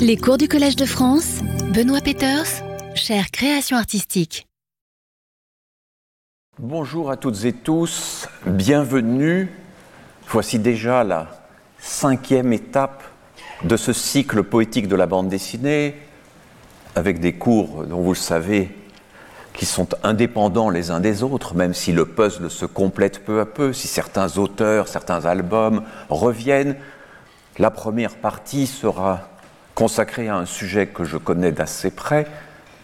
Les 0.00 0.16
cours 0.16 0.38
du 0.38 0.48
Collège 0.48 0.76
de 0.76 0.86
France, 0.86 1.40
Benoît 1.74 2.00
Peters, 2.00 2.46
chère 2.94 3.30
création 3.30 3.76
artistique. 3.76 4.46
Bonjour 6.58 7.10
à 7.10 7.18
toutes 7.18 7.44
et 7.44 7.52
tous, 7.52 8.26
bienvenue. 8.46 9.50
Voici 10.26 10.58
déjà 10.58 11.04
la 11.04 11.28
cinquième 11.78 12.54
étape 12.54 13.02
de 13.64 13.76
ce 13.76 13.92
cycle 13.92 14.42
poétique 14.42 14.88
de 14.88 14.96
la 14.96 15.06
bande 15.06 15.28
dessinée, 15.28 15.96
avec 16.94 17.20
des 17.20 17.34
cours 17.34 17.84
dont 17.84 18.00
vous 18.00 18.12
le 18.12 18.16
savez 18.16 18.74
qui 19.52 19.66
sont 19.66 19.88
indépendants 20.02 20.70
les 20.70 20.90
uns 20.90 21.00
des 21.00 21.22
autres, 21.22 21.54
même 21.54 21.74
si 21.74 21.92
le 21.92 22.06
puzzle 22.06 22.50
se 22.50 22.64
complète 22.64 23.22
peu 23.22 23.40
à 23.40 23.46
peu, 23.46 23.74
si 23.74 23.86
certains 23.86 24.38
auteurs, 24.38 24.88
certains 24.88 25.26
albums 25.26 25.82
reviennent. 26.08 26.76
La 27.58 27.70
première 27.70 28.16
partie 28.16 28.66
sera 28.66 29.29
consacrée 29.80 30.28
à 30.28 30.36
un 30.36 30.44
sujet 30.44 30.88
que 30.88 31.04
je 31.04 31.16
connais 31.16 31.52
d'assez 31.52 31.90
près, 31.90 32.26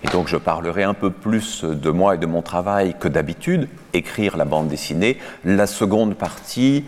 et 0.02 0.08
donc 0.08 0.28
je 0.28 0.38
parlerai 0.38 0.82
un 0.82 0.94
peu 0.94 1.10
plus 1.10 1.62
de 1.62 1.90
moi 1.90 2.14
et 2.14 2.18
de 2.18 2.24
mon 2.24 2.40
travail 2.40 2.94
que 2.98 3.06
d'habitude, 3.06 3.68
écrire 3.92 4.38
la 4.38 4.46
bande 4.46 4.68
dessinée. 4.68 5.18
La 5.44 5.66
seconde 5.66 6.14
partie, 6.14 6.86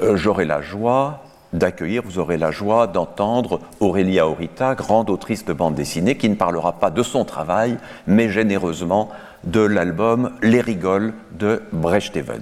euh, 0.00 0.16
j'aurai 0.16 0.46
la 0.46 0.62
joie 0.62 1.24
d'accueillir, 1.52 2.02
vous 2.02 2.18
aurez 2.18 2.38
la 2.38 2.50
joie 2.50 2.86
d'entendre 2.86 3.60
Aurélia 3.80 4.26
Aurita, 4.26 4.74
grande 4.74 5.10
autrice 5.10 5.44
de 5.44 5.52
bande 5.52 5.74
dessinée, 5.74 6.16
qui 6.16 6.30
ne 6.30 6.34
parlera 6.34 6.72
pas 6.80 6.90
de 6.90 7.02
son 7.02 7.26
travail, 7.26 7.76
mais 8.06 8.30
généreusement 8.30 9.10
de 9.44 9.60
l'album 9.60 10.32
Les 10.40 10.62
Rigoles 10.62 11.12
de 11.32 11.62
Brecht 11.72 12.16
Evans. 12.16 12.40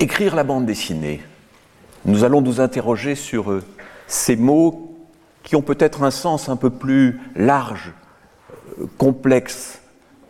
Écrire 0.00 0.34
la 0.34 0.42
bande 0.42 0.64
dessinée, 0.64 1.22
nous 2.06 2.24
allons 2.24 2.40
nous 2.40 2.62
interroger 2.62 3.14
sur 3.14 3.60
ces 4.06 4.36
mots 4.36 4.96
qui 5.42 5.56
ont 5.56 5.62
peut-être 5.62 6.02
un 6.02 6.10
sens 6.10 6.48
un 6.48 6.56
peu 6.56 6.70
plus 6.70 7.20
large, 7.36 7.92
euh, 8.80 8.86
complexe, 8.98 9.80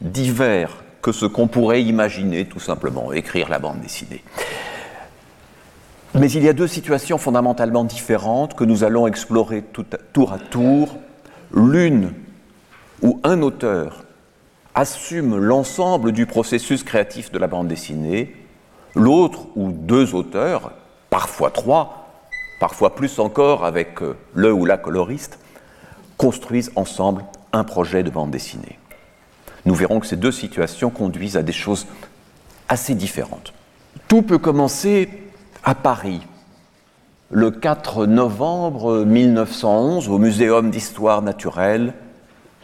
divers 0.01 0.83
que 1.03 1.12
ce 1.12 1.27
qu'on 1.27 1.48
pourrait 1.48 1.83
imaginer 1.83 2.47
tout 2.47 2.61
simplement, 2.61 3.13
écrire 3.13 3.48
la 3.48 3.59
bande 3.59 3.81
dessinée. 3.81 4.23
Mais 6.15 6.31
il 6.31 6.45
y 6.45 6.48
a 6.48 6.53
deux 6.53 6.69
situations 6.69 7.19
fondamentalement 7.19 7.85
différentes 7.85 8.55
que 8.55 8.65
nous 8.65 8.85
allons 8.85 9.07
explorer 9.07 9.65
tour 10.13 10.33
à 10.33 10.39
tour. 10.39 10.97
L'une 11.53 12.13
où 13.03 13.20
un 13.25 13.43
auteur 13.43 14.05
assume 14.75 15.37
l'ensemble 15.37 16.13
du 16.13 16.27
processus 16.27 16.85
créatif 16.85 17.31
de 17.33 17.39
la 17.39 17.48
bande 17.48 17.69
dessinée, 17.69 18.35
l'autre 18.95 19.47
où 19.57 19.73
deux 19.73 20.15
auteurs, 20.15 20.73
parfois 21.11 21.51
trois, 21.51 22.04
parfois 22.65 22.95
plus 22.95 23.19
encore 23.19 23.67
avec 23.67 24.01
euh, 24.01 24.17
le 24.33 24.51
ou 24.51 24.65
la 24.65 24.79
coloriste, 24.79 25.39
construisent 26.17 26.73
ensemble 26.77 27.23
un 27.53 27.62
projet 27.62 28.03
de 28.03 28.09
bande 28.09 28.31
dessinée. 28.31 28.79
Nous 29.67 29.75
verrons 29.75 30.01
que 30.01 30.07
ces 30.07 30.17
deux 30.17 30.33
situations 30.33 30.89
conduisent 30.89 31.37
à 31.37 31.42
des 31.42 31.53
choses 31.53 31.87
assez 32.70 32.95
différentes. 32.95 33.53
Tout 34.09 34.23
peut 34.23 34.39
commencer 34.39 35.11
à 35.62 35.75
Paris, 35.75 36.23
le 37.29 37.51
4 37.51 38.07
novembre 38.07 39.05
1911, 39.05 40.09
au 40.09 40.17
Muséum 40.17 40.70
d'histoire 40.70 41.20
naturelle, 41.20 41.92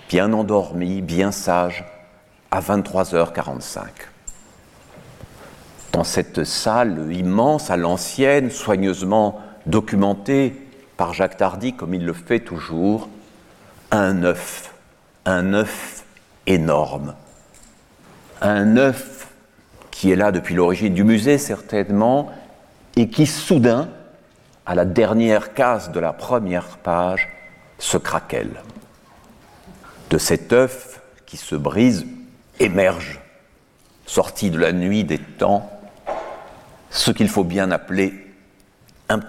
bien 0.08 0.32
endormi, 0.32 1.02
bien 1.02 1.30
sage, 1.30 1.84
à 2.50 2.62
23h45. 2.62 3.80
Dans 5.92 6.04
cette 6.04 6.44
salle 6.44 7.12
immense, 7.12 7.70
à 7.70 7.76
l'ancienne, 7.76 8.50
soigneusement 8.50 9.42
documentée 9.70 10.54
par 10.96 11.14
Jacques 11.14 11.38
Tardy, 11.38 11.72
comme 11.74 11.94
il 11.94 12.04
le 12.04 12.12
fait 12.12 12.40
toujours, 12.40 13.08
un 13.90 14.22
œuf, 14.22 14.74
un 15.24 15.54
œuf 15.54 16.04
énorme, 16.46 17.14
un 18.40 18.76
œuf 18.76 19.28
qui 19.90 20.10
est 20.10 20.16
là 20.16 20.32
depuis 20.32 20.54
l'origine 20.54 20.94
du 20.94 21.04
musée 21.04 21.38
certainement, 21.38 22.30
et 22.96 23.08
qui 23.08 23.26
soudain, 23.26 23.88
à 24.66 24.74
la 24.74 24.84
dernière 24.84 25.54
case 25.54 25.90
de 25.90 26.00
la 26.00 26.12
première 26.12 26.78
page, 26.78 27.28
se 27.78 27.96
craquelle. 27.96 28.62
De 30.10 30.18
cet 30.18 30.52
œuf 30.52 31.00
qui 31.26 31.36
se 31.36 31.54
brise 31.54 32.06
émerge, 32.58 33.20
sorti 34.06 34.50
de 34.50 34.58
la 34.58 34.72
nuit 34.72 35.04
des 35.04 35.18
temps, 35.18 35.70
ce 36.90 37.10
qu'il 37.10 37.28
faut 37.28 37.44
bien 37.44 37.70
appeler 37.70 38.29
un. 39.10 39.20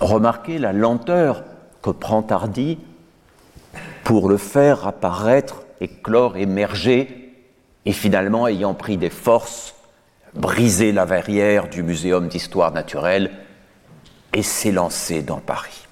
Remarquez 0.00 0.58
la 0.58 0.72
lenteur 0.72 1.44
que 1.82 1.90
prend 1.90 2.22
Tardy 2.22 2.78
pour 4.02 4.28
le 4.28 4.36
faire 4.36 4.86
apparaître, 4.86 5.62
éclore, 5.80 6.36
émerger, 6.36 7.32
et 7.84 7.92
finalement 7.92 8.48
ayant 8.48 8.74
pris 8.74 8.96
des 8.96 9.10
forces 9.10 9.74
briser 10.34 10.92
la 10.92 11.04
verrière 11.04 11.68
du 11.68 11.82
Muséum 11.82 12.28
d'histoire 12.28 12.72
naturelle 12.72 13.30
et 14.32 14.42
s'élancer 14.42 15.22
dans 15.22 15.38
Paris. 15.38 15.86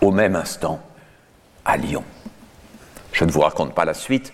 Au 0.00 0.10
même 0.10 0.36
instant, 0.36 0.80
à 1.64 1.76
Lyon. 1.76 2.04
Je 3.12 3.24
ne 3.24 3.30
vous 3.30 3.40
raconte 3.40 3.74
pas 3.74 3.84
la 3.84 3.94
suite, 3.94 4.32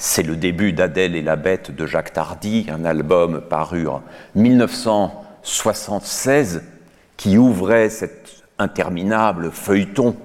c'est 0.00 0.22
le 0.22 0.34
début 0.34 0.72
d'Adèle 0.72 1.14
et 1.14 1.20
la 1.20 1.36
bête 1.36 1.70
de 1.70 1.86
Jacques 1.86 2.14
Tardy, 2.14 2.66
un 2.70 2.86
album 2.86 3.42
paru 3.42 3.86
en 3.86 4.02
1976 4.34 6.62
qui 7.18 7.36
ouvrait 7.36 7.90
cet 7.90 8.42
interminable 8.58 9.50
feuilleton 9.52 10.16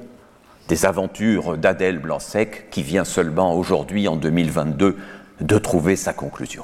des 0.69 0.85
aventures 0.85 1.57
d'Adèle 1.57 1.99
Blanc-Sec 1.99 2.69
qui 2.71 2.83
vient 2.83 3.03
seulement 3.03 3.53
aujourd'hui, 3.53 4.07
en 4.07 4.15
2022, 4.15 4.95
de 5.41 5.57
trouver 5.57 5.97
sa 5.97 6.13
conclusion. 6.13 6.63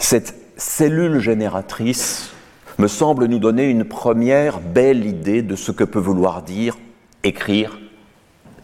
Cette 0.00 0.34
cellule 0.56 1.20
génératrice 1.20 2.30
me 2.78 2.88
semble 2.88 3.26
nous 3.26 3.38
donner 3.38 3.70
une 3.70 3.84
première 3.84 4.58
belle 4.58 5.06
idée 5.06 5.42
de 5.42 5.54
ce 5.54 5.70
que 5.70 5.84
peut 5.84 6.00
vouloir 6.00 6.42
dire 6.42 6.76
écrire 7.22 7.78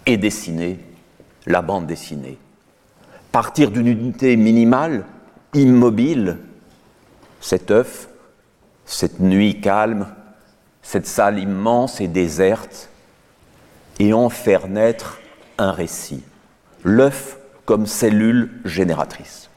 et 0.06 0.16
dessiner 0.16 0.80
la 1.46 1.62
bande 1.62 1.86
dessinée. 1.86 2.36
Partir 3.32 3.70
d'une 3.70 3.86
unité 3.86 4.36
minimale, 4.36 5.04
immobile, 5.54 6.38
cet 7.40 7.70
œuf, 7.70 8.08
cette 8.84 9.20
nuit 9.20 9.60
calme, 9.60 10.08
cette 10.82 11.06
salle 11.06 11.38
immense 11.38 12.00
et 12.00 12.08
déserte, 12.08 12.88
et 14.00 14.12
en 14.12 14.30
faire 14.30 14.66
naître 14.66 15.20
un 15.58 15.70
récit, 15.70 16.24
l'œuf 16.82 17.38
comme 17.66 17.86
cellule 17.86 18.50
génératrice. 18.64 19.48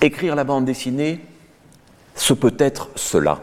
Écrire 0.00 0.36
la 0.36 0.44
bande 0.44 0.64
dessinée, 0.64 1.20
ce 2.14 2.32
peut 2.32 2.54
être 2.58 2.88
cela. 2.94 3.40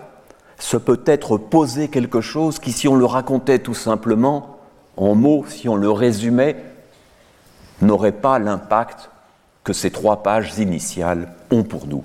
Ce 0.58 0.78
peut 0.78 1.02
être 1.06 1.38
poser 1.38 1.90
quelque 1.90 2.22
chose 2.22 2.58
qui, 2.58 2.72
si 2.72 2.88
on 2.88 2.96
le 2.96 3.06
racontait 3.06 3.60
tout 3.60 3.74
simplement, 3.74 4.58
en 4.98 5.14
mots, 5.14 5.46
si 5.48 5.68
on 5.68 5.76
le 5.76 5.92
résumait, 5.92 6.73
n'aurait 7.82 8.12
pas 8.12 8.40
l'impact 8.40 9.10
que 9.64 9.74
ces 9.74 9.92
trois 9.92 10.24
pages 10.24 10.58
initiales 10.60 11.34
ont 11.52 11.64
pour 11.64 11.88
nous. 11.88 12.04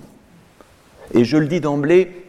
Et 1.15 1.25
je 1.25 1.37
le 1.37 1.49
dis 1.49 1.61
d'emblée, 1.61 2.27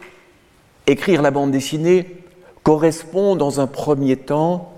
écrire 0.86 1.22
la 1.22 1.30
bande 1.30 1.50
dessinée 1.50 2.20
correspond 2.62 3.36
dans 3.36 3.60
un 3.60 3.66
premier 3.66 4.16
temps 4.16 4.72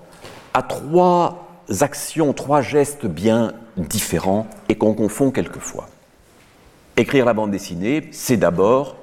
à 0.53 0.61
trois 0.61 1.47
actions, 1.81 2.33
trois 2.33 2.61
gestes 2.61 3.05
bien 3.05 3.53
différents 3.77 4.47
et 4.69 4.75
qu'on 4.75 4.93
confond 4.93 5.31
quelquefois. 5.31 5.87
Écrire 6.95 7.25
la 7.25 7.33
bande 7.33 7.51
dessinée, 7.51 8.07
c'est 8.11 8.37
d'abord 8.37 8.95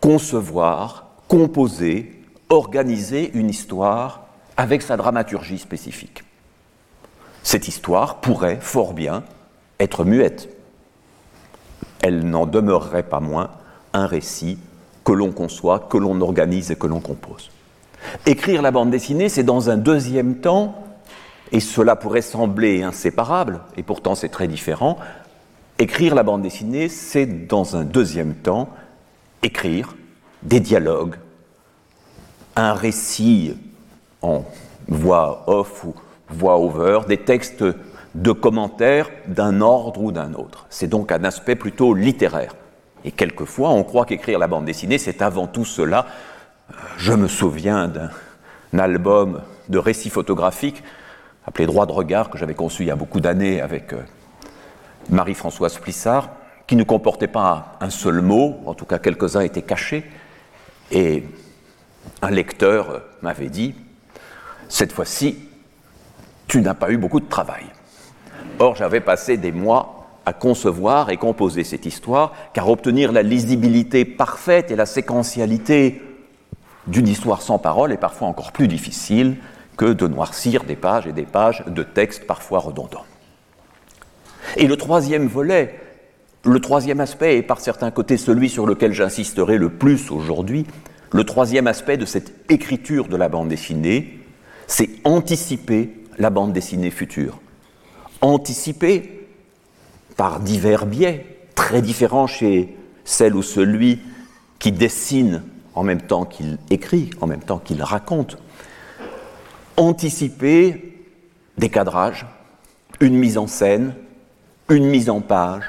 concevoir, 0.00 1.10
composer, 1.28 2.22
organiser 2.48 3.30
une 3.34 3.50
histoire 3.50 4.26
avec 4.56 4.82
sa 4.82 4.96
dramaturgie 4.96 5.58
spécifique. 5.58 6.23
Cette 7.44 7.68
histoire 7.68 8.16
pourrait 8.16 8.58
fort 8.60 8.92
bien 8.92 9.22
être 9.78 10.04
muette. 10.04 10.48
Elle 12.02 12.28
n'en 12.28 12.46
demeurerait 12.46 13.04
pas 13.04 13.20
moins 13.20 13.50
un 13.92 14.06
récit 14.06 14.58
que 15.04 15.12
l'on 15.12 15.30
conçoit, 15.30 15.78
que 15.78 15.96
l'on 15.96 16.20
organise 16.20 16.72
et 16.72 16.76
que 16.76 16.88
l'on 16.88 17.00
compose. 17.00 17.50
Écrire 18.26 18.62
la 18.62 18.72
bande 18.72 18.90
dessinée, 18.90 19.28
c'est 19.28 19.44
dans 19.44 19.70
un 19.70 19.76
deuxième 19.76 20.38
temps, 20.38 20.82
et 21.52 21.60
cela 21.60 21.94
pourrait 21.94 22.22
sembler 22.22 22.82
inséparable, 22.82 23.60
et 23.76 23.84
pourtant 23.84 24.16
c'est 24.16 24.28
très 24.28 24.48
différent, 24.48 24.98
Écrire 25.78 26.14
la 26.14 26.22
bande 26.22 26.42
dessinée, 26.42 26.88
c'est 26.88 27.26
dans 27.26 27.74
un 27.74 27.82
deuxième 27.82 28.34
temps 28.34 28.68
écrire 29.42 29.96
des 30.42 30.60
dialogues, 30.60 31.16
un 32.54 32.74
récit 32.74 33.56
en 34.22 34.44
voix 34.86 35.42
off 35.48 35.82
ou 35.84 35.94
voix 36.34 36.58
over, 36.58 37.00
des 37.08 37.18
textes 37.18 37.64
de 38.14 38.32
commentaires 38.32 39.10
d'un 39.26 39.60
ordre 39.60 40.00
ou 40.02 40.12
d'un 40.12 40.34
autre. 40.34 40.66
C'est 40.70 40.86
donc 40.88 41.10
un 41.12 41.24
aspect 41.24 41.56
plutôt 41.56 41.94
littéraire. 41.94 42.54
Et 43.04 43.10
quelquefois, 43.10 43.70
on 43.70 43.84
croit 43.84 44.06
qu'écrire 44.06 44.38
la 44.38 44.46
bande 44.46 44.64
dessinée, 44.64 44.98
c'est 44.98 45.22
avant 45.22 45.46
tout 45.46 45.64
cela, 45.64 46.06
Je 46.96 47.12
me 47.12 47.28
souviens 47.28 47.88
d'un 47.88 48.78
album 48.78 49.42
de 49.68 49.78
récits 49.78 50.10
photographiques 50.10 50.82
appelé 51.46 51.66
Droit 51.66 51.86
de 51.86 51.92
regard 51.92 52.30
que 52.30 52.38
j'avais 52.38 52.54
conçu 52.54 52.82
il 52.82 52.86
y 52.86 52.90
a 52.90 52.96
beaucoup 52.96 53.20
d'années 53.20 53.60
avec 53.60 53.92
euh, 53.92 54.02
Marie-Françoise 55.10 55.78
Plissard, 55.78 56.30
qui 56.66 56.76
ne 56.76 56.84
comportait 56.84 57.28
pas 57.28 57.76
un 57.80 57.90
seul 57.90 58.22
mot, 58.22 58.60
en 58.66 58.74
tout 58.74 58.86
cas 58.86 58.98
quelques-uns 58.98 59.40
étaient 59.40 59.62
cachés, 59.62 60.04
et 60.90 61.24
un 62.22 62.30
lecteur 62.30 63.02
m'avait 63.22 63.50
dit, 63.50 63.74
cette 64.68 64.92
fois-ci, 64.92 65.48
tu 66.46 66.60
n'as 66.60 66.74
pas 66.74 66.90
eu 66.90 66.96
beaucoup 66.96 67.20
de 67.20 67.28
travail. 67.28 67.64
Or, 68.58 68.76
j'avais 68.76 69.00
passé 69.00 69.36
des 69.36 69.52
mois 69.52 70.04
à 70.26 70.32
concevoir 70.32 71.10
et 71.10 71.16
composer 71.16 71.64
cette 71.64 71.86
histoire, 71.86 72.32
car 72.52 72.68
obtenir 72.68 73.12
la 73.12 73.22
lisibilité 73.22 74.04
parfaite 74.04 74.70
et 74.70 74.76
la 74.76 74.86
séquentialité 74.86 76.02
d'une 76.86 77.08
histoire 77.08 77.42
sans 77.42 77.58
parole 77.58 77.92
est 77.92 77.98
parfois 77.98 78.28
encore 78.28 78.52
plus 78.52 78.68
difficile 78.68 79.36
que 79.76 79.86
de 79.86 80.06
noircir 80.06 80.64
des 80.64 80.76
pages 80.76 81.06
et 81.06 81.12
des 81.12 81.24
pages 81.24 81.64
de 81.66 81.82
textes 81.82 82.26
parfois 82.26 82.60
redondants. 82.60 83.04
Et 84.56 84.66
le 84.66 84.76
troisième 84.76 85.26
volet, 85.26 85.80
le 86.44 86.60
troisième 86.60 87.00
aspect, 87.00 87.38
et 87.38 87.42
par 87.42 87.60
certains 87.60 87.90
côtés 87.90 88.16
celui 88.16 88.48
sur 88.48 88.66
lequel 88.66 88.92
j'insisterai 88.92 89.58
le 89.58 89.70
plus 89.70 90.10
aujourd'hui, 90.10 90.66
le 91.12 91.24
troisième 91.24 91.66
aspect 91.66 91.96
de 91.96 92.04
cette 92.04 92.50
écriture 92.50 93.08
de 93.08 93.16
la 93.16 93.28
bande 93.28 93.48
dessinée, 93.48 94.20
c'est 94.66 94.90
anticiper 95.04 96.03
la 96.18 96.30
bande 96.30 96.52
dessinée 96.52 96.90
future. 96.90 97.40
Anticiper 98.20 99.28
par 100.16 100.40
divers 100.40 100.86
biais, 100.86 101.26
très 101.54 101.82
différents 101.82 102.26
chez 102.26 102.76
celle 103.04 103.34
ou 103.34 103.42
celui 103.42 104.00
qui 104.58 104.72
dessine 104.72 105.42
en 105.74 105.82
même 105.82 106.02
temps 106.02 106.24
qu'il 106.24 106.58
écrit, 106.70 107.10
en 107.20 107.26
même 107.26 107.42
temps 107.42 107.58
qu'il 107.58 107.82
raconte. 107.82 108.38
Anticiper 109.76 111.02
des 111.58 111.68
cadrages, 111.68 112.26
une 113.00 113.16
mise 113.16 113.38
en 113.38 113.46
scène, 113.46 113.94
une 114.68 114.86
mise 114.86 115.10
en 115.10 115.20
page, 115.20 115.64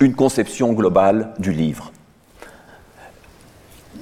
une 0.00 0.14
conception 0.14 0.72
globale 0.72 1.34
du 1.38 1.52
livre. 1.52 1.92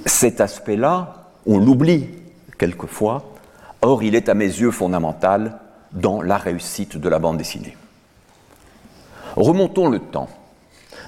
Cet 0.05 0.41
aspect-là, 0.41 1.31
on 1.45 1.59
l'oublie 1.59 2.09
quelquefois, 2.57 3.33
or 3.81 4.03
il 4.03 4.15
est 4.15 4.29
à 4.29 4.33
mes 4.33 4.45
yeux 4.45 4.71
fondamental 4.71 5.59
dans 5.93 6.21
la 6.21 6.37
réussite 6.37 6.97
de 6.97 7.09
la 7.09 7.19
bande 7.19 7.37
dessinée. 7.37 7.77
Remontons 9.35 9.89
le 9.89 9.99
temps. 9.99 10.29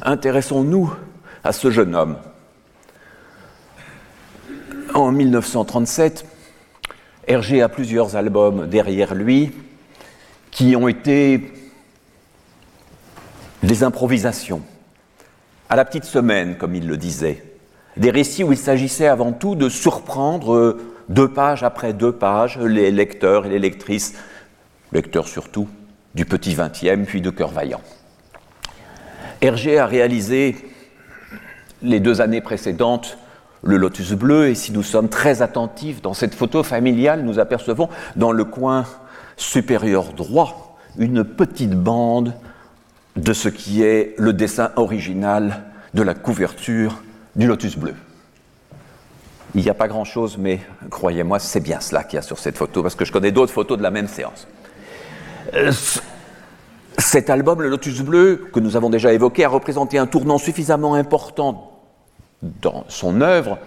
Intéressons-nous 0.02 0.94
à 1.44 1.52
ce 1.52 1.70
jeune 1.72 1.96
homme. 1.96 2.18
En 4.94 5.12
1937, 5.12 6.26
Hergé 7.28 7.62
a 7.62 7.70
plusieurs 7.70 8.16
albums 8.16 8.68
derrière 8.68 9.14
lui 9.14 9.52
qui 10.52 10.76
ont 10.76 10.88
été 10.88 11.52
des 13.64 13.84
improvisations, 13.84 14.62
à 15.70 15.76
la 15.76 15.86
petite 15.86 16.06
semaine, 16.06 16.56
comme 16.58 16.76
il 16.76 16.88
le 16.88 16.98
disait, 16.98 17.44
des 17.98 18.12
récits 18.12 18.44
où 18.44 18.52
il 18.52 18.58
s'agissait 18.58 19.08
avant 19.08 19.32
tout 19.32 19.56
de 19.56 19.70
surprendre 19.70 20.78
deux 21.10 21.28
pages 21.28 21.64
après 21.64 21.94
deux 21.94 22.12
pages 22.12 22.58
les 22.60 22.92
lecteurs 22.92 23.46
et 23.46 23.50
les 23.50 23.60
lectrices, 23.60 24.14
lecteurs 24.96 25.28
surtout, 25.28 25.68
du 26.16 26.26
petit 26.26 26.56
vingtième 26.56 27.06
puis 27.06 27.22
de 27.22 27.30
Cœur 27.30 27.52
Vaillant. 27.52 27.82
Hergé 29.42 29.78
a 29.78 29.86
réalisé 29.86 30.56
les 31.82 32.00
deux 32.00 32.22
années 32.22 32.42
précédentes 32.42 33.18
le 33.62 33.78
lotus 33.78 34.14
bleu, 34.14 34.48
et 34.48 34.56
si 34.56 34.72
nous 34.72 34.84
sommes 34.84 35.10
très 35.10 35.42
attentifs 35.42 36.02
dans 36.02 36.14
cette 36.14 36.34
photo 36.34 36.64
familiale, 36.64 37.24
nous 37.24 37.40
apercevons 37.40 37.90
dans 38.16 38.32
le 38.32 38.46
coin 38.46 38.86
supérieur 39.38 40.14
droit 40.14 40.78
une 40.98 41.24
petite 41.24 41.74
bande 41.74 42.34
de 43.16 43.34
ce 43.34 43.50
qui 43.50 43.82
est 43.82 44.14
le 44.18 44.34
dessin 44.34 44.72
original 44.76 45.64
de 45.94 46.04
la 46.04 46.14
couverture 46.14 47.02
du 47.36 47.48
lotus 47.48 47.76
bleu. 47.76 47.96
Il 49.56 49.64
n'y 49.64 49.70
a 49.70 49.74
pas 49.74 49.88
grand-chose, 49.88 50.38
mais 50.38 50.60
croyez-moi, 50.90 51.40
c'est 51.40 51.60
bien 51.60 51.80
cela 51.80 52.04
qu'il 52.04 52.18
y 52.18 52.20
a 52.20 52.22
sur 52.22 52.40
cette 52.40 52.58
photo, 52.58 52.82
parce 52.82 52.96
que 52.96 53.04
je 53.04 53.12
connais 53.12 53.32
d'autres 53.32 53.54
photos 53.54 53.78
de 53.78 53.84
la 53.84 53.92
même 53.92 54.08
séance. 54.08 54.48
Euh, 55.54 55.72
cet 56.98 57.30
album, 57.30 57.62
le 57.62 57.70
Lotus 57.70 58.02
Bleu, 58.02 58.48
que 58.54 58.60
nous 58.60 58.76
avons 58.76 58.90
déjà 58.90 59.14
évoqué, 59.14 59.46
a 59.46 59.50
représenté 59.50 59.98
un 59.98 60.08
tournant 60.08 60.38
suffisamment 60.38 60.96
important 60.96 61.72
dans 62.42 62.86
son 62.88 63.22
œuvre 63.22 63.58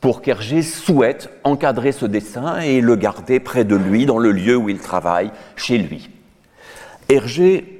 pour 0.00 0.22
qu'Hergé 0.22 0.62
souhaite 0.62 1.30
encadrer 1.44 1.92
ce 1.92 2.06
dessin 2.06 2.60
et 2.60 2.80
le 2.80 2.94
garder 2.96 3.40
près 3.40 3.64
de 3.64 3.74
lui, 3.74 4.06
dans 4.06 4.18
le 4.18 4.30
lieu 4.30 4.56
où 4.56 4.68
il 4.68 4.78
travaille, 4.78 5.32
chez 5.56 5.78
lui. 5.78 6.10
Hergé 7.08 7.74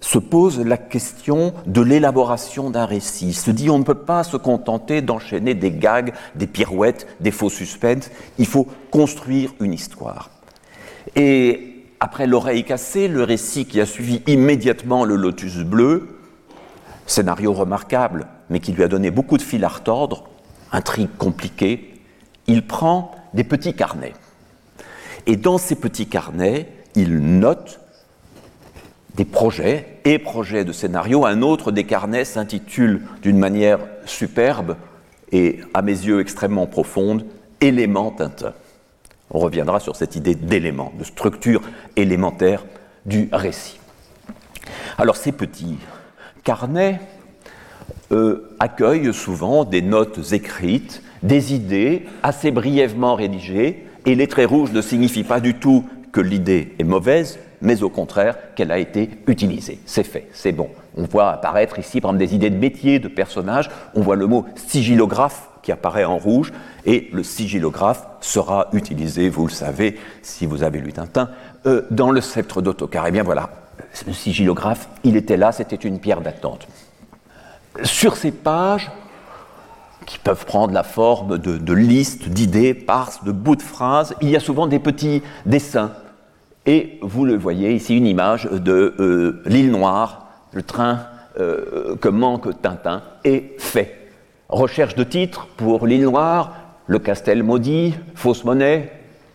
se 0.00 0.18
pose 0.18 0.60
la 0.60 0.76
question 0.76 1.52
de 1.66 1.80
l'élaboration 1.82 2.70
d'un 2.70 2.86
récit. 2.86 3.28
Il 3.28 3.34
se 3.34 3.50
dit 3.50 3.68
on 3.68 3.78
ne 3.78 3.84
peut 3.84 3.94
pas 3.94 4.24
se 4.24 4.36
contenter 4.36 5.02
d'enchaîner 5.02 5.54
des 5.54 5.72
gags, 5.72 6.14
des 6.34 6.46
pirouettes, 6.46 7.06
des 7.20 7.30
faux 7.30 7.50
suspens, 7.50 8.10
il 8.38 8.46
faut 8.46 8.66
construire 8.90 9.52
une 9.60 9.74
histoire. 9.74 10.30
Et 11.16 11.69
après 12.00 12.26
l'oreille 12.26 12.64
cassée, 12.64 13.08
le 13.08 13.22
récit 13.22 13.66
qui 13.66 13.80
a 13.80 13.86
suivi 13.86 14.22
immédiatement 14.26 15.04
le 15.04 15.16
lotus 15.16 15.58
bleu, 15.58 16.18
scénario 17.06 17.52
remarquable, 17.52 18.26
mais 18.48 18.60
qui 18.60 18.72
lui 18.72 18.82
a 18.82 18.88
donné 18.88 19.10
beaucoup 19.10 19.36
de 19.36 19.42
fil 19.42 19.64
à 19.64 19.68
retordre, 19.68 20.28
intrigue 20.72 21.10
compliquée, 21.18 21.94
il 22.46 22.66
prend 22.66 23.12
des 23.34 23.44
petits 23.44 23.74
carnets. 23.74 24.14
Et 25.26 25.36
dans 25.36 25.58
ces 25.58 25.76
petits 25.76 26.06
carnets, 26.06 26.68
il 26.94 27.18
note 27.18 27.80
des 29.16 29.26
projets 29.26 30.00
et 30.04 30.18
projets 30.18 30.64
de 30.64 30.72
scénario. 30.72 31.26
Un 31.26 31.42
autre 31.42 31.70
des 31.70 31.84
carnets 31.84 32.24
s'intitule 32.24 33.02
d'une 33.22 33.38
manière 33.38 33.80
superbe 34.06 34.76
et 35.32 35.60
à 35.74 35.82
mes 35.82 35.92
yeux 35.92 36.20
extrêmement 36.20 36.66
profonde 36.66 37.26
Élément 37.60 38.10
Tintin. 38.10 38.54
On 39.30 39.38
reviendra 39.38 39.80
sur 39.80 39.96
cette 39.96 40.16
idée 40.16 40.34
d'élément, 40.34 40.92
de 40.98 41.04
structure 41.04 41.62
élémentaire 41.96 42.64
du 43.06 43.28
récit. 43.32 43.78
Alors 44.98 45.16
ces 45.16 45.32
petits 45.32 45.78
carnets 46.44 47.00
euh, 48.12 48.54
accueillent 48.58 49.14
souvent 49.14 49.64
des 49.64 49.82
notes 49.82 50.32
écrites, 50.32 51.02
des 51.22 51.54
idées 51.54 52.06
assez 52.22 52.50
brièvement 52.50 53.14
rédigées, 53.14 53.86
et 54.06 54.14
les 54.14 54.26
traits 54.26 54.48
rouges 54.48 54.72
ne 54.72 54.82
signifient 54.82 55.24
pas 55.24 55.40
du 55.40 55.54
tout 55.54 55.84
que 56.12 56.20
l'idée 56.20 56.74
est 56.78 56.84
mauvaise, 56.84 57.38
mais 57.60 57.82
au 57.82 57.90
contraire 57.90 58.36
qu'elle 58.54 58.72
a 58.72 58.78
été 58.78 59.10
utilisée. 59.26 59.78
C'est 59.86 60.04
fait, 60.04 60.28
c'est 60.32 60.52
bon. 60.52 60.68
On 60.96 61.04
voit 61.04 61.30
apparaître 61.30 61.78
ici, 61.78 62.00
par 62.00 62.10
exemple, 62.10 62.26
des 62.26 62.34
idées 62.34 62.50
de 62.50 62.56
métier, 62.56 62.98
de 62.98 63.08
personnages. 63.08 63.70
On 63.94 64.00
voit 64.00 64.16
le 64.16 64.26
mot 64.26 64.46
sigillographe 64.56 65.48
qui 65.62 65.72
apparaît 65.72 66.04
en 66.04 66.18
rouge, 66.18 66.52
et 66.84 67.08
le 67.12 67.22
sigillographe 67.22 68.06
sera 68.20 68.68
utilisé, 68.72 69.28
vous 69.28 69.46
le 69.46 69.52
savez, 69.52 69.98
si 70.22 70.46
vous 70.46 70.62
avez 70.62 70.80
lu 70.80 70.92
Tintin, 70.92 71.30
euh, 71.66 71.82
dans 71.90 72.10
le 72.10 72.20
sceptre 72.20 72.62
d'Autocar. 72.62 73.06
Eh 73.06 73.10
bien 73.10 73.22
voilà, 73.22 73.50
le 74.06 74.12
sigillographe, 74.12 74.88
il 75.04 75.16
était 75.16 75.36
là, 75.36 75.52
c'était 75.52 75.76
une 75.76 75.98
pierre 75.98 76.20
d'attente. 76.20 76.66
Sur 77.82 78.16
ces 78.16 78.32
pages, 78.32 78.90
qui 80.06 80.18
peuvent 80.18 80.44
prendre 80.44 80.74
la 80.74 80.82
forme 80.82 81.38
de, 81.38 81.72
listes, 81.72 82.28
d'idées, 82.28 82.74
parses, 82.74 83.22
de 83.22 83.30
bouts 83.30 83.54
de 83.54 83.62
phrases, 83.62 84.14
il 84.20 84.30
y 84.30 84.36
a 84.36 84.40
souvent 84.40 84.66
des 84.66 84.80
petits 84.80 85.22
dessins. 85.46 85.92
Et 86.66 86.98
vous 87.00 87.24
le 87.24 87.36
voyez 87.36 87.72
ici, 87.72 87.96
une 87.96 88.06
image 88.06 88.46
de 88.50 88.94
euh, 88.98 89.42
l'île 89.46 89.70
Noire, 89.70 90.26
le 90.52 90.62
train 90.62 91.00
euh, 91.38 91.96
que 91.96 92.08
manque 92.08 92.60
Tintin, 92.60 93.02
est 93.22 93.60
fait. 93.60 94.10
Recherche 94.48 94.96
de 94.96 95.04
titres 95.04 95.46
pour 95.56 95.86
l'île 95.86 96.02
Noire, 96.02 96.54
le 96.90 96.98
Castel 96.98 97.44
maudit, 97.44 97.94
fausse 98.16 98.42
monnaie, 98.42 98.90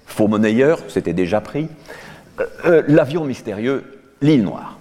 faux 0.06 0.28
monnayeur, 0.28 0.80
c'était 0.90 1.14
déjà 1.14 1.40
pris, 1.40 1.70
euh, 2.66 2.84
l'avion 2.90 3.24
mystérieux, 3.24 4.02
l'île 4.22 4.44
Noire. 4.44 4.78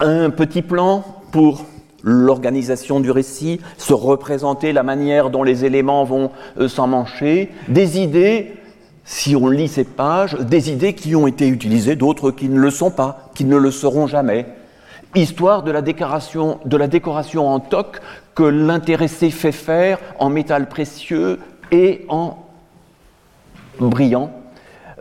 Un 0.00 0.30
petit 0.30 0.62
plan 0.62 1.04
pour 1.30 1.66
l'organisation 2.02 3.00
du 3.00 3.10
récit, 3.10 3.60
se 3.76 3.92
représenter 3.92 4.72
la 4.72 4.82
manière 4.82 5.28
dont 5.28 5.42
les 5.42 5.66
éléments 5.66 6.04
vont 6.04 6.30
euh, 6.58 6.68
s'emmancher, 6.68 7.50
des 7.68 8.00
idées, 8.00 8.54
si 9.04 9.36
on 9.36 9.48
lit 9.48 9.68
ces 9.68 9.84
pages, 9.84 10.36
des 10.36 10.70
idées 10.70 10.94
qui 10.94 11.14
ont 11.16 11.26
été 11.26 11.48
utilisées, 11.48 11.96
d'autres 11.96 12.30
qui 12.30 12.48
ne 12.48 12.58
le 12.58 12.70
sont 12.70 12.90
pas, 12.90 13.30
qui 13.34 13.44
ne 13.44 13.58
le 13.58 13.70
seront 13.70 14.06
jamais. 14.06 14.46
Histoire 15.14 15.62
de 15.64 15.70
la 15.70 15.82
décoration, 15.82 16.60
de 16.64 16.76
la 16.78 16.86
décoration 16.86 17.46
en 17.46 17.60
toc 17.60 18.00
que 18.34 18.42
l'intéressé 18.42 19.30
fait 19.30 19.52
faire 19.52 19.98
en 20.18 20.30
métal 20.30 20.70
précieux 20.70 21.38
et 21.70 22.04
en 22.08 22.38
brillant. 23.80 24.32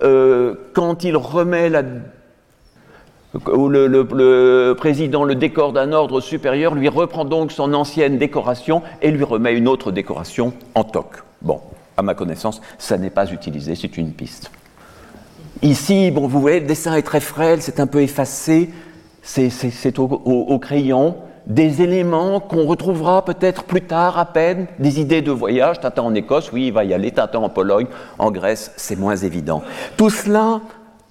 Euh, 0.04 0.56
quand 0.74 1.04
il 1.04 1.18
remet 1.18 1.70
la 1.70 1.84
où 3.46 3.70
le, 3.70 4.74
président 4.74 5.24
le 5.24 5.36
décore 5.36 5.74
d'un 5.74 5.92
ordre 5.92 6.22
supérieur, 6.22 6.76
lui 6.76 6.90
reprend 6.90 7.26
donc 7.26 7.52
son 7.52 7.74
ancienne 7.74 8.18
décoration 8.18 8.82
et 9.02 9.12
lui 9.12 9.24
remet 9.24 9.54
une 9.54 9.68
autre 9.68 9.92
décoration 9.92 10.54
en 10.76 10.84
toc. 10.84 11.24
Bon, 11.42 11.62
à 11.98 12.02
ma 12.02 12.14
connaissance, 12.14 12.62
ça 12.78 12.98
n'est 12.98 13.10
pas 13.10 13.32
utilisé, 13.32 13.76
c'est 13.76 13.98
une 13.98 14.12
piste. 14.12 14.52
Ici, 15.62 16.12
bon, 16.12 16.28
vous 16.28 16.40
voyez, 16.40 16.60
le 16.60 16.68
dessin 16.68 16.96
est 16.96 17.04
très 17.04 17.20
frêle, 17.20 17.62
c'est 17.62 17.80
un 17.80 17.88
peu 17.88 18.02
effacé, 18.02 18.70
c'est 19.24 20.00
au, 20.00 20.60
crayon, 20.60 21.18
des 21.48 21.82
éléments 21.82 22.40
qu'on 22.42 22.66
retrouvera 22.66 23.24
peut-être 23.24 23.64
plus 23.64 23.82
tard 23.82 24.20
à 24.20 24.26
peine, 24.26 24.68
des 24.80 25.00
idées 25.00 25.22
de 25.22 25.32
voyage, 25.32 25.80
Tintin 25.80 26.04
en 26.04 26.14
Écosse, 26.14 26.52
oui, 26.52 26.68
il 26.68 26.74
va 26.74 26.84
y 26.84 26.94
aller, 26.94 27.12
Tintin 27.12 27.40
en 27.40 27.50
Pologne, 27.50 27.88
en 28.20 28.32
Grèce, 28.32 28.72
c'est 28.76 28.98
moins 28.98 29.16
évident. 29.16 29.64
Tout 29.96 30.10
cela 30.10 30.62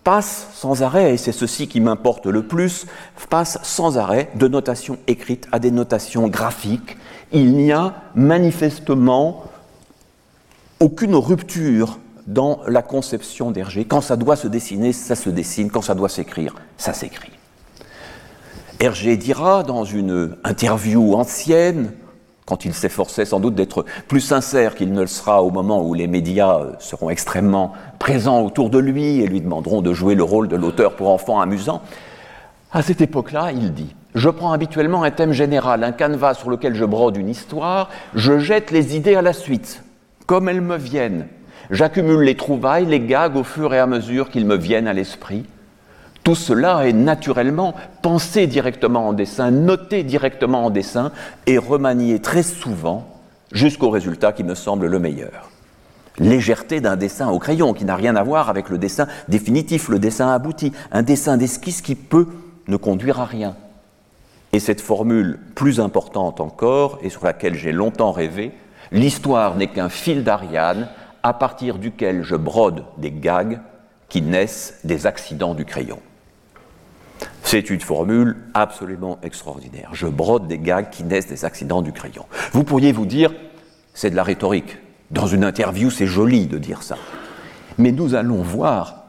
passe 0.05 0.49
sans 0.53 0.83
arrêt, 0.83 1.15
et 1.15 1.17
c'est 1.17 1.33
ceci 1.33 1.67
qui 1.67 1.81
m'importe 1.81 2.27
le 2.27 2.43
plus, 2.43 2.87
passe 3.29 3.59
sans 3.63 3.99
arrêt 3.99 4.29
de 4.35 4.47
notations 4.47 4.99
écrites 5.07 5.49
à 5.53 5.59
des 5.59 5.71
notations 5.71 6.29
graphiques. 6.29 6.97
Il 7.33 7.57
n'y 7.57 7.73
a 7.73 7.95
manifestement 8.15 9.45
aucune 10.81 11.17
rupture 11.17 11.99
dans 12.27 12.61
la 12.69 12.83
conception 12.83 13.51
d'Hergé. 13.51 13.85
Quand 13.85 14.01
ça 14.01 14.17
doit 14.17 14.37
se 14.37 14.49
dessiner, 14.49 14.93
ça 14.93 15.17
se 15.17 15.31
dessine. 15.31 15.71
Quand 15.71 15.83
ça 15.83 15.95
doit 15.95 16.09
s'écrire, 16.09 16.55
ça 16.77 16.93
s'écrit. 16.93 17.36
Hergé 18.79 19.17
dira 19.17 19.63
dans 19.63 19.85
une 19.85 20.37
interview 20.45 21.15
ancienne, 21.15 21.93
quand 22.45 22.65
il 22.65 22.75
s'efforçait 22.75 23.25
sans 23.25 23.41
doute 23.41 23.55
d'être 23.55 23.85
plus 24.07 24.21
sincère 24.21 24.75
qu'il 24.75 24.93
ne 24.93 25.01
le 25.01 25.07
sera 25.07 25.43
au 25.43 25.51
moment 25.51 25.83
où 25.83 25.95
les 25.95 26.07
médias 26.07 26.61
seront 26.79 27.11
extrêmement 27.11 27.73
présents 27.99 28.43
autour 28.43 28.71
de 28.71 28.79
lui 28.79 29.21
et 29.21 29.27
lui 29.27 29.41
demanderont 29.41 29.83
de 29.83 29.93
jouer 29.93 30.15
le 30.15 30.23
rôle 30.23 30.49
de 30.49 30.57
l'auteur 30.57 30.95
pour 30.95 31.09
enfants 31.09 31.41
amusant, 31.41 31.83
à 32.73 32.83
cette 32.83 33.01
époque-là, 33.01 33.53
il 33.53 33.73
dit 33.73 33.95
Je 34.15 34.29
prends 34.29 34.53
habituellement 34.53 35.03
un 35.03 35.11
thème 35.11 35.33
général, 35.33 35.83
un 35.83 35.93
canevas 35.93 36.35
sur 36.35 36.51
lequel 36.51 36.75
je 36.75 36.85
brode 36.85 37.17
une 37.17 37.31
histoire, 37.31 37.89
je 38.15 38.39
jette 38.39 38.71
les 38.71 38.95
idées 38.97 39.17
à 39.17 39.23
la 39.23 39.33
suite, 39.33 39.83
comme 40.27 40.49
elles 40.49 40.61
me 40.61 40.77
viennent, 40.77 41.29
J'accumule 41.71 42.21
les 42.21 42.37
trouvailles, 42.37 42.87
les 42.87 43.01
gags 43.01 43.37
au 43.37 43.43
fur 43.43 43.75
et 43.75 43.79
à 43.79 43.87
mesure 43.87 44.31
qu'ils 44.31 44.47
me 44.47 44.57
viennent 44.57 44.87
à 44.87 44.93
l'esprit. 44.93 45.45
Tout 46.27 46.35
cela 46.35 46.89
est 46.89 46.93
naturellement 46.93 47.77
pensé 48.03 48.49
directement 48.49 49.07
en 49.07 49.13
dessin, 49.13 49.53
noté 49.53 50.03
directement 50.03 50.65
en 50.65 50.71
dessin 50.71 51.13
et 51.47 51.57
remanié 51.57 52.19
très 52.19 52.43
souvent 52.43 53.07
jusqu'au 53.53 53.91
résultat 53.91 54.33
qui 54.33 54.43
me 54.43 54.57
semble 54.57 54.89
le 54.89 54.99
meilleur. 54.99 55.53
Légèreté 56.19 56.81
d'un 56.81 56.97
dessin 56.97 57.29
au 57.29 57.39
crayon 57.39 57.75
qui 57.75 57.85
n'a 57.85 57.95
rien 57.95 58.17
à 58.17 58.25
voir 58.25 58.51
avec 58.51 58.71
le 58.71 58.77
dessin 58.77 59.07
définitif, 59.29 59.89
le 59.89 60.01
dessin 60.01 60.29
abouti, 60.33 60.73
un 60.91 61.05
dessin 61.05 61.37
d'esquisse 61.37 61.81
qui 61.81 61.95
peut 61.95 62.27
ne 62.67 62.77
conduire 62.77 63.21
à 63.21 63.25
rien. 63.25 63.55
Et 64.53 64.59
cette 64.59 64.81
formule 64.81 65.39
plus 65.55 65.79
importante 65.79 66.41
encore, 66.41 66.99
et 67.03 67.09
sur 67.09 67.25
laquelle 67.25 67.55
j'ai 67.55 67.71
longtemps 67.71 68.11
rêvé, 68.11 68.51
l'histoire 68.91 69.55
n'est 69.55 69.69
qu'un 69.69 69.89
fil 69.89 70.25
d'Ariane 70.25 70.89
à 71.23 71.35
partir 71.35 71.79
duquel 71.79 72.25
je 72.25 72.35
brode 72.35 72.83
des 72.99 73.13
gags 73.13 73.61
qui 74.09 74.23
naissent 74.23 74.81
des 74.83 75.07
accidents 75.07 75.55
du 75.55 75.65
crayon. 75.65 76.01
C'est 77.43 77.71
une 77.71 77.81
formule 77.81 78.37
absolument 78.55 79.19
extraordinaire. 79.23 79.91
Je 79.93 80.07
brode 80.07 80.49
des 80.49 80.59
gags 80.59 80.91
qui 80.91 81.05
naissent 81.05 81.29
des 81.29 81.45
accidents 81.45 81.83
du 81.83 81.93
crayon. 81.93 82.27
Vous 82.53 82.65
pourriez 82.65 82.93
vous 82.93 83.07
dire, 83.07 83.33
c'est 83.95 84.11
de 84.11 84.17
la 84.17 84.25
rhétorique. 84.25 84.79
Dans 85.11 85.27
une 85.27 85.45
interview, 85.45 85.91
c'est 85.91 86.07
joli 86.07 86.47
de 86.47 86.59
dire 86.59 86.83
ça. 86.83 86.97
Mais 87.79 87.93
nous 87.93 88.15
allons 88.15 88.43
voir 88.43 89.05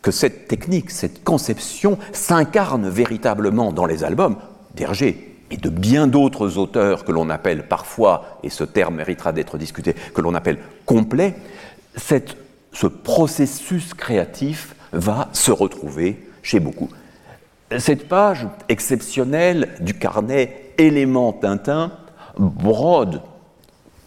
que 0.00 0.10
cette 0.10 0.48
technique, 0.48 0.90
cette 0.90 1.22
conception 1.22 1.98
s'incarne 2.12 2.88
véritablement 2.88 3.72
dans 3.72 3.86
les 3.86 4.04
albums 4.04 4.36
d'Hergé 4.74 5.36
et 5.50 5.58
de 5.58 5.68
bien 5.68 6.06
d'autres 6.06 6.56
auteurs 6.56 7.04
que 7.04 7.12
l'on 7.12 7.28
appelle 7.28 7.68
parfois, 7.68 8.38
et 8.42 8.48
ce 8.48 8.64
terme 8.64 8.96
méritera 8.96 9.32
d'être 9.32 9.58
discuté, 9.58 9.94
que 10.14 10.22
l'on 10.22 10.34
appelle 10.34 10.58
complets, 10.86 11.34
ce 11.94 12.86
processus 12.86 13.92
créatif 13.92 14.74
va 14.92 15.28
se 15.34 15.52
retrouver 15.52 16.26
chez 16.42 16.58
beaucoup. 16.58 16.88
Cette 17.78 18.08
page 18.08 18.46
exceptionnelle 18.68 19.74
du 19.80 19.94
carnet 19.94 20.74
élément 20.78 21.32
Tintin 21.32 21.92
brode 22.38 23.22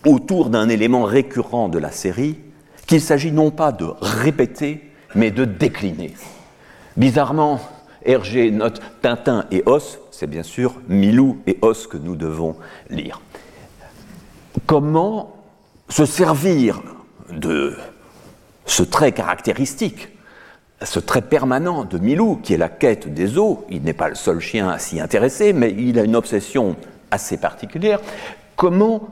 autour 0.06 0.50
d'un 0.50 0.70
élément 0.70 1.04
récurrent 1.04 1.70
de 1.70 1.80
la 1.80 1.92
série 1.92 2.38
qu'il 2.88 3.02
s'agit 3.02 3.32
non 3.32 3.52
pas 3.52 3.72
de 3.72 3.88
répéter, 4.02 4.92
mais 5.16 5.32
de 5.32 5.46
décliner. 5.46 6.14
Bizarrement, 6.98 7.60
Hergé 8.04 8.52
note 8.52 8.82
Tintin 9.02 9.46
et 9.52 9.64
Os, 9.66 10.00
c'est 10.12 10.30
bien 10.30 10.44
sûr 10.44 10.76
Milou 10.88 11.40
et 11.48 11.58
Os 11.62 11.88
que 11.88 11.98
nous 11.98 12.16
devons 12.16 12.56
lire. 12.90 13.22
Comment 14.68 15.36
se 15.90 16.06
servir 16.06 16.82
de 17.32 17.76
ce 18.66 18.84
trait 18.84 19.12
caractéristique, 19.12 20.10
ce 20.84 21.00
trait 21.00 21.22
permanent 21.22 21.86
de 21.86 21.98
Milou, 21.98 22.40
qui 22.44 22.54
est 22.54 22.58
la 22.58 22.70
quête 22.70 23.14
des 23.14 23.38
eaux, 23.38 23.66
il 23.70 23.84
n'est 23.84 23.94
pas 23.94 24.10
le 24.10 24.16
seul 24.16 24.40
chien 24.40 24.70
à 24.70 24.78
s'y 24.78 25.00
intéresser, 25.00 25.54
mais 25.54 25.72
il 25.72 25.98
a 26.00 26.04
une 26.04 26.16
obsession 26.16 26.76
assez 27.12 27.38
particulière, 27.38 28.02
comment 28.56 29.08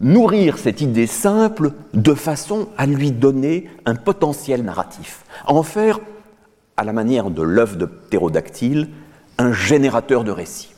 nourrir 0.00 0.58
cette 0.58 0.80
idée 0.80 1.06
simple 1.06 1.72
de 1.94 2.14
façon 2.14 2.68
à 2.76 2.86
lui 2.86 3.12
donner 3.12 3.68
un 3.84 3.94
potentiel 3.94 4.62
narratif, 4.62 5.24
en 5.46 5.62
faire, 5.62 6.00
à 6.76 6.84
la 6.84 6.92
manière 6.92 7.30
de 7.30 7.42
l'œuf 7.42 7.76
de 7.76 7.86
ptérodactyle, 7.86 8.88
un 9.38 9.52
générateur 9.52 10.24
de 10.24 10.30
récits. 10.30 10.72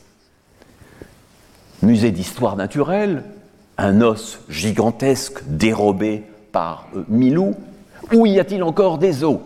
Musée 1.81 2.11
d'histoire 2.11 2.55
naturelle, 2.55 3.23
un 3.77 4.01
os 4.01 4.39
gigantesque 4.49 5.43
dérobé 5.47 6.23
par 6.51 6.87
euh, 6.95 7.03
Milou. 7.09 7.55
Où 8.13 8.25
y 8.25 8.39
a-t-il 8.39 8.63
encore 8.63 8.97
des 8.97 9.23
os 9.23 9.39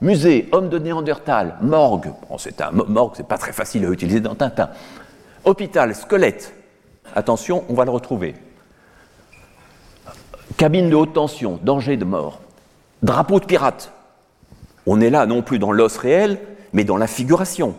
Musée, 0.00 0.48
homme 0.52 0.68
de 0.68 0.78
Néandertal, 0.78 1.56
morgue. 1.60 2.12
C'est 2.38 2.60
un 2.60 2.70
morgue, 2.70 3.14
c'est 3.16 3.26
pas 3.26 3.38
très 3.38 3.52
facile 3.52 3.86
à 3.86 3.88
utiliser 3.88 4.20
dans 4.20 4.34
Tintin. 4.34 4.70
Hôpital, 5.44 5.94
squelette. 5.94 6.54
Attention, 7.14 7.64
on 7.68 7.74
va 7.74 7.84
le 7.84 7.90
retrouver. 7.90 8.34
Cabine 10.56 10.90
de 10.90 10.94
haute 10.94 11.14
tension, 11.14 11.58
danger 11.62 11.96
de 11.96 12.04
mort. 12.04 12.40
Drapeau 13.02 13.40
de 13.40 13.44
pirate. 13.44 13.92
On 14.86 15.00
est 15.00 15.10
là 15.10 15.26
non 15.26 15.42
plus 15.42 15.58
dans 15.58 15.72
l'os 15.72 15.96
réel, 15.96 16.38
mais 16.72 16.84
dans 16.84 16.96
la 16.96 17.06
figuration. 17.06 17.74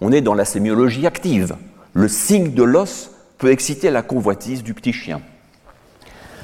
On 0.00 0.12
est 0.12 0.20
dans 0.20 0.34
la 0.34 0.44
sémiologie 0.44 1.06
active. 1.06 1.56
Le 1.92 2.08
signe 2.08 2.52
de 2.52 2.62
l'os 2.62 3.10
peut 3.38 3.50
exciter 3.50 3.90
la 3.90 4.02
convoitise 4.02 4.62
du 4.62 4.74
petit 4.74 4.92
chien. 4.92 5.20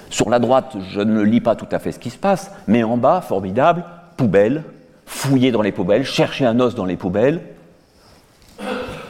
Sur 0.09 0.31
la 0.31 0.39
droite, 0.39 0.77
je 0.91 1.01
ne 1.01 1.21
lis 1.21 1.41
pas 1.41 1.57
tout 1.57 1.69
à 1.71 1.79
fait 1.79 1.93
ce 1.93 1.99
qui 1.99 2.11
se 2.11 2.19
passe, 2.19 2.51
mais 2.67 2.85
en 2.85 2.97
bas, 2.97 3.21
formidable, 3.21 3.85
poubelle, 4.17 4.65
fouiller 5.07 5.53
dans 5.53 5.63
les 5.63 5.73
poubelles, 5.73 6.05
chercher 6.05 6.45
un 6.45 6.61
os 6.61 6.75
dans 6.75 6.85
les 6.85 6.97
poubelles. 6.97 7.41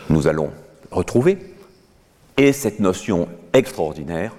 Nous 0.08 0.28
allons 0.28 0.50
retrouver. 0.90 1.38
Et 2.36 2.52
cette 2.52 2.80
notion 2.80 3.28
extraordinaire 3.54 4.36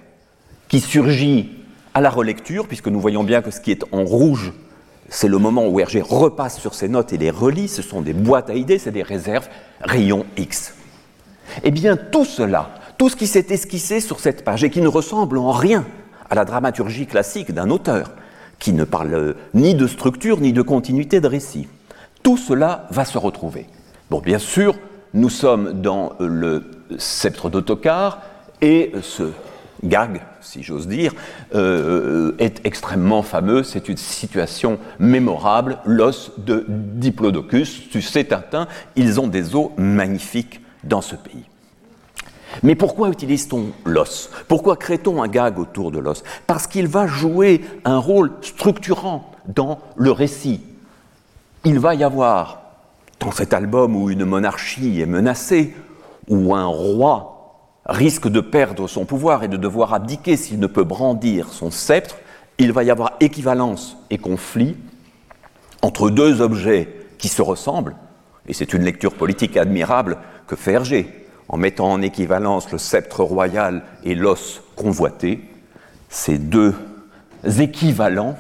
qui 0.70 0.80
surgit 0.80 1.50
à 1.94 2.02
la 2.02 2.12
relecture, 2.12 2.68
puisque 2.68 2.88
nous 2.88 3.02
voyons 3.02 3.24
bien 3.24 3.42
que 3.42 3.50
ce 3.50 3.60
qui 3.60 3.72
est 3.72 3.84
en 3.92 4.04
rouge, 4.06 4.54
c'est 5.10 5.28
le 5.28 5.40
moment 5.40 5.68
où 5.68 5.80
Hergé 5.80 6.02
repasse 6.02 6.60
sur 6.60 6.76
ses 6.76 6.90
notes 6.90 7.12
et 7.14 7.18
les 7.18 7.32
relit, 7.32 7.68
ce 7.68 7.82
sont 7.82 8.02
des 8.02 8.14
boîtes 8.14 8.50
à 8.50 8.54
idées, 8.54 8.78
c'est 8.78 8.92
des 8.92 9.04
réserves, 9.04 9.50
rayon 9.82 10.26
X. 10.38 10.76
Eh 11.64 11.72
bien, 11.72 11.98
tout 11.98 12.26
cela, 12.26 12.70
tout 12.98 13.10
ce 13.10 13.16
qui 13.16 13.26
s'est 13.26 13.48
esquissé 13.50 14.00
sur 14.00 14.20
cette 14.20 14.44
page 14.44 14.64
et 14.64 14.70
qui 14.70 14.82
ne 14.82 14.88
ressemble 14.88 15.38
en 15.38 15.52
rien 15.52 15.86
à 16.30 16.36
la 16.36 16.46
dramaturgie 16.46 17.08
classique 17.08 17.52
d'un 17.52 17.70
auteur, 17.70 18.12
qui 18.60 18.74
ne 18.74 18.84
parle 18.84 19.36
ni 19.54 19.76
de 19.76 19.88
structure 19.88 20.40
ni 20.40 20.54
de 20.54 20.62
continuité 20.62 21.22
de 21.22 21.28
récit. 21.28 21.68
Tout 22.24 22.38
cela 22.38 22.88
va 22.92 23.06
se 23.06 23.18
retrouver. 23.18 23.68
Bon, 24.10 24.20
bien 24.20 24.40
sûr, 24.40 24.76
nous 25.14 25.30
sommes 25.30 25.82
dans 25.82 26.14
le 26.20 26.64
sceptre 26.98 27.50
d'autocar 27.50 28.22
et 28.62 28.92
ce 29.02 29.32
gag, 29.84 30.22
si 30.42 30.64
j'ose 30.64 30.88
dire, 30.88 31.14
euh, 31.56 32.36
est 32.40 32.66
extrêmement 32.66 33.22
fameux. 33.22 33.64
C'est 33.64 33.90
une 33.90 33.98
situation 33.98 34.80
mémorable. 35.00 35.80
L'os 35.86 36.32
de 36.38 36.66
Diplodocus, 36.68 37.90
tu 37.90 38.02
sais, 38.02 38.24
Tintin, 38.24 38.68
ils 38.96 39.20
ont 39.20 39.28
des 39.28 39.56
os 39.56 39.70
magnifiques 39.78 40.62
dans 40.84 41.02
ce 41.02 41.16
pays. 41.16 41.44
Mais 42.64 42.76
pourquoi 42.76 43.10
utilise-t-on 43.10 43.68
l'os? 43.86 44.30
Pourquoi 44.48 44.76
crée-t-on 44.76 45.22
un 45.22 45.28
gag 45.28 45.60
autour 45.60 45.92
de 45.92 46.00
l'os? 46.00 46.24
Parce 46.46 46.68
qu'il 46.68 46.88
va 46.88 47.08
jouer 47.08 47.62
un 47.86 47.98
rôle 47.98 48.32
structurant 48.42 49.32
dans 49.48 49.80
le 49.96 50.12
récit. 50.12 50.62
Il 51.66 51.80
va 51.80 51.96
y 51.96 52.04
avoir, 52.04 52.62
dans 53.20 53.32
cet 53.32 53.54
album 53.54 53.96
où 53.96 54.10
une 54.10 54.26
monarchie 54.26 55.02
est 55.02 55.06
menacée, 55.06 55.76
où 56.28 56.56
un 56.56 56.66
roi 56.66 57.34
risque 57.86 58.28
de 58.28 58.42
perdre 58.42 58.88
son 58.88 59.06
pouvoir 59.06 59.44
et 59.44 59.48
de 59.48 59.58
devoir 59.58 59.94
abdiquer 59.94 60.36
s'il 60.36 60.60
ne 60.60 60.68
peut 60.68 60.84
brandir 60.84 61.50
son 61.50 61.72
sceptre, 61.72 62.18
il 62.58 62.72
va 62.74 62.84
y 62.84 62.92
avoir 62.92 63.14
équivalence 63.20 63.98
et 64.10 64.18
conflit 64.18 64.76
entre 65.82 66.10
deux 66.10 66.42
objets 66.42 67.08
qui 67.18 67.28
se 67.28 67.42
ressemblent, 67.42 67.96
et 68.48 68.54
c'est 68.54 68.74
une 68.74 68.84
lecture 68.84 69.14
politique 69.14 69.58
admirable 69.58 70.18
que 70.48 70.56
fait 70.56 70.74
Hergé 70.74 71.27
en 71.50 71.58
mettant 71.58 71.92
en 71.92 72.02
équivalence 72.02 72.72
le 72.72 72.78
sceptre 72.78 73.24
royal 73.24 73.84
et 74.04 74.16
l'os 74.16 74.62
convoité, 74.76 75.42
ces 76.10 76.38
deux 76.38 76.74
équivalents 77.60 78.38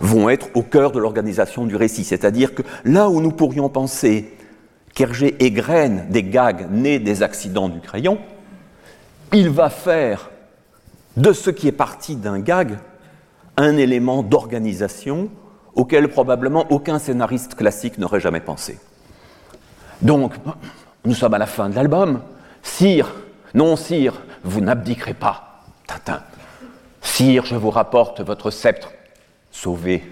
vont 0.00 0.28
être 0.28 0.48
au 0.54 0.62
cœur 0.62 0.92
de 0.92 0.98
l'organisation 0.98 1.64
du 1.64 1.76
récit. 1.76 2.04
C'est-à-dire 2.04 2.54
que 2.54 2.62
là 2.84 3.08
où 3.08 3.20
nous 3.20 3.30
pourrions 3.30 3.68
penser 3.68 4.36
qu'Hergé 4.94 5.36
égrène 5.44 6.06
des 6.10 6.24
gags 6.24 6.68
nés 6.70 6.98
des 6.98 7.22
accidents 7.22 7.68
du 7.68 7.80
crayon, 7.80 8.18
il 9.32 9.48
va 9.48 9.70
faire 9.70 10.30
de 11.16 11.32
ce 11.32 11.50
qui 11.50 11.68
est 11.68 11.72
parti 11.72 12.16
d'un 12.16 12.40
gag 12.40 12.78
un 13.56 13.76
élément 13.76 14.22
d'organisation 14.22 15.28
auquel 15.74 16.08
probablement 16.08 16.66
aucun 16.70 16.98
scénariste 16.98 17.54
classique 17.54 17.98
n'aurait 17.98 18.20
jamais 18.20 18.40
pensé. 18.40 18.78
Donc, 20.00 20.34
nous 21.04 21.14
sommes 21.14 21.34
à 21.34 21.38
la 21.38 21.46
fin 21.46 21.68
de 21.68 21.74
l'album. 21.74 22.20
Sire, 22.62 23.12
non, 23.54 23.76
sire, 23.76 24.22
vous 24.44 24.60
n'abdiquerez 24.60 25.14
pas. 25.14 25.64
Tintin. 25.86 26.22
Sire, 27.00 27.44
je 27.44 27.56
vous 27.56 27.70
rapporte 27.70 28.20
votre 28.20 28.50
sceptre. 28.50 28.92
Sauvé. 29.50 30.02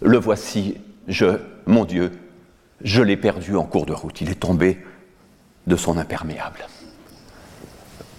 Le 0.00 0.18
voici, 0.18 0.76
je, 1.08 1.38
mon 1.66 1.84
Dieu, 1.84 2.12
je 2.82 3.02
l'ai 3.02 3.16
perdu 3.16 3.56
en 3.56 3.64
cours 3.64 3.86
de 3.86 3.92
route. 3.92 4.20
Il 4.20 4.30
est 4.30 4.40
tombé 4.40 4.78
de 5.66 5.76
son 5.76 5.98
imperméable. 5.98 6.66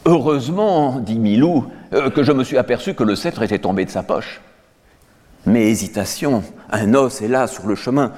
Heureusement, 0.05 0.99
dit 0.99 1.17
Milou, 1.17 1.65
euh, 1.93 2.09
que 2.09 2.23
je 2.23 2.31
me 2.31 2.43
suis 2.43 2.57
aperçu 2.57 2.93
que 2.93 3.03
le 3.03 3.15
sceptre 3.15 3.41
était 3.41 3.59
tombé 3.59 3.85
de 3.85 3.89
sa 3.89 4.03
poche. 4.03 4.41
Mais 5.45 5.69
hésitation, 5.69 6.43
un 6.71 6.93
os 6.93 7.21
est 7.21 7.27
là 7.27 7.47
sur 7.47 7.65
le 7.67 7.75
chemin. 7.75 8.11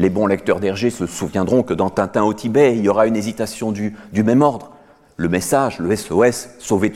Les 0.00 0.08
bons 0.08 0.26
lecteurs 0.26 0.60
d'Hergé 0.60 0.88
se 0.88 1.04
souviendront 1.04 1.62
que 1.62 1.74
dans 1.74 1.90
Tintin 1.90 2.22
au 2.22 2.32
Tibet, 2.32 2.74
il 2.74 2.82
y 2.82 2.88
aura 2.88 3.06
une 3.06 3.16
hésitation 3.16 3.70
du, 3.70 3.94
même 4.14 4.40
ordre. 4.40 4.70
Le 5.18 5.28
message, 5.28 5.78
le 5.78 5.94
SOS, 5.94 6.48
sauver, 6.58 6.94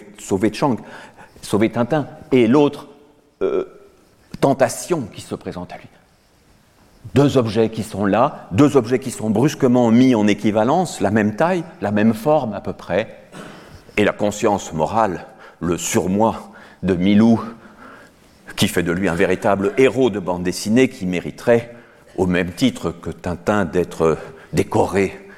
Chang, 0.55 0.77
sauver 1.43 1.71
Tintin, 1.71 2.07
et 2.33 2.47
l'autre, 2.47 2.89
euh, 3.43 3.65
tentation 4.41 5.03
qui 5.13 5.21
se 5.21 5.35
présente 5.35 5.71
à 5.75 5.77
lui. 5.77 5.89
Deux 7.15 7.37
objets 7.37 7.69
qui 7.69 7.83
sont 7.83 8.07
là, 8.07 8.49
deux 8.53 8.79
objets 8.79 8.99
qui 8.99 9.11
sont 9.11 9.29
brusquement 9.29 9.91
mis 9.91 10.15
en 10.15 10.27
équivalence, 10.27 11.03
la 11.03 11.11
même 11.11 11.37
taille, 11.37 11.65
la 11.83 11.91
même 11.91 12.15
forme 12.15 12.55
à 12.55 12.63
peu 12.63 12.73
près, 12.73 13.19
et 13.99 14.05
la 14.05 14.13
conscience 14.13 14.73
morale, 14.73 15.27
le 15.61 15.77
surmoi 15.77 16.53
de 16.83 16.95
Milou 16.95 17.39
qui 18.57 18.67
fait 18.67 18.83
de 18.83 18.93
lui 18.93 19.11
un 19.11 19.15
véritable 19.15 19.75
héros 19.77 20.09
de 20.09 20.21
bande 20.21 20.43
dessinée 20.43 20.89
qui 20.89 21.05
mériterait, 21.05 21.75
au 22.17 22.27
même 22.27 22.53
titre 22.53 22.91
que 22.91 23.11
Tintin, 23.11 23.65
d'être 23.65 24.19
décoré 24.53 25.29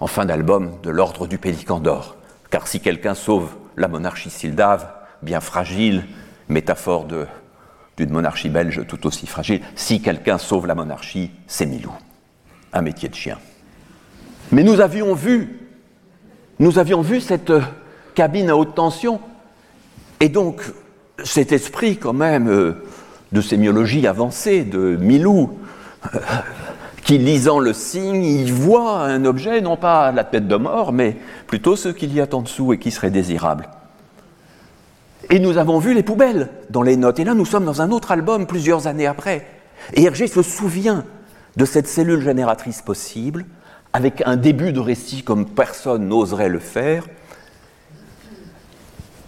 en 0.00 0.06
fin 0.06 0.24
d'album 0.24 0.72
de 0.82 0.90
l'ordre 0.90 1.26
du 1.26 1.38
Pélican 1.38 1.80
d'or. 1.80 2.16
Car 2.50 2.66
si 2.66 2.80
quelqu'un 2.80 3.14
sauve 3.14 3.50
la 3.76 3.88
monarchie 3.88 4.30
sildave, 4.30 4.88
bien 5.22 5.40
fragile, 5.40 6.04
métaphore 6.48 7.06
d'une 7.96 8.10
monarchie 8.10 8.48
belge 8.48 8.86
tout 8.86 9.06
aussi 9.06 9.26
fragile, 9.26 9.60
si 9.74 10.00
quelqu'un 10.00 10.38
sauve 10.38 10.66
la 10.66 10.74
monarchie, 10.74 11.30
c'est 11.46 11.66
Milou, 11.66 11.92
un 12.72 12.82
métier 12.82 13.08
de 13.08 13.14
chien. 13.14 13.38
Mais 14.52 14.62
nous 14.62 14.80
avions 14.80 15.14
vu, 15.14 15.60
nous 16.58 16.78
avions 16.78 17.02
vu 17.02 17.20
cette 17.20 17.52
cabine 18.14 18.50
à 18.50 18.56
haute 18.56 18.74
tension, 18.74 19.20
et 20.20 20.28
donc 20.28 20.62
cet 21.24 21.52
esprit 21.52 21.96
quand 21.96 22.12
même 22.12 22.48
euh, 22.48 22.84
de 23.32 23.40
sémiologie 23.40 24.06
avancée 24.06 24.62
de 24.64 24.96
Milou, 24.96 25.50
euh, 25.50 25.65
qui 27.04 27.18
lisant 27.18 27.58
le 27.58 27.72
signe, 27.72 28.24
il 28.24 28.52
voit 28.52 29.00
un 29.02 29.24
objet, 29.24 29.60
non 29.60 29.76
pas 29.76 30.10
la 30.12 30.24
tête 30.24 30.48
de 30.48 30.56
mort, 30.56 30.92
mais 30.92 31.16
plutôt 31.46 31.76
ce 31.76 31.88
qu'il 31.88 32.12
y 32.12 32.20
a 32.20 32.26
en 32.32 32.42
dessous 32.42 32.72
et 32.72 32.78
qui 32.78 32.90
serait 32.90 33.10
désirable. 33.10 33.68
Et 35.30 35.38
nous 35.38 35.58
avons 35.58 35.78
vu 35.78 35.94
les 35.94 36.02
poubelles 36.02 36.50
dans 36.70 36.82
les 36.82 36.96
notes. 36.96 37.18
Et 37.18 37.24
là, 37.24 37.34
nous 37.34 37.44
sommes 37.44 37.64
dans 37.64 37.82
un 37.82 37.90
autre 37.90 38.12
album 38.12 38.46
plusieurs 38.46 38.86
années 38.86 39.06
après. 39.06 39.46
Et 39.94 40.04
Hergé 40.04 40.26
se 40.26 40.42
souvient 40.42 41.04
de 41.56 41.64
cette 41.64 41.88
cellule 41.88 42.22
génératrice 42.22 42.82
possible, 42.82 43.46
avec 43.92 44.22
un 44.26 44.36
début 44.36 44.72
de 44.72 44.80
récit 44.80 45.22
comme 45.22 45.46
personne 45.46 46.08
n'oserait 46.08 46.48
le 46.48 46.58
faire, 46.58 47.04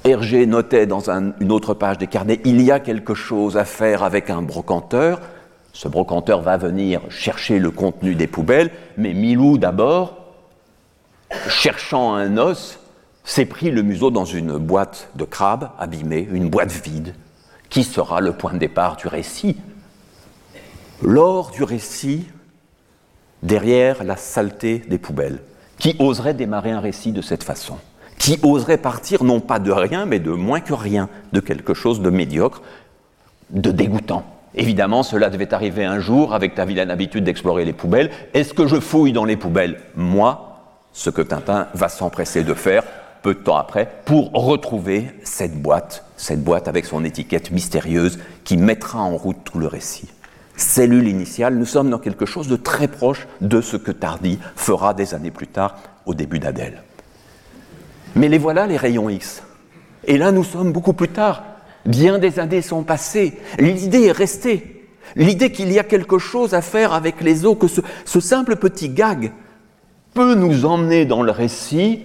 Hergé 0.05 0.47
notait 0.47 0.87
dans 0.87 1.11
une 1.11 1.53
autre 1.53 1.75
page 1.75 1.99
des 1.99 2.07
carnets, 2.07 2.41
il 2.45 2.63
y 2.63 2.71
a 2.71 2.81
quelque 2.81 3.15
chose 3.15 3.57
à 3.57 3.65
faire 3.65 4.03
avec 4.03 4.31
un 4.31 4.43
brocanteur. 4.43 5.21
Ce 5.79 5.87
brocanteur 5.87 6.41
va 6.41 6.57
venir 6.57 7.03
chercher 7.09 7.61
le 7.61 7.71
contenu 7.71 8.17
des 8.17 8.27
poubelles, 8.27 8.73
mais 8.97 9.15
Milou 9.15 9.59
d'abord, 9.59 10.17
cherchant 11.49 12.17
un 12.17 12.37
os, 12.37 12.81
s'est 13.23 13.45
pris 13.45 13.71
le 13.71 13.83
museau 13.83 14.11
dans 14.11 14.25
une 14.25 14.59
boîte 14.59 15.09
de 15.15 15.23
crabe 15.23 15.71
abîmée, 15.79 16.29
une 16.33 16.51
boîte 16.51 16.73
vide, 16.73 17.15
qui 17.71 17.85
sera 17.85 18.21
le 18.21 18.33
point 18.33 18.55
de 18.55 18.59
départ 18.59 18.97
du 18.97 19.07
récit. 19.07 19.57
Lors 21.01 21.53
du 21.53 21.63
récit, 21.63 22.27
derrière 23.45 24.03
la 24.03 24.17
saleté 24.17 24.81
des 24.81 24.99
poubelles, 24.99 25.39
qui 25.79 25.95
oserait 26.01 26.35
démarrer 26.35 26.73
un 26.73 26.81
récit 26.81 27.13
de 27.13 27.23
cette 27.23 27.45
façon? 27.45 27.77
Qui 28.19 28.41
oserait 28.43 28.79
partir 28.79 29.23
non 29.23 29.39
pas 29.39 29.61
de 29.61 29.71
rien, 29.71 30.07
mais 30.07 30.19
de 30.19 30.33
moins 30.33 30.59
que 30.59 30.75
rien, 30.75 31.09
de 31.33 31.39
quelque 31.39 31.73
chose 31.73 32.01
de 32.01 32.11
médiocre, 32.11 32.63
de 33.51 33.71
dégoûtant. 33.71 34.25
Évidemment, 34.59 35.05
cela 35.05 35.31
devait 35.31 35.55
arriver 35.55 35.85
un 35.85 36.01
jour 36.01 36.35
avec 36.35 36.57
ta 36.57 36.65
vilaine 36.65 36.91
habitude 36.91 37.23
d'explorer 37.23 37.65
les 37.65 37.73
poubelles. 37.73 38.11
Est-ce 38.35 38.53
que 38.53 38.67
je 38.67 38.81
fouille 38.81 39.13
dans 39.13 39.25
les 39.25 39.37
poubelles? 39.37 39.79
Moi, 39.95 40.49
ce 40.93 41.11
que 41.11 41.23
Tintin 41.23 41.69
va 41.75 41.89
s'empresser 41.89 42.43
de 42.43 42.55
faire 42.55 42.83
peu 43.23 43.35
de 43.35 43.39
temps 43.39 43.57
après 43.57 43.89
pour 44.05 44.33
retrouver 44.33 45.13
cette 45.23 45.63
boîte, 45.63 46.05
cette 46.17 46.43
boîte 46.43 46.67
avec 46.67 46.87
son 46.87 47.05
étiquette 47.05 47.53
mystérieuse 47.53 48.19
qui 48.43 48.57
mettra 48.57 48.99
en 48.99 49.17
route 49.17 49.39
tout 49.45 49.61
le 49.61 49.69
récit. 49.69 50.09
Cellule 50.57 51.07
initiale, 51.07 51.55
nous 51.55 51.65
sommes 51.65 51.89
dans 51.89 52.01
quelque 52.01 52.27
chose 52.27 52.49
de 52.49 52.57
très 52.57 52.89
proche 52.89 53.29
de 53.41 53.61
ce 53.61 53.77
que 53.77 53.93
Tardy 53.93 54.41
fera 54.57 54.93
des 54.93 55.15
années 55.15 55.31
plus 55.31 55.47
tard 55.47 55.77
au 56.05 56.15
début 56.15 56.41
d'Adèle. 56.41 56.83
Mais 58.17 58.27
les 58.27 58.39
voilà, 58.39 58.67
les 58.67 58.77
rayons 58.77 59.09
X. 59.09 59.45
Et 60.05 60.19
là, 60.19 60.33
nous 60.33 60.43
sommes 60.43 60.73
beaucoup 60.73 60.95
plus 60.95 61.11
tard. 61.11 61.45
Bien 61.89 62.19
des 62.19 62.39
années 62.39 62.61
sont 62.61 62.83
passées. 62.83 63.39
L'idée 63.59 64.05
est 64.05 64.13
restée. 64.13 64.87
L'idée 65.17 65.51
qu'il 65.51 65.73
y 65.73 65.79
a 65.79 65.85
quelque 65.85 66.19
chose 66.19 66.53
à 66.53 66.61
faire 66.61 66.93
avec 66.93 67.23
les 67.23 67.47
eaux, 67.47 67.55
que 67.55 67.67
ce, 67.67 68.21
simple 68.21 68.57
petit 68.57 68.91
gag 68.91 69.33
peut 70.13 70.35
nous 70.35 70.67
emmener 70.67 71.07
dans 71.07 71.23
le 71.23 71.31
récit. 71.31 72.03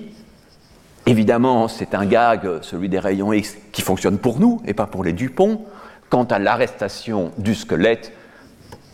Évidemment, 1.06 1.68
c'est 1.68 1.96
un 1.96 2.06
gag, 2.06 2.48
celui 2.62 2.88
des 2.88 2.98
rayons 2.98 3.34
X, 3.34 3.58
qui 3.74 3.82
fonctionne 3.82 4.20
pour 4.20 4.40
nous 4.40 4.62
et 4.66 4.74
pas 4.74 4.88
pour 4.88 5.04
les 5.04 5.12
Dupont. 5.12 5.66
Quant 6.10 6.24
à 6.24 6.40
l'arrestation 6.40 7.32
du 7.38 7.54
squelette, 7.54 8.14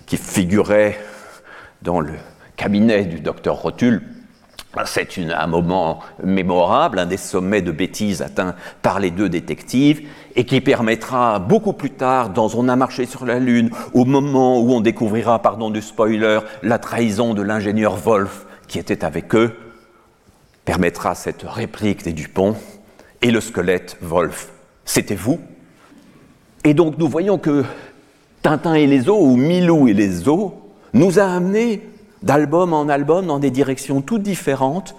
qui 0.08 0.18
figurait 0.18 0.98
dans 1.84 2.00
le 2.00 2.14
cabinet 2.58 3.06
du 3.06 3.20
docteur 3.20 3.62
Rotule, 3.62 4.02
c'est 4.86 5.18
un 5.32 5.48
moment 5.48 6.00
mémorable, 6.24 7.00
un 7.00 7.06
des 7.06 7.18
sommets 7.18 7.62
de 7.62 7.72
bêtises 7.72 8.22
atteints 8.22 8.56
par 8.82 9.00
les 9.00 9.12
deux 9.12 9.30
détectives, 9.30 10.08
et 10.36 10.46
qui 10.46 10.62
permettra 10.62 11.40
beaucoup 11.40 11.74
plus 11.74 11.92
tard, 11.92 12.30
dans 12.30 12.56
On 12.56 12.70
a 12.70 12.76
marché 12.76 13.06
sur 13.06 13.26
la 13.26 13.40
Lune, 13.40 13.72
au 13.94 14.06
moment 14.06 14.60
où 14.60 14.72
on 14.72 14.82
découvrira, 14.82 15.42
pardon 15.42 15.70
du 15.70 15.82
spoiler, 15.82 16.40
la 16.64 16.78
trahison 16.78 17.34
de 17.34 17.42
l'ingénieur 17.42 17.96
Wolf 17.96 18.46
qui 18.68 18.78
était 18.78 19.04
avec 19.04 19.34
eux, 19.34 19.56
permettra 20.66 21.16
cette 21.16 21.44
réplique 21.44 22.04
des 22.04 22.14
Dupont, 22.14 22.56
et 23.22 23.32
le 23.32 23.42
squelette 23.42 23.98
Wolf, 24.02 24.50
c'était 24.86 25.16
vous. 25.16 25.40
Et 26.64 26.74
donc 26.74 26.98
nous 26.98 27.08
voyons 27.08 27.38
que 27.38 27.66
Tintin 28.44 28.76
et 28.76 28.88
les 28.88 29.10
eaux, 29.10 29.20
ou 29.20 29.36
Milou 29.36 29.88
et 29.88 29.94
les 29.94 30.30
eaux, 30.30 30.62
nous 30.94 31.20
a 31.20 31.24
amenés 31.24 31.82
d'album 32.24 32.74
en 32.74 32.90
album 32.90 33.28
dans 33.28 33.40
des 33.40 33.52
directions 33.52 34.02
toutes 34.02 34.24
différentes, 34.24 34.96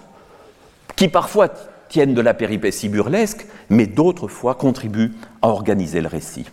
qui 0.95 1.07
parfois 1.07 1.49
tiennent 1.89 2.13
de 2.13 2.21
la 2.21 2.33
péripétie 2.33 2.89
burlesque, 2.89 3.45
mais 3.69 3.85
d'autres 3.85 4.27
fois 4.27 4.55
contribuent 4.55 5.13
à 5.41 5.49
organiser 5.49 6.01
le 6.01 6.07
récit. 6.07 6.45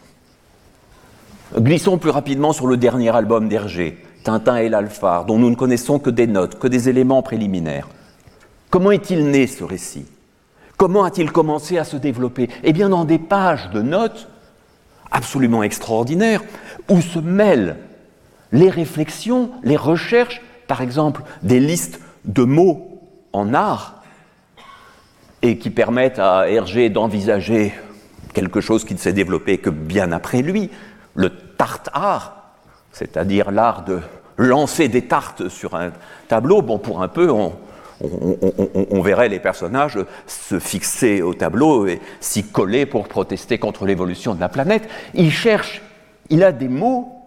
Glissons 1.57 1.99
plus 1.99 2.11
rapidement 2.11 2.53
sur 2.53 2.67
le 2.67 2.77
dernier 2.77 3.15
album 3.15 3.49
d'Hergé, 3.49 4.05
Tintin 4.25 4.57
et 4.57 4.69
l'Alphard, 4.69 5.25
dont 5.25 5.39
nous 5.39 5.49
ne 5.49 5.55
connaissons 5.55 5.99
que 5.99 6.11
des 6.11 6.27
notes, 6.27 6.59
que 6.59 6.67
des 6.67 6.89
éléments 6.89 7.23
préliminaires. 7.23 7.89
Comment 8.69 8.91
est-il 8.91 9.31
né 9.31 9.47
ce 9.47 9.65
récit? 9.65 10.07
Comment 10.77 11.05
a-t-il 11.05 11.33
commencé 11.33 11.79
à 11.79 11.85
se 11.85 11.97
développer? 11.97 12.51
Eh 12.63 12.73
bien 12.73 12.89
dans 12.89 13.05
des 13.05 13.19
pages 13.19 13.71
de 13.71 13.81
notes 13.81 14.29
absolument 15.11 15.63
extraordinaires, 15.63 16.43
où 16.91 17.01
se 17.01 17.19
mêlent 17.19 17.77
les 18.53 18.69
réflexions, 18.69 19.51
les 19.63 19.77
recherches 19.77 20.43
par 20.69 20.81
exemple, 20.81 21.23
des 21.43 21.59
listes 21.59 22.01
de 22.25 22.45
mots 22.45 23.01
en 23.33 23.53
art 23.55 24.03
et 25.43 25.59
qui 25.59 25.71
permettent 25.71 26.21
à 26.21 26.49
Hergé 26.49 26.91
d'envisager 26.91 27.75
quelque 28.35 28.61
chose 28.61 28.85
qui 28.85 28.95
ne 28.95 28.99
s'est 28.99 29.13
développé 29.13 29.59
que 29.59 29.71
bien 29.71 30.13
après 30.13 30.43
lui, 30.43 30.71
le 31.15 31.31
tarte 31.31 31.89
art, 31.93 32.55
c'est-à-dire 32.93 33.51
l'art 33.51 33.85
de 33.85 34.01
lancer 34.37 34.89
des 34.89 35.03
tartes 35.03 35.49
sur 35.49 35.75
un 35.75 35.91
tableau. 36.29 36.63
Bon, 36.63 36.79
pour 36.79 37.03
un 37.03 37.09
peu, 37.09 37.31
on, 37.31 37.57
on, 38.01 39.01
verrait 39.01 39.29
les 39.29 39.41
personnages 39.41 39.99
se 40.27 40.61
fixer 40.61 41.23
au 41.23 41.35
tableau 41.35 41.87
et 41.87 42.01
s'y 42.21 42.45
coller 42.45 42.87
pour 42.87 43.09
protester 43.09 43.59
contre 43.59 43.87
l'évolution 43.87 44.35
de 44.35 44.41
la 44.41 44.49
planète. 44.49 44.89
Il 45.15 45.33
cherche, 45.33 45.83
il 46.31 46.45
a 46.45 46.53
des 46.53 46.69
mots 46.69 47.19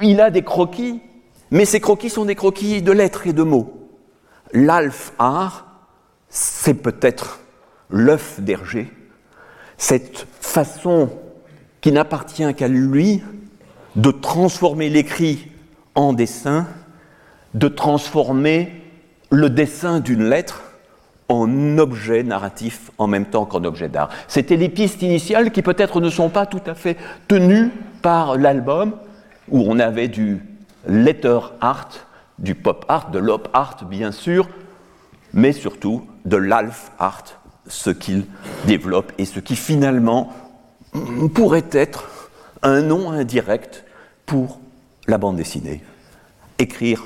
il 0.00 0.20
a 0.20 0.30
des 0.30 0.42
croquis, 0.42 1.00
mais 1.52 1.66
ces 1.66 1.80
croquis 1.80 2.08
sont 2.08 2.24
des 2.24 2.34
croquis 2.34 2.80
de 2.80 2.92
lettres 2.92 3.26
et 3.26 3.34
de 3.34 3.42
mots. 3.42 3.86
L'alf-art, 4.54 5.66
c'est 6.30 6.74
peut-être 6.74 7.40
l'œuf 7.90 8.40
d'Hergé, 8.40 8.90
cette 9.76 10.26
façon 10.40 11.10
qui 11.82 11.92
n'appartient 11.92 12.54
qu'à 12.54 12.68
lui 12.68 13.22
de 13.96 14.10
transformer 14.10 14.88
l'écrit 14.88 15.50
en 15.94 16.14
dessin, 16.14 16.66
de 17.52 17.68
transformer 17.68 18.72
le 19.28 19.50
dessin 19.50 20.00
d'une 20.00 20.24
lettre 20.24 20.62
en 21.28 21.76
objet 21.76 22.22
narratif 22.22 22.90
en 22.96 23.06
même 23.06 23.26
temps 23.26 23.44
qu'en 23.44 23.64
objet 23.64 23.90
d'art. 23.90 24.08
C'était 24.26 24.56
les 24.56 24.70
pistes 24.70 25.02
initiales 25.02 25.50
qui 25.50 25.60
peut-être 25.60 26.00
ne 26.00 26.08
sont 26.08 26.30
pas 26.30 26.46
tout 26.46 26.62
à 26.64 26.74
fait 26.74 26.96
tenues 27.28 27.70
par 28.00 28.38
l'album, 28.38 28.96
où 29.50 29.62
on 29.68 29.78
avait 29.78 30.08
du 30.08 30.40
letter 30.86 31.38
art, 31.60 31.90
du 32.38 32.54
pop 32.54 32.84
art, 32.88 33.10
de 33.10 33.18
l'op 33.18 33.48
art 33.52 33.84
bien 33.84 34.12
sûr, 34.12 34.48
mais 35.32 35.52
surtout 35.52 36.06
de 36.24 36.36
l'alf 36.36 36.92
art, 36.98 37.24
ce 37.66 37.90
qu'il 37.90 38.26
développe 38.66 39.12
et 39.18 39.24
ce 39.24 39.40
qui 39.40 39.56
finalement 39.56 40.32
pourrait 41.34 41.68
être 41.72 42.10
un 42.62 42.82
nom 42.82 43.10
indirect 43.10 43.84
pour 44.26 44.60
la 45.06 45.18
bande 45.18 45.36
dessinée. 45.36 45.82
Écrire 46.58 47.02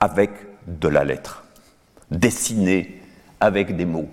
avec 0.00 0.30
de 0.66 0.88
la 0.88 1.04
lettre, 1.04 1.44
dessiner 2.10 3.00
avec 3.40 3.76
des 3.76 3.84
mots. 3.84 4.08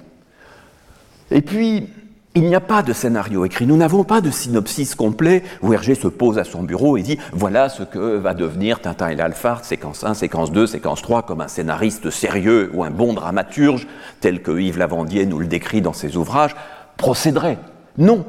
Et 1.31 1.41
puis, 1.41 1.89
il 2.35 2.43
n'y 2.43 2.55
a 2.55 2.61
pas 2.61 2.83
de 2.83 2.93
scénario 2.93 3.43
écrit, 3.43 3.65
nous 3.65 3.75
n'avons 3.75 4.03
pas 4.03 4.21
de 4.21 4.29
synopsis 4.29 4.93
complet 4.93 5.43
où 5.63 5.73
Hergé 5.73 5.95
se 5.95 6.07
pose 6.07 6.37
à 6.37 6.43
son 6.43 6.61
bureau 6.61 6.95
et 6.95 7.01
dit 7.01 7.17
voilà 7.31 7.69
ce 7.69 7.81
que 7.81 8.17
va 8.17 8.35
devenir 8.35 8.81
Tintin 8.81 9.09
et 9.09 9.15
l'Alphard, 9.15 9.65
séquence 9.65 10.03
1, 10.03 10.13
séquence 10.13 10.51
2, 10.51 10.67
séquence 10.67 11.01
3, 11.01 11.23
comme 11.23 11.41
un 11.41 11.47
scénariste 11.47 12.11
sérieux 12.11 12.69
ou 12.73 12.83
un 12.83 12.91
bon 12.91 13.13
dramaturge, 13.13 13.87
tel 14.21 14.43
que 14.43 14.59
Yves 14.59 14.77
Lavandier 14.77 15.25
nous 15.25 15.39
le 15.39 15.47
décrit 15.47 15.81
dans 15.81 15.93
ses 15.93 16.17
ouvrages, 16.17 16.55
procéderait. 16.97 17.57
Non, 17.97 18.25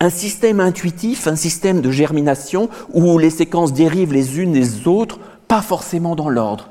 un 0.00 0.10
système 0.10 0.58
intuitif, 0.58 1.28
un 1.28 1.36
système 1.36 1.82
de 1.82 1.90
germination 1.92 2.68
où 2.92 3.16
les 3.16 3.30
séquences 3.30 3.72
dérivent 3.72 4.12
les 4.12 4.40
unes 4.40 4.52
des 4.52 4.88
autres, 4.88 5.20
pas 5.46 5.62
forcément 5.62 6.16
dans 6.16 6.30
l'ordre. 6.30 6.68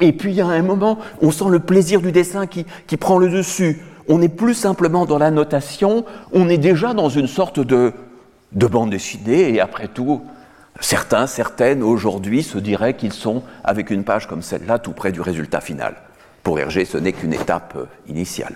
Et 0.00 0.12
puis 0.12 0.40
a 0.40 0.46
un 0.46 0.62
moment, 0.62 0.98
on 1.20 1.32
sent 1.32 1.48
le 1.50 1.58
plaisir 1.58 2.00
du 2.00 2.12
dessin 2.12 2.46
qui 2.46 2.96
prend 2.96 3.18
le 3.18 3.28
dessus 3.28 3.80
on 4.08 4.18
n'est 4.18 4.28
plus 4.28 4.54
simplement 4.54 5.06
dans 5.06 5.18
la 5.18 5.30
notation, 5.30 6.04
on 6.32 6.48
est 6.48 6.58
déjà 6.58 6.94
dans 6.94 7.08
une 7.08 7.26
sorte 7.26 7.60
de, 7.60 7.92
de 8.52 8.66
bande 8.66 8.90
dessinée, 8.90 9.54
et 9.54 9.60
après 9.60 9.88
tout, 9.88 10.22
certains, 10.80 11.26
certaines 11.26 11.82
aujourd'hui 11.82 12.42
se 12.42 12.58
diraient 12.58 12.96
qu'ils 12.96 13.12
sont, 13.12 13.42
avec 13.64 13.90
une 13.90 14.04
page 14.04 14.26
comme 14.26 14.42
celle-là, 14.42 14.78
tout 14.78 14.92
près 14.92 15.12
du 15.12 15.20
résultat 15.20 15.60
final. 15.60 15.96
Pour 16.42 16.58
Hergé, 16.58 16.84
ce 16.84 16.98
n'est 16.98 17.12
qu'une 17.12 17.34
étape 17.34 17.74
euh, 17.76 17.84
initiale. 18.08 18.54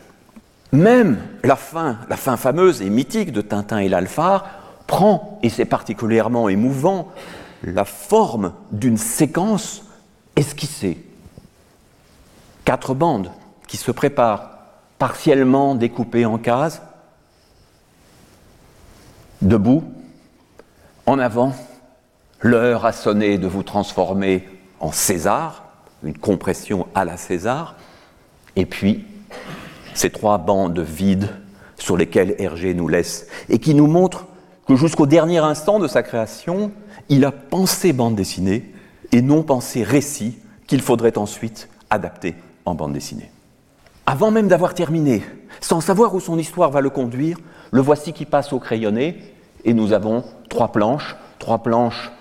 Même 0.72 1.18
la 1.44 1.56
fin, 1.56 1.98
la 2.09 2.16
fin 2.16 2.37
fameuse 2.37 2.82
et 2.82 2.90
mythique 2.90 3.32
de 3.32 3.40
Tintin 3.40 3.78
et 3.78 3.88
l'Alphard 3.88 4.44
prend, 4.87 5.38
et 5.42 5.48
c'est 5.48 5.64
particulièrement 5.64 6.48
émouvant, 6.48 7.12
la 7.62 7.85
forme 7.85 8.52
d'une 8.72 8.98
séquence 8.98 9.85
esquissée. 10.35 11.04
Quatre 12.64 12.94
bandes 12.94 13.30
qui 13.68 13.76
se 13.76 13.90
préparent 13.92 14.56
partiellement 14.98 15.74
découpé 15.74 16.24
en 16.24 16.38
cases, 16.38 16.82
debout, 19.42 19.85
en 21.06 21.18
avant, 21.18 21.54
l'heure 22.40 22.85
a 22.85 22.92
sonné 22.92 23.38
de 23.38 23.46
vous 23.46 23.62
transformer 23.62 24.48
en 24.80 24.92
César, 24.92 25.64
une 26.02 26.16
compression 26.16 26.87
à 26.94 27.04
la 27.04 27.16
César, 27.16 27.76
et 28.56 28.66
puis 28.66 29.04
ces 29.94 30.11
trois 30.11 30.38
bandes 30.38 30.78
vides 30.78 31.30
sur 31.78 31.96
lesquelles 31.96 32.35
Hergé 32.38 32.74
nous 32.74 32.88
laisse, 32.88 33.28
et 33.48 33.59
qui 33.59 33.74
nous 33.74 33.87
montrent 33.87 34.26
que 34.66 34.76
jusqu'au 34.76 35.06
dernier 35.06 35.38
instant 35.38 35.78
de 35.78 35.87
sa 35.87 36.02
création, 36.02 36.72
il 37.09 37.24
a 37.24 37.32
pensé 37.32 37.92
bande 37.92 38.16
dessinée 38.16 38.72
et 39.12 39.22
non 39.22 39.42
pensé 39.42 39.82
récit 39.82 40.38
qu'il 40.66 40.82
faudrait 40.82 41.18
ensuite 41.18 41.68
adapter 41.90 42.35
en 42.64 42.74
bande 42.74 42.92
dessinée. 42.92 43.30
Avant 44.07 44.31
même 44.31 44.47
d'avoir 44.47 44.75
terminé, 44.75 45.25
sans 45.61 45.81
savoir 45.81 46.14
où 46.14 46.21
son 46.21 46.38
histoire 46.38 46.71
va 46.71 46.81
le 46.81 46.90
conduire, 46.90 47.38
le 47.73 47.81
voici 47.81 48.12
qui 48.12 48.25
passe 48.25 48.53
au 48.53 48.61
crayonné, 48.61 49.21
et 49.64 49.75
nous 49.75 49.92
avons 49.92 50.23
trois 50.49 50.71
planches, 50.71 51.16
trois 51.40 51.59
planches 51.59 52.12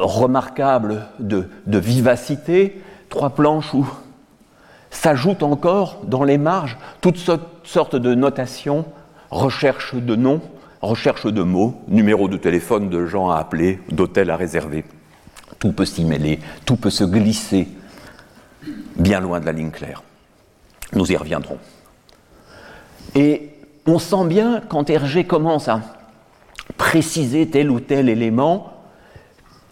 remarquables 0.00 1.06
de, 1.20 1.48
vivacité, 1.66 2.82
trois 3.08 3.30
planches 3.30 3.72
où 3.72 3.86
s'ajoutent 4.90 5.44
encore 5.44 6.00
dans 6.04 6.24
les 6.24 6.38
marges 6.38 6.76
toutes 7.00 7.18
sortes 7.62 7.96
de 7.96 8.14
notations, 8.14 8.84
recherche 9.30 9.94
de 9.94 10.16
noms, 10.16 10.40
recherche 10.80 11.26
de 11.26 11.42
mots, 11.42 11.80
numéro 11.86 12.26
de 12.26 12.36
téléphone 12.36 12.90
de 12.90 13.06
gens 13.06 13.30
à 13.30 13.36
appeler, 13.36 13.78
d'hôtel 13.92 14.28
à 14.28 14.36
réserver. 14.36 14.84
Tout 15.60 15.70
peut 15.70 15.84
s'y 15.84 16.04
mêler, 16.04 16.40
tout 16.66 16.76
peut 16.76 16.90
se 16.90 17.04
glisser 17.04 17.68
bien 18.96 19.20
loin 19.20 19.38
de 19.38 19.46
la 19.46 19.52
ligne 19.52 19.70
claire. 19.70 20.02
Nous 20.94 21.10
y 21.10 21.16
reviendrons. 21.16 21.58
Et 23.14 23.50
on 23.86 23.98
sent 23.98 24.26
bien 24.26 24.62
quand 24.68 24.90
Hergé 24.90 25.24
commence 25.24 25.68
à 25.68 25.80
préciser 26.76 27.48
tel 27.48 27.70
ou 27.70 27.80
tel 27.80 28.08
élément 28.08 28.72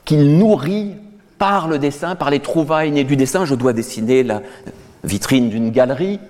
qu'il 0.04 0.38
nourrit 0.38 0.94
par 1.38 1.68
le 1.68 1.78
dessin, 1.78 2.16
par 2.16 2.30
les 2.30 2.40
trouvailles 2.40 2.90
nées 2.90 3.04
du 3.04 3.16
dessin. 3.16 3.44
Je 3.44 3.54
dois 3.54 3.72
dessiner 3.72 4.22
la 4.22 4.42
vitrine 5.04 5.48
d'une 5.48 5.70
galerie. 5.70 6.20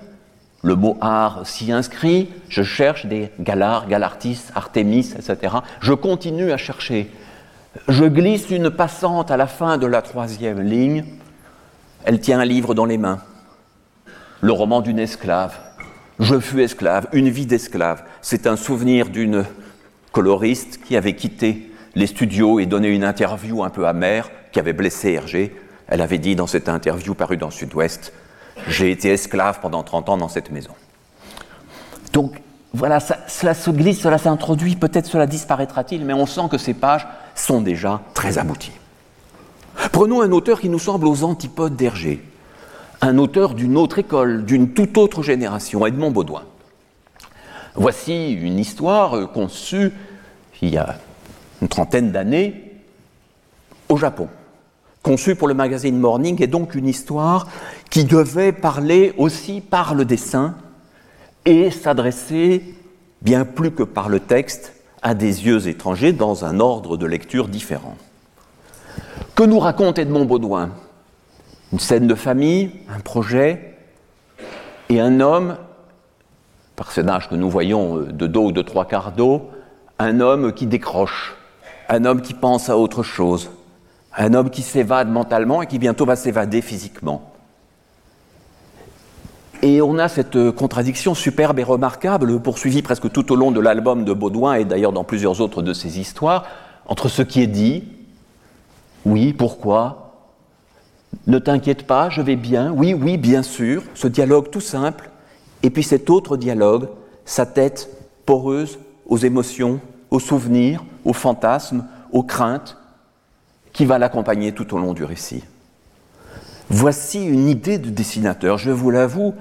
Le 0.62 0.76
mot 0.76 0.98
art 1.00 1.46
s'y 1.46 1.72
inscrit. 1.72 2.28
Je 2.48 2.62
cherche 2.62 3.06
des 3.06 3.30
galards, 3.40 3.88
galartis, 3.88 4.40
Artémis, 4.54 5.14
etc. 5.16 5.56
Je 5.80 5.94
continue 5.94 6.52
à 6.52 6.56
chercher. 6.56 7.10
Je 7.88 8.04
glisse 8.04 8.50
une 8.50 8.70
passante 8.70 9.30
à 9.30 9.36
la 9.36 9.46
fin 9.46 9.78
de 9.78 9.86
la 9.86 10.02
troisième 10.02 10.60
ligne. 10.60 11.04
Elle 12.04 12.20
tient 12.20 12.40
un 12.40 12.44
livre 12.44 12.74
dans 12.74 12.84
les 12.84 12.98
mains 12.98 13.20
le 14.40 14.52
roman 14.52 14.80
d'une 14.80 14.98
esclave. 14.98 15.58
Je 16.18 16.38
fus 16.38 16.62
esclave, 16.62 17.08
une 17.12 17.28
vie 17.28 17.46
d'esclave. 17.46 18.02
C'est 18.20 18.46
un 18.46 18.56
souvenir 18.56 19.08
d'une 19.08 19.44
coloriste 20.12 20.80
qui 20.84 20.96
avait 20.96 21.16
quitté 21.16 21.72
les 21.94 22.06
studios 22.06 22.60
et 22.60 22.66
donné 22.66 22.88
une 22.88 23.04
interview 23.04 23.64
un 23.64 23.70
peu 23.70 23.86
amère 23.86 24.30
qui 24.52 24.58
avait 24.58 24.72
blessé 24.72 25.12
Hergé. 25.12 25.54
Elle 25.88 26.00
avait 26.00 26.18
dit 26.18 26.36
dans 26.36 26.46
cette 26.46 26.68
interview 26.68 27.14
parue 27.14 27.36
dans 27.36 27.50
Sud-Ouest 27.50 28.12
J'ai 28.68 28.90
été 28.90 29.10
esclave 29.10 29.60
pendant 29.60 29.82
30 29.82 30.08
ans 30.10 30.16
dans 30.18 30.28
cette 30.28 30.50
maison. 30.50 30.72
Donc 32.12 32.40
voilà, 32.72 33.00
cela 33.00 33.54
se 33.54 33.70
glisse, 33.70 34.00
cela 34.00 34.18
s'introduit, 34.18 34.76
peut-être 34.76 35.06
cela 35.06 35.26
disparaîtra-t-il, 35.26 36.04
mais 36.04 36.12
on 36.12 36.26
sent 36.26 36.48
que 36.50 36.58
ces 36.58 36.74
pages 36.74 37.06
sont 37.34 37.60
déjà 37.60 38.00
très 38.14 38.38
abouties. 38.38 38.72
Prenons 39.92 40.20
un 40.20 40.30
auteur 40.30 40.60
qui 40.60 40.68
nous 40.68 40.78
semble 40.78 41.06
aux 41.06 41.24
antipodes 41.24 41.74
d'Hergé, 41.74 42.22
un 43.00 43.18
auteur 43.18 43.54
d'une 43.54 43.76
autre 43.76 43.98
école, 43.98 44.44
d'une 44.44 44.70
toute 44.70 44.98
autre 44.98 45.22
génération, 45.22 45.86
Edmond 45.86 46.10
Baudouin. 46.10 46.44
Voici 47.74 48.32
une 48.32 48.58
histoire 48.58 49.30
conçue 49.32 49.92
il 50.62 50.70
y 50.70 50.76
a 50.76 50.96
une 51.62 51.68
trentaine 51.68 52.12
d'années 52.12 52.72
au 53.88 53.96
Japon, 53.96 54.28
conçue 55.02 55.34
pour 55.34 55.48
le 55.48 55.54
magazine 55.54 55.98
Morning, 55.98 56.42
et 56.42 56.46
donc 56.46 56.74
une 56.74 56.88
histoire 56.88 57.46
qui 57.88 58.04
devait 58.04 58.52
parler 58.52 59.14
aussi 59.16 59.60
par 59.60 59.94
le 59.94 60.04
dessin 60.04 60.54
et 61.46 61.70
s'adresser, 61.70 62.74
bien 63.22 63.44
plus 63.44 63.70
que 63.70 63.82
par 63.82 64.08
le 64.08 64.20
texte, 64.20 64.74
à 65.02 65.14
des 65.14 65.46
yeux 65.46 65.66
étrangers 65.68 66.12
dans 66.12 66.44
un 66.44 66.60
ordre 66.60 66.98
de 66.98 67.06
lecture 67.06 67.48
différent. 67.48 67.96
Que 69.34 69.44
nous 69.44 69.58
raconte 69.58 69.98
Edmond 69.98 70.26
Baudouin? 70.26 70.70
Une 71.72 71.78
scène 71.78 72.06
de 72.06 72.14
famille, 72.14 72.70
un 72.88 73.00
projet, 73.00 73.76
et 74.88 75.00
un 75.00 75.20
homme, 75.20 75.56
personnage 76.74 77.28
que 77.28 77.34
nous 77.34 77.48
voyons 77.48 77.98
euh, 77.98 78.04
de 78.06 78.26
dos 78.26 78.46
ou 78.46 78.52
de 78.52 78.62
trois 78.62 78.84
quarts 78.84 79.12
d'eau, 79.12 79.50
un 79.98 80.20
homme 80.20 80.52
qui 80.52 80.66
décroche, 80.66 81.36
un 81.88 82.04
homme 82.04 82.22
qui 82.22 82.34
pense 82.34 82.68
à 82.68 82.76
autre 82.76 83.02
chose, 83.02 83.50
un 84.16 84.34
homme 84.34 84.50
qui 84.50 84.62
s'évade 84.62 85.08
mentalement 85.08 85.62
et 85.62 85.66
qui 85.66 85.78
bientôt 85.78 86.06
va 86.06 86.16
s'évader 86.16 86.60
physiquement. 86.62 87.32
Et 89.62 89.82
on 89.82 89.98
a 89.98 90.08
cette 90.08 90.36
euh, 90.36 90.52
contradiction 90.52 91.14
superbe 91.14 91.58
et 91.58 91.64
remarquable, 91.64 92.40
poursuivie 92.40 92.82
presque 92.82 93.12
tout 93.12 93.30
au 93.30 93.36
long 93.36 93.52
de 93.52 93.60
l'album 93.60 94.04
de 94.04 94.12
Baudouin 94.12 94.54
et 94.54 94.64
d'ailleurs 94.64 94.92
dans 94.92 95.04
plusieurs 95.04 95.40
autres 95.40 95.62
de 95.62 95.72
ses 95.72 96.00
histoires, 96.00 96.46
entre 96.86 97.08
ce 97.08 97.22
qui 97.22 97.42
est 97.42 97.46
dit, 97.46 97.84
oui, 99.04 99.32
pourquoi, 99.32 100.09
ne 101.26 101.38
t'inquiète 101.38 101.86
pas, 101.86 102.08
je 102.10 102.22
vais 102.22 102.36
bien. 102.36 102.72
Oui, 102.72 102.94
oui, 102.94 103.16
bien 103.16 103.42
sûr. 103.42 103.82
Ce 103.94 104.08
dialogue 104.08 104.50
tout 104.50 104.60
simple. 104.60 105.10
Et 105.62 105.70
puis 105.70 105.82
cet 105.82 106.10
autre 106.10 106.36
dialogue, 106.36 106.88
sa 107.24 107.46
tête 107.46 107.90
poreuse 108.26 108.78
aux 109.06 109.18
émotions, 109.18 109.80
aux 110.10 110.20
souvenirs, 110.20 110.84
aux 111.04 111.12
fantasmes, 111.12 111.84
aux 112.12 112.22
craintes. 112.22 112.76
qui 113.72 113.84
va 113.84 113.98
l'accompagner 113.98 114.52
tout 114.52 114.74
au 114.74 114.78
long 114.78 114.94
du 114.94 115.04
récit. 115.04 115.44
Voici 116.70 117.24
une 117.24 117.48
idée 117.48 117.78
de 117.78 117.88
dessinateur, 117.88 118.58
je 118.58 118.70
vous 118.70 118.90
l'avoue, 118.90 119.34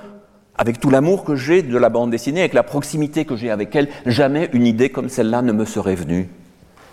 avec 0.55 0.79
tout 0.79 0.89
l'amour 0.89 1.23
que 1.23 1.35
j'ai 1.35 1.63
de 1.63 1.77
la 1.77 1.89
bande 1.89 2.11
dessinée, 2.11 2.41
avec 2.41 2.53
la 2.53 2.63
proximité 2.63 3.25
que 3.25 3.35
j'ai 3.35 3.49
avec 3.49 3.75
elle, 3.75 3.89
jamais 4.05 4.49
une 4.53 4.67
idée 4.67 4.89
comme 4.89 5.09
celle-là 5.09 5.41
ne 5.41 5.51
me 5.51 5.65
serait 5.65 5.95
venue. 5.95 6.29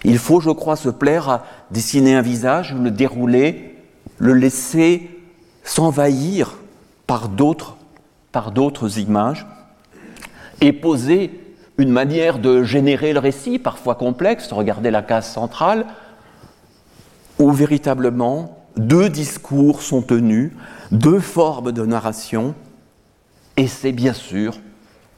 Il 0.04 0.18
faut, 0.18 0.40
je 0.40 0.50
crois, 0.50 0.76
se 0.76 0.88
plaire 0.88 1.28
à 1.28 1.44
dessiner 1.70 2.14
un 2.14 2.22
visage, 2.22 2.74
le 2.74 2.90
dérouler, 2.90 3.75
le 4.18 4.34
laisser 4.34 5.10
s'envahir 5.64 6.56
par 7.06 7.28
d'autres, 7.28 7.76
images, 8.98 9.46
et 10.60 10.72
poser 10.72 11.40
une 11.78 11.90
manière 11.90 12.38
de 12.38 12.62
générer 12.62 13.12
le 13.12 13.18
récit, 13.18 13.58
parfois 13.58 13.94
complexe, 13.94 14.52
regardez 14.52 14.90
la 14.90 15.02
case 15.02 15.30
centrale, 15.30 15.86
où 17.38 17.50
véritablement 17.52 18.66
deux 18.76 19.08
discours 19.08 19.82
sont 19.82 20.02
tenus, 20.02 20.52
deux 20.90 21.20
formes 21.20 21.72
de 21.72 21.84
narration, 21.84 22.54
et 23.56 23.66
c'est 23.66 23.92
bien 23.92 24.12
sûr 24.12 24.58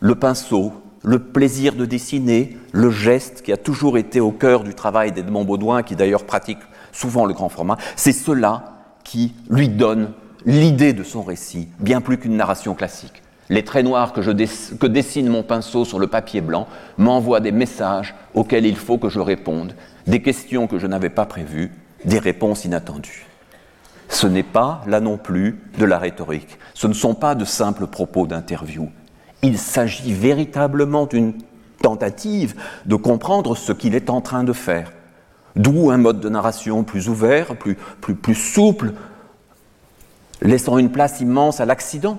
le 0.00 0.14
pinceau, 0.14 0.72
le 1.02 1.18
plaisir 1.18 1.74
de 1.74 1.84
dessiner, 1.84 2.56
le 2.72 2.90
geste 2.90 3.42
qui 3.42 3.52
a 3.52 3.56
toujours 3.56 3.98
été 3.98 4.20
au 4.20 4.32
cœur 4.32 4.64
du 4.64 4.74
travail 4.74 5.12
d'Edmond 5.12 5.44
Baudouin, 5.44 5.82
qui 5.82 5.96
d'ailleurs 5.96 6.24
pratique 6.24 6.58
souvent 6.92 7.26
le 7.26 7.34
grand 7.34 7.48
format, 7.48 7.76
c'est 7.96 8.12
cela 8.12 8.77
qui 9.08 9.32
lui 9.48 9.70
donne 9.70 10.12
l'idée 10.44 10.92
de 10.92 11.02
son 11.02 11.22
récit, 11.22 11.68
bien 11.80 12.02
plus 12.02 12.18
qu'une 12.18 12.36
narration 12.36 12.74
classique. 12.74 13.22
Les 13.48 13.64
traits 13.64 13.86
noirs 13.86 14.12
que, 14.12 14.20
je 14.20 14.30
que 14.76 14.86
dessine 14.86 15.28
mon 15.28 15.42
pinceau 15.42 15.86
sur 15.86 15.98
le 15.98 16.06
papier 16.06 16.42
blanc 16.42 16.68
m'envoient 16.98 17.40
des 17.40 17.52
messages 17.52 18.14
auxquels 18.34 18.66
il 18.66 18.76
faut 18.76 18.98
que 18.98 19.08
je 19.08 19.20
réponde, 19.20 19.74
des 20.06 20.20
questions 20.20 20.66
que 20.66 20.78
je 20.78 20.86
n'avais 20.86 21.08
pas 21.08 21.24
prévues, 21.24 21.72
des 22.04 22.18
réponses 22.18 22.66
inattendues. 22.66 23.26
Ce 24.10 24.26
n'est 24.26 24.42
pas, 24.42 24.82
là 24.86 25.00
non 25.00 25.16
plus, 25.16 25.58
de 25.78 25.86
la 25.86 25.98
rhétorique. 25.98 26.58
Ce 26.74 26.86
ne 26.86 26.92
sont 26.92 27.14
pas 27.14 27.34
de 27.34 27.46
simples 27.46 27.86
propos 27.86 28.26
d'interview. 28.26 28.90
Il 29.42 29.56
s'agit 29.56 30.12
véritablement 30.12 31.06
d'une 31.06 31.32
tentative 31.80 32.54
de 32.84 32.96
comprendre 32.96 33.56
ce 33.56 33.72
qu'il 33.72 33.94
est 33.94 34.10
en 34.10 34.20
train 34.20 34.44
de 34.44 34.52
faire. 34.52 34.92
D'où 35.56 35.90
un 35.90 35.96
mode 35.96 36.20
de 36.20 36.28
narration 36.28 36.84
plus 36.84 37.08
ouvert, 37.08 37.56
plus, 37.56 38.34
souple, 38.34 38.92
laissant 40.42 40.78
une 40.78 40.90
place 40.90 41.20
immense 41.20 41.60
à 41.60 41.66
l'accident. 41.66 42.18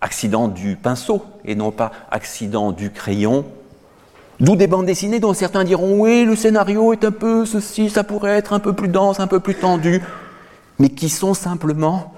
Accident 0.00 0.48
du 0.48 0.76
pinceau 0.76 1.24
et 1.44 1.54
non 1.54 1.70
pas 1.70 1.90
accident 2.10 2.70
du 2.72 2.90
crayon. 2.90 3.44
D'où 4.40 4.54
des 4.54 4.66
bandes 4.66 4.86
dessinées 4.86 5.20
dont 5.20 5.32
certains 5.32 5.64
diront 5.64 5.98
oui, 6.00 6.24
le 6.26 6.36
scénario 6.36 6.92
est 6.92 7.04
un 7.04 7.10
peu 7.10 7.46
ceci, 7.46 7.88
ça 7.88 8.04
pourrait 8.04 8.36
être 8.36 8.52
un 8.52 8.58
peu 8.58 8.74
plus 8.74 8.88
dense, 8.88 9.20
un 9.20 9.26
peu 9.26 9.40
plus 9.40 9.54
tendu 9.54 10.02
mais 10.78 10.90
qui 10.90 11.08
sont 11.08 11.34
simplement 11.34 12.12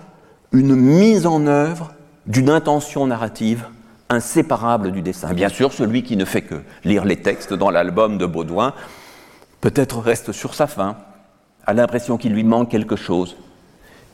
une 0.53 0.75
mise 0.75 1.27
en 1.27 1.47
œuvre 1.47 1.93
d'une 2.27 2.51
intention 2.51 3.07
narrative 3.07 3.65
inséparable 4.09 4.91
du 4.91 5.03
dessin. 5.03 5.33
Bien 5.35 5.49
sûr, 5.49 5.73
celui 5.73 6.03
qui 6.03 6.17
ne 6.17 6.25
fait 6.25 6.43
que 6.43 6.63
lire 6.85 7.05
les 7.05 7.17
textes 7.17 7.53
dans 7.53 7.71
l'album 7.71 8.17
de 8.17 8.27
Baudouin, 8.27 8.73
peut-être 9.61 9.99
reste 9.99 10.33
sur 10.33 10.55
sa 10.55 10.67
faim, 10.67 10.97
a 11.67 11.75
l'impression 11.75 12.17
qu'il 12.17 12.33
lui 12.33 12.45
manque 12.45 12.71
quelque 12.71 12.97
chose. 12.97 13.37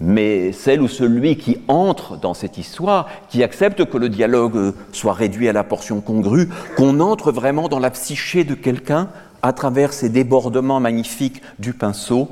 Mais 0.00 0.50
celle 0.52 0.82
ou 0.82 0.88
celui 0.88 1.36
qui 1.36 1.58
entre 1.68 2.16
dans 2.16 2.34
cette 2.34 2.58
histoire, 2.58 3.08
qui 3.28 3.44
accepte 3.44 3.84
que 3.84 3.96
le 3.96 4.08
dialogue 4.08 4.74
soit 4.92 5.12
réduit 5.12 5.48
à 5.48 5.52
la 5.52 5.62
portion 5.62 6.00
congrue, 6.00 6.48
qu'on 6.76 6.98
entre 6.98 7.30
vraiment 7.30 7.68
dans 7.68 7.78
la 7.78 7.90
psyché 7.90 8.42
de 8.42 8.54
quelqu'un 8.54 9.08
à 9.42 9.52
travers 9.52 9.92
ces 9.92 10.08
débordements 10.08 10.80
magnifiques 10.80 11.42
du 11.60 11.74
pinceau, 11.74 12.28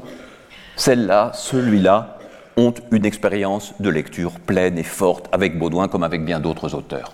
celle-là, 0.77 1.31
celui-là, 1.35 2.18
ont 2.57 2.75
une 2.90 3.05
expérience 3.05 3.75
de 3.81 3.90
lecture 3.90 4.40
pleine 4.40 4.77
et 4.77 4.83
forte 4.83 5.29
avec 5.33 5.59
Baudouin 5.59 5.88
comme 5.88 6.03
avec 6.03 6.25
bien 6.25 6.40
d'autres 6.40 6.75
auteurs. 6.75 7.12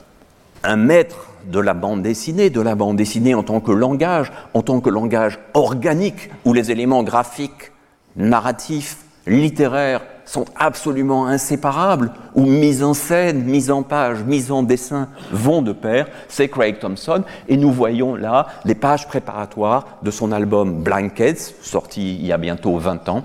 Un 0.64 0.76
maître 0.76 1.28
de 1.46 1.60
la 1.60 1.74
bande 1.74 2.02
dessinée, 2.02 2.50
de 2.50 2.60
la 2.60 2.74
bande 2.74 2.96
dessinée 2.96 3.34
en 3.34 3.42
tant 3.42 3.60
que 3.60 3.72
langage, 3.72 4.32
en 4.54 4.62
tant 4.62 4.80
que 4.80 4.90
langage 4.90 5.38
organique, 5.54 6.30
où 6.44 6.52
les 6.52 6.70
éléments 6.70 7.02
graphiques, 7.02 7.72
narratifs, 8.16 8.98
littéraires 9.26 10.02
sont 10.24 10.44
absolument 10.56 11.26
inséparables, 11.26 12.12
où 12.34 12.44
mise 12.44 12.82
en 12.82 12.92
scène, 12.92 13.44
mise 13.44 13.70
en 13.70 13.82
page, 13.82 14.24
mise 14.24 14.52
en 14.52 14.62
dessin 14.62 15.08
vont 15.32 15.62
de 15.62 15.72
pair, 15.72 16.06
c'est 16.28 16.48
Craig 16.48 16.78
Thompson, 16.78 17.22
et 17.48 17.56
nous 17.56 17.72
voyons 17.72 18.14
là 18.14 18.48
les 18.64 18.74
pages 18.74 19.06
préparatoires 19.06 19.86
de 20.02 20.10
son 20.10 20.32
album 20.32 20.82
Blankets, 20.82 21.54
sorti 21.62 22.16
il 22.16 22.26
y 22.26 22.32
a 22.32 22.38
bientôt 22.38 22.76
20 22.76 23.08
ans, 23.08 23.22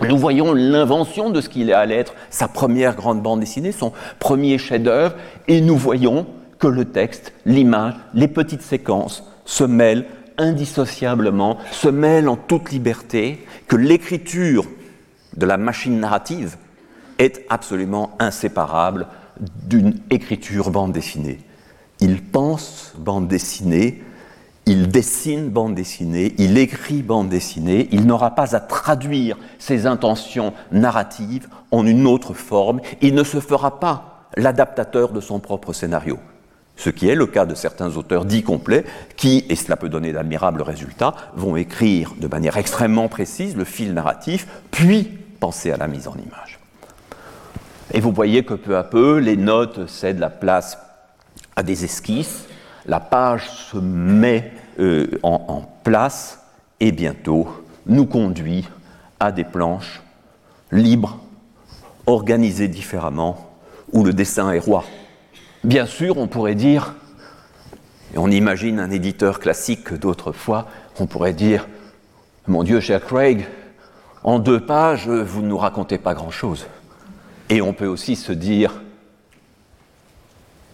nous 0.00 0.18
voyons 0.18 0.52
l'invention 0.52 1.30
de 1.30 1.40
ce 1.40 1.48
qu'il 1.48 1.72
allait 1.72 1.98
être 1.98 2.14
sa 2.28 2.48
première 2.48 2.96
grande 2.96 3.22
bande 3.22 3.38
dessinée, 3.38 3.70
son 3.70 3.92
premier 4.18 4.58
chef-d'œuvre, 4.58 5.14
et 5.46 5.60
nous 5.60 5.76
voyons 5.76 6.26
que 6.62 6.68
le 6.68 6.84
texte, 6.84 7.32
l'image, 7.44 7.94
les 8.14 8.28
petites 8.28 8.62
séquences 8.62 9.24
se 9.44 9.64
mêlent 9.64 10.06
indissociablement, 10.38 11.58
se 11.72 11.88
mêlent 11.88 12.28
en 12.28 12.36
toute 12.36 12.70
liberté, 12.70 13.44
que 13.66 13.74
l'écriture 13.74 14.64
de 15.36 15.44
la 15.44 15.56
machine 15.56 15.98
narrative 15.98 16.56
est 17.18 17.44
absolument 17.48 18.16
inséparable 18.20 19.08
d'une 19.66 19.98
écriture 20.10 20.70
bande 20.70 20.92
dessinée. 20.92 21.40
Il 21.98 22.22
pense 22.22 22.92
bande 22.96 23.26
dessinée, 23.26 24.04
il 24.64 24.86
dessine 24.86 25.48
bande 25.48 25.74
dessinée, 25.74 26.32
il 26.38 26.56
écrit 26.58 27.02
bande 27.02 27.28
dessinée, 27.28 27.88
il 27.90 28.06
n'aura 28.06 28.36
pas 28.36 28.54
à 28.54 28.60
traduire 28.60 29.36
ses 29.58 29.86
intentions 29.86 30.54
narratives 30.70 31.48
en 31.72 31.84
une 31.84 32.06
autre 32.06 32.34
forme, 32.34 32.80
il 33.00 33.16
ne 33.16 33.24
se 33.24 33.40
fera 33.40 33.80
pas 33.80 34.28
l'adaptateur 34.36 35.10
de 35.10 35.20
son 35.20 35.40
propre 35.40 35.72
scénario. 35.72 36.20
Ce 36.76 36.90
qui 36.90 37.08
est 37.08 37.14
le 37.14 37.26
cas 37.26 37.46
de 37.46 37.54
certains 37.54 37.96
auteurs 37.96 38.24
dits 38.24 38.42
complets 38.42 38.84
qui, 39.16 39.44
et 39.48 39.56
cela 39.56 39.76
peut 39.76 39.88
donner 39.88 40.12
d'admirables 40.12 40.62
résultats, 40.62 41.14
vont 41.34 41.56
écrire 41.56 42.14
de 42.18 42.26
manière 42.26 42.56
extrêmement 42.56 43.08
précise 43.08 43.56
le 43.56 43.64
fil 43.64 43.94
narratif, 43.94 44.46
puis 44.70 45.04
penser 45.38 45.70
à 45.70 45.76
la 45.76 45.86
mise 45.86 46.08
en 46.08 46.14
image. 46.14 46.58
Et 47.92 48.00
vous 48.00 48.12
voyez 48.12 48.44
que 48.44 48.54
peu 48.54 48.76
à 48.76 48.84
peu, 48.84 49.18
les 49.18 49.36
notes 49.36 49.86
cèdent 49.86 50.18
la 50.18 50.30
place 50.30 50.78
à 51.56 51.62
des 51.62 51.84
esquisses, 51.84 52.46
la 52.86 53.00
page 53.00 53.48
se 53.50 53.76
met 53.76 54.52
euh, 54.80 55.18
en, 55.22 55.62
place 55.84 56.40
et 56.80 56.92
bientôt 56.92 57.48
nous 57.86 58.06
conduit 58.06 58.68
à 59.20 59.32
des 59.32 59.44
planches 59.44 60.00
libres, 60.70 61.18
organisées 62.06 62.68
différemment, 62.68 63.50
où 63.92 64.04
le 64.04 64.12
dessin 64.12 64.52
est 64.52 64.60
roi. 64.60 64.84
Bien 65.64 65.86
sûr, 65.86 66.18
on 66.18 66.26
pourrait 66.26 66.56
dire, 66.56 66.94
et 68.14 68.18
on 68.18 68.28
imagine 68.28 68.80
un 68.80 68.90
éditeur 68.90 69.38
classique 69.38 69.94
d'autrefois, 69.94 70.66
on 70.98 71.06
pourrait 71.06 71.32
dire, 71.32 71.68
mon 72.48 72.64
Dieu, 72.64 72.80
cher 72.80 73.04
Craig, 73.04 73.46
en 74.24 74.40
deux 74.40 74.58
pages, 74.58 75.08
vous 75.08 75.40
ne 75.40 75.46
nous 75.46 75.58
racontez 75.58 75.98
pas 75.98 76.14
grand-chose. 76.14 76.66
Et 77.48 77.62
on 77.62 77.72
peut 77.72 77.86
aussi 77.86 78.16
se 78.16 78.32
dire, 78.32 78.82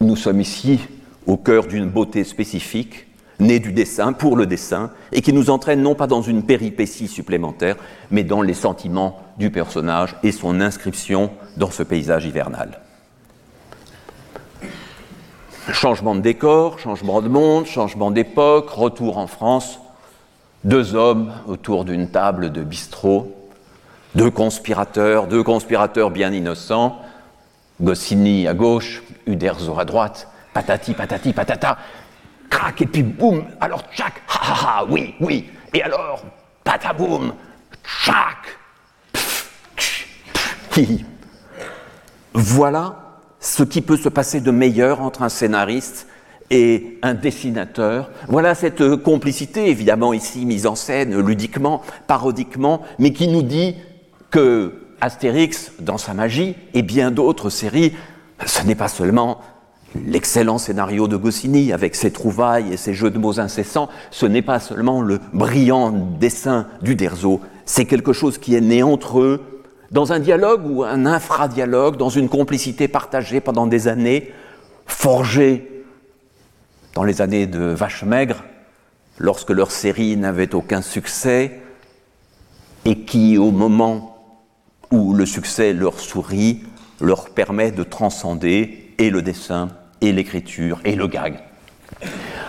nous 0.01 0.17
sommes 0.17 0.41
ici 0.41 0.81
au 1.27 1.37
cœur 1.37 1.67
d'une 1.67 1.91
beauté 1.91 2.25
spécifique, 2.25 3.09
née 3.41 3.61
du 3.61 3.73
dessin, 3.73 4.15
pour 4.15 4.37
le 4.37 4.47
dessin, 4.47 4.91
et 5.13 5.21
qui 5.21 5.35
nous 5.35 5.51
entraîne 5.51 5.83
non 5.83 5.95
pas 5.95 6.07
dans 6.07 6.23
une 6.23 6.45
péripétie 6.45 7.09
supplémentaire, 7.09 7.77
mais 8.11 8.25
dans 8.25 8.41
les 8.41 8.55
sentiments 8.55 9.23
du 9.39 9.51
personnage 9.51 10.17
et 10.23 10.33
son 10.33 10.63
inscription 10.63 11.31
dans 11.59 11.71
ce 11.71 11.83
paysage 11.83 12.25
hivernal. 12.25 12.81
Changement 15.73 16.15
de 16.15 16.21
décor, 16.21 16.79
changement 16.79 17.21
de 17.21 17.29
monde, 17.29 17.67
changement 17.67 18.11
d'époque, 18.11 18.71
retour 18.71 19.19
en 19.19 19.27
France, 19.27 19.79
deux 20.65 20.95
hommes 20.95 21.33
autour 21.47 21.85
d'une 21.85 22.11
table 22.11 22.51
de 22.53 22.63
bistrot, 22.63 23.35
deux 24.15 24.31
conspirateurs, 24.31 25.27
deux 25.27 25.43
conspirateurs 25.43 26.11
bien 26.11 26.33
innocents, 26.33 26.99
Goscinny 27.81 28.49
à 28.49 28.55
gauche, 28.55 29.03
Uderzo 29.27 29.79
à 29.79 29.85
droite, 29.85 30.29
patati, 30.55 30.95
patati, 30.95 31.33
patata, 31.33 31.79
crac, 32.51 32.81
et 32.81 32.87
puis 32.87 33.03
boum, 33.03 33.45
alors 33.61 33.83
tchac, 33.93 34.15
ha 34.27 34.41
ha 34.41 34.81
ha, 34.81 34.85
oui, 34.89 35.15
oui, 35.21 35.51
et 35.75 35.83
alors, 35.83 36.23
pataboum, 36.65 37.35
tchac, 37.85 38.59
Voilà 42.33 43.08
ce 43.41 43.63
qui 43.63 43.81
peut 43.81 43.97
se 43.97 44.09
passer 44.09 44.41
de 44.41 44.51
meilleur 44.51 45.01
entre 45.01 45.23
un 45.23 45.29
scénariste 45.29 46.07
et 46.51 46.99
un 47.03 47.15
dessinateur. 47.15 48.11
Voilà 48.29 48.55
cette 48.55 48.97
complicité, 48.97 49.69
évidemment 49.69 50.13
ici 50.13 50.47
mise 50.47 50.67
en 50.67 50.75
scène 50.75 51.19
ludiquement, 51.21 51.83
parodiquement, 52.07 52.83
mais 52.99 53.13
qui 53.13 53.29
nous 53.29 53.43
dit 53.43 53.75
que 54.31 54.75
Astérix, 55.01 55.73
dans 55.79 55.99
sa 55.99 56.15
magie, 56.15 56.57
et 56.75 56.83
bien 56.83 57.11
d'autres 57.11 57.51
séries, 57.51 57.93
ce 58.45 58.65
n'est 58.65 58.75
pas 58.75 58.89
seulement 58.89 59.41
L'excellent 59.95 60.59
scénario 60.59 61.09
de 61.09 61.17
Goscinny, 61.17 61.73
avec 61.73 61.95
ses 61.95 62.11
trouvailles 62.11 62.73
et 62.73 62.77
ses 62.77 62.93
jeux 62.93 63.11
de 63.11 63.19
mots 63.19 63.41
incessants, 63.41 63.89
ce 64.11 64.27
n'est 64.27 64.43
pas 64.43 64.61
seulement 64.61 65.01
le 65.01 65.19
brillant 65.33 65.91
dessin 65.91 66.67
du 66.83 66.95
Derzo, 66.95 67.41
C'est 67.65 67.87
quelque 67.87 68.13
chose 68.13 68.37
qui 68.37 68.55
est 68.55 68.61
né 68.61 68.83
entre 68.83 69.21
eux, 69.21 69.58
dans 69.91 70.13
un 70.13 70.19
dialogue 70.19 70.67
ou 70.67 70.85
un 70.85 71.07
infradialogue, 71.07 71.97
dans 71.97 72.11
une 72.11 72.29
complicité 72.29 72.89
partagée 72.89 73.41
pendant 73.41 73.67
des 73.67 73.89
années, 73.89 74.33
forgée 74.87 75.85
dans 76.95 77.05
les 77.05 77.23
années 77.23 77.47
de 77.47 77.61
Vache 77.61 78.03
Maigre, 78.03 78.45
lorsque 79.19 79.51
leur 79.51 79.71
série 79.71 80.17
n'avait 80.17 80.55
aucun 80.55 80.83
succès, 80.83 81.61
et 82.85 83.01
qui, 83.01 83.39
au 83.39 83.51
moment 83.51 84.17
où 84.91 85.13
le 85.15 85.27
succès 85.27 85.73
leur 85.73 86.01
sourit, 86.01 86.63
leur 87.01 87.31
permet 87.31 87.71
de 87.71 87.83
transcender 87.83 88.95
et 88.99 89.11
le 89.11 89.23
dessin, 89.23 89.69
et 90.01 90.13
l'écriture, 90.13 90.81
et 90.85 90.97
le 90.97 91.07
gag. 91.07 91.39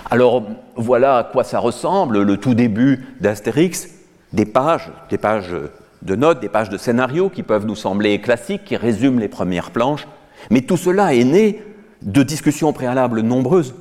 Alors 0.10 0.44
voilà 0.76 1.18
à 1.18 1.24
quoi 1.24 1.44
ça 1.44 1.60
ressemble, 1.60 2.22
le 2.22 2.38
tout 2.38 2.54
début 2.54 3.06
d'Astérix, 3.20 3.90
des 4.34 4.46
pages, 4.46 4.92
des 5.10 5.18
pages 5.18 5.56
de 6.02 6.16
notes, 6.16 6.40
des 6.40 6.50
pages 6.50 6.70
de 6.70 6.78
scénarios 6.78 7.30
qui 7.30 7.44
peuvent 7.44 7.66
nous 7.66 7.76
sembler 7.76 8.20
classiques, 8.22 8.66
qui 8.66 8.78
résument 8.78 9.20
les 9.20 9.28
premières 9.28 9.72
planches, 9.72 10.08
mais 10.50 10.62
tout 10.62 10.78
cela 10.78 11.14
est 11.14 11.24
né 11.24 11.64
de 12.02 12.24
discussions 12.24 12.72
préalables 12.74 13.22
nombreuses. 13.22 13.76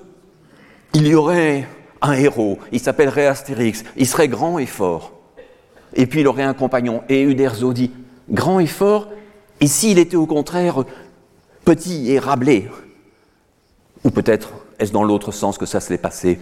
Il 0.94 1.06
y 1.06 1.14
aurait 1.14 1.66
un 2.02 2.12
héros, 2.12 2.58
il 2.72 2.80
s'appellerait 2.80 3.26
Astérix, 3.26 3.84
il 3.96 4.06
serait 4.06 4.28
grand 4.28 4.58
et 4.58 4.66
fort. 4.66 5.12
Et 5.94 6.06
puis 6.06 6.20
il 6.20 6.28
aurait 6.28 6.42
un 6.42 6.54
compagnon, 6.54 7.02
et 7.08 7.22
Uderzo 7.22 7.72
dit 7.72 7.92
grand 8.30 8.60
et 8.60 8.66
fort, 8.66 9.08
et 9.60 9.66
s'il 9.66 9.98
était 9.98 10.16
au 10.16 10.26
contraire 10.26 10.84
petit 11.64 12.10
et 12.12 12.18
rablé 12.18 12.68
Ou 14.04 14.10
peut-être 14.10 14.50
est-ce 14.78 14.92
dans 14.92 15.04
l'autre 15.04 15.32
sens 15.32 15.58
que 15.58 15.66
ça 15.66 15.80
se 15.80 15.90
l'est 15.90 15.98
passé? 15.98 16.38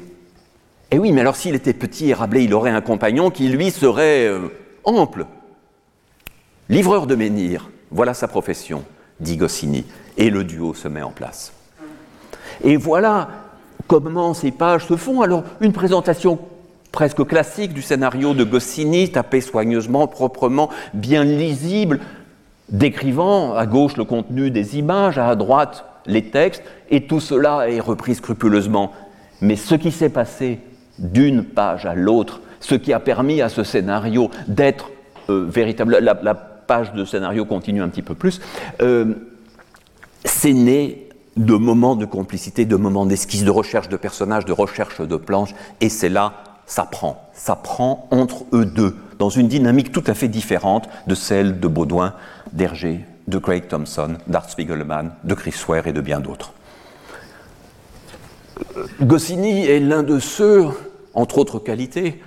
Eh 0.91 0.99
oui, 0.99 1.11
mais 1.11 1.23
alors 1.23 1.37
s'il 1.37 1.55
était 1.55 1.73
petit 1.73 2.11
et 2.11 2.15
rablé, 2.15 2.45
il 2.45 2.55
aurait 2.55 2.71
un 2.71 2.81
compagnon 2.81 3.31
qui 3.31 3.49
lui 3.49 3.71
serait 3.71 4.27
euh, 4.27 4.49
ample. 4.85 5.27
Livreur 6.69 7.07
de 7.07 7.15
menhir, 7.15 7.71
voilà 7.91 8.13
sa 8.13 8.27
profession, 8.27 8.83
dit 9.21 9.37
Goscinny, 9.37 9.85
et 10.17 10.31
le 10.31 10.43
duo 10.43 10.75
se 10.75 10.89
met 10.89 11.03
en 11.03 11.11
place. 11.11 11.53
Et 12.65 12.77
voilà 12.77 13.29
comment 13.87 14.35
ces 14.35 14.51
pages 14.51 14.87
se 14.87 14.97
font. 14.97 15.23
Alors, 15.23 15.45
une 15.61 15.73
présentation 15.73 16.39
presque 16.91 17.25
classique 17.25 17.73
du 17.73 17.83
scénario 17.83 18.35
de 18.35 18.43
Goscinny, 18.43 19.13
tapé 19.13 19.41
soigneusement, 19.41 20.09
proprement, 20.09 20.71
bien 20.95 21.25
lisible, 21.25 22.01
décrivant 22.69 23.55
à 23.55 23.67
gauche 23.67 23.97
le 23.97 24.05
contenu 24.05 24.51
des 24.51 24.77
images, 24.79 25.19
à 25.19 25.35
droite 25.37 25.85
les 26.07 26.31
textes, 26.31 26.65
et 26.91 27.07
tout 27.07 27.21
cela 27.21 27.69
est 27.69 27.81
repris 27.81 28.15
scrupuleusement. 28.15 28.93
Mais 29.41 29.57
ce 29.57 29.75
qui 29.75 29.93
s'est 29.93 30.09
passé 30.09 30.61
d'une 30.99 31.45
page 31.45 31.87
à 31.87 31.95
l'autre, 31.95 32.41
ce 32.61 32.75
qui 32.75 32.93
a 32.93 33.01
permis 33.01 33.43
à 33.43 33.49
ce 33.49 33.63
scénario 33.63 34.31
d'être 34.49 34.91
euh, 35.29 35.45
véritable, 35.49 36.01
page 36.67 36.93
de 36.93 37.05
scénario 37.05 37.45
continue 37.45 37.83
un 37.83 37.89
petit 37.89 38.03
peu 38.03 38.15
plus, 38.15 38.41
euh, 38.81 39.15
c'est 40.25 40.53
né 40.53 41.09
de 41.37 41.55
moments 41.55 41.97
de 41.97 42.07
complicité, 42.07 42.65
de 42.65 42.77
moments 42.77 43.07
d'esquisse, 43.07 43.45
de 43.45 43.51
recherche 43.51 43.89
de 43.89 43.97
personnages, 43.97 44.45
de 44.45 44.53
recherche 44.53 45.01
de 45.01 45.17
planches, 45.17 45.55
et 45.81 45.89
c'est 45.89 46.09
là, 46.09 46.33
ça 46.67 46.85
prend, 46.85 47.29
ça 47.35 47.57
prend 47.57 48.09
entre 48.11 48.45
eux 48.53 48.65
deux, 48.65 48.97
dans 49.19 49.29
une 49.29 49.49
dynamique 49.49 49.93
tout 49.93 50.05
à 50.07 50.15
fait 50.15 50.29
différente 50.29 50.89
de 51.07 51.15
celle 51.15 51.61
de 51.61 51.69
Baudouin, 51.69 52.15
d'Hergé, 52.53 53.01
de 53.29 53.39
Craig 53.39 53.69
Thompson, 53.69 54.17
d'Art 54.27 54.49
Spiegelman, 54.49 55.13
de 55.25 55.35
Chris 55.35 55.55
Ware 55.69 55.87
et 55.87 55.93
de 55.93 56.01
bien 56.01 56.21
d'autres. 56.21 56.53
Goscinny 59.03 59.67
est 59.67 59.81
l'un 59.81 60.03
de 60.03 60.19
ceux, 60.19 60.67
entre 61.15 61.39
autres 61.39 61.59
qualités, 61.59 62.21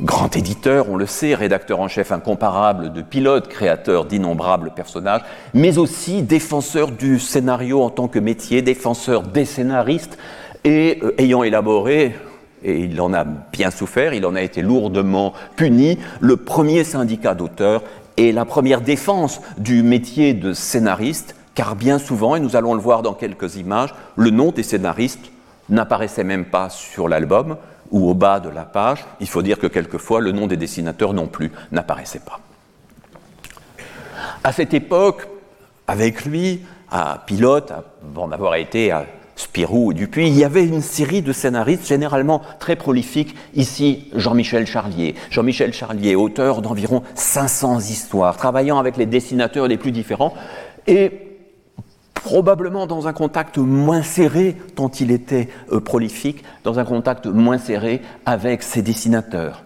grand 0.00 0.36
éditeur, 0.36 0.88
on 0.90 0.96
le 0.96 1.06
sait, 1.06 1.34
rédacteur 1.34 1.80
en 1.80 1.88
chef 1.88 2.12
incomparable 2.12 2.92
de 2.92 3.02
pilotes, 3.02 3.48
créateur 3.48 4.04
d'innombrables 4.04 4.72
personnages, 4.74 5.22
mais 5.54 5.78
aussi 5.78 6.22
défenseur 6.22 6.90
du 6.90 7.18
scénario 7.18 7.82
en 7.82 7.90
tant 7.90 8.08
que 8.08 8.18
métier, 8.18 8.62
défenseur 8.62 9.22
des 9.22 9.44
scénaristes, 9.44 10.18
et 10.64 10.98
euh, 11.02 11.14
ayant 11.18 11.42
élaboré, 11.42 12.14
et 12.62 12.80
il 12.80 13.00
en 13.00 13.12
a 13.12 13.24
bien 13.24 13.70
souffert, 13.70 14.14
il 14.14 14.26
en 14.26 14.34
a 14.34 14.42
été 14.42 14.62
lourdement 14.62 15.32
puni, 15.56 15.98
le 16.20 16.36
premier 16.36 16.84
syndicat 16.84 17.34
d'auteurs 17.34 17.82
et 18.16 18.32
la 18.32 18.44
première 18.44 18.80
défense 18.80 19.40
du 19.58 19.82
métier 19.82 20.34
de 20.34 20.52
scénariste, 20.52 21.36
car 21.54 21.76
bien 21.76 21.98
souvent, 21.98 22.34
et 22.36 22.40
nous 22.40 22.56
allons 22.56 22.74
le 22.74 22.80
voir 22.80 23.02
dans 23.02 23.14
quelques 23.14 23.56
images, 23.56 23.94
le 24.16 24.30
nom 24.30 24.52
des 24.52 24.62
scénaristes 24.62 25.30
n'apparaissait 25.68 26.24
même 26.24 26.44
pas 26.44 26.70
sur 26.70 27.08
l'album 27.08 27.56
ou 27.90 28.08
au 28.08 28.14
bas 28.14 28.40
de 28.40 28.48
la 28.48 28.64
page. 28.64 29.04
Il 29.20 29.28
faut 29.28 29.42
dire 29.42 29.58
que 29.58 29.66
quelquefois, 29.66 30.20
le 30.20 30.32
nom 30.32 30.46
des 30.46 30.56
dessinateurs 30.56 31.12
non 31.12 31.26
plus 31.26 31.52
n'apparaissait 31.72 32.20
pas. 32.20 32.40
À 34.42 34.52
cette 34.52 34.74
époque, 34.74 35.28
avec 35.86 36.24
lui, 36.24 36.62
à 36.90 37.22
Pilote, 37.26 37.72
avant 38.02 38.28
d'avoir 38.28 38.54
été 38.56 38.90
à 38.90 39.06
Spirou 39.36 39.92
et 39.92 39.94
Dupuis, 39.94 40.28
il 40.28 40.38
y 40.38 40.44
avait 40.44 40.64
une 40.64 40.80
série 40.80 41.20
de 41.20 41.32
scénaristes 41.32 41.86
généralement 41.86 42.40
très 42.58 42.76
prolifiques. 42.76 43.36
Ici, 43.54 44.08
Jean-Michel 44.14 44.66
Charlier. 44.66 45.14
Jean-Michel 45.30 45.74
Charlier, 45.74 46.16
auteur 46.16 46.62
d'environ 46.62 47.02
500 47.14 47.80
histoires, 47.80 48.36
travaillant 48.36 48.78
avec 48.78 48.96
les 48.96 49.06
dessinateurs 49.06 49.68
les 49.68 49.76
plus 49.76 49.92
différents 49.92 50.32
et 50.86 51.25
probablement 52.22 52.86
dans 52.86 53.08
un 53.08 53.12
contact 53.12 53.58
moins 53.58 54.02
serré, 54.02 54.56
tant 54.74 54.90
il 55.00 55.10
était 55.10 55.48
euh, 55.72 55.80
prolifique, 55.80 56.44
dans 56.64 56.78
un 56.78 56.84
contact 56.84 57.26
moins 57.26 57.58
serré 57.58 58.02
avec 58.24 58.62
ses 58.62 58.82
dessinateurs. 58.82 59.62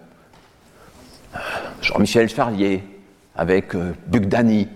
Jean-Michel 1.80 2.28
Charlier, 2.28 2.84
avec 3.34 3.74
euh, 3.74 3.94
Bugdani, 4.06 4.68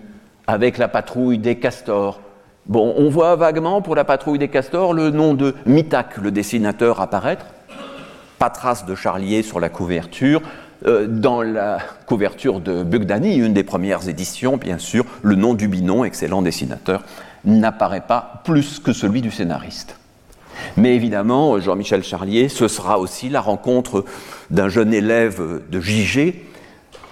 avec 0.47 0.77
la 0.77 0.87
patrouille 0.87 1.37
des 1.37 1.59
castors, 1.59 2.19
Bon, 2.67 2.95
on 2.97 3.09
voit 3.09 3.35
vaguement 3.35 3.83
pour 3.83 3.93
la 3.93 4.03
patrouille 4.05 4.39
des 4.39 4.47
castors 4.47 4.95
le 4.95 5.11
nom 5.11 5.35
de 5.35 5.53
Mitac, 5.67 6.17
le 6.17 6.31
dessinateur, 6.31 6.99
apparaître. 6.99 7.45
Pas 8.39 8.49
trace 8.49 8.87
de 8.87 8.95
Charlier 8.95 9.43
sur 9.43 9.59
la 9.59 9.69
couverture. 9.69 10.41
Euh, 10.87 11.05
dans 11.07 11.43
la 11.43 11.77
couverture 12.07 12.59
de 12.59 12.83
Bugdani, 12.83 13.35
une 13.35 13.53
des 13.53 13.63
premières 13.63 14.09
éditions, 14.09 14.57
bien 14.57 14.79
sûr, 14.79 15.05
le 15.21 15.35
nom 15.35 15.53
du 15.53 15.67
Binon, 15.67 16.05
excellent 16.05 16.41
dessinateur, 16.41 17.03
n'apparaît 17.45 18.05
pas 18.07 18.41
plus 18.43 18.79
que 18.79 18.93
celui 18.93 19.21
du 19.21 19.31
scénariste. 19.31 19.97
Mais 20.77 20.95
évidemment, 20.95 21.59
Jean-Michel 21.59 22.03
Charlier, 22.03 22.49
ce 22.49 22.67
sera 22.67 22.99
aussi 22.99 23.29
la 23.29 23.41
rencontre 23.41 24.05
d'un 24.49 24.69
jeune 24.69 24.93
élève 24.93 25.61
de 25.69 25.79
JG 25.79 26.45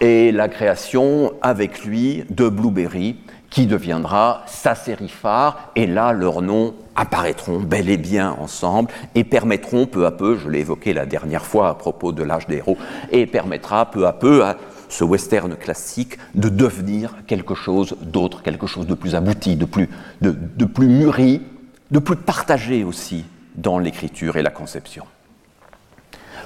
et 0.01 0.31
la 0.31 0.47
création 0.49 1.33
avec 1.41 1.83
lui 1.85 2.23
de 2.29 2.49
Blueberry, 2.49 3.17
qui 3.49 3.67
deviendra 3.67 4.43
sa 4.47 4.73
série 4.73 5.07
phare, 5.07 5.69
et 5.75 5.85
là 5.85 6.11
leurs 6.11 6.41
noms 6.41 6.73
apparaîtront 6.95 7.59
bel 7.59 7.87
et 7.89 7.97
bien 7.97 8.35
ensemble 8.39 8.89
et 9.13 9.23
permettront 9.23 9.85
peu 9.85 10.07
à 10.07 10.11
peu, 10.11 10.37
je 10.37 10.49
l'ai 10.49 10.59
évoqué 10.59 10.93
la 10.93 11.05
dernière 11.05 11.45
fois 11.45 11.69
à 11.69 11.75
propos 11.75 12.11
de 12.11 12.23
l'âge 12.23 12.47
des 12.47 12.57
héros, 12.57 12.77
et 13.11 13.27
permettra 13.27 13.91
peu 13.91 14.07
à 14.07 14.13
peu 14.13 14.43
à 14.43 14.57
ce 14.93 15.03
western 15.03 15.55
classique 15.55 16.17
de 16.35 16.49
devenir 16.49 17.15
quelque 17.25 17.55
chose 17.55 17.95
d'autre, 18.01 18.43
quelque 18.43 18.67
chose 18.67 18.85
de 18.85 18.93
plus 18.93 19.15
abouti, 19.15 19.55
de 19.55 19.65
plus, 19.65 20.87
mûri, 20.87 21.41
de 21.89 21.99
plus 21.99 22.15
partagé 22.15 22.83
aussi 22.83 23.25
dans 23.55 23.79
l'écriture 23.79 24.37
et 24.37 24.43
la 24.43 24.51
conception. 24.51 25.05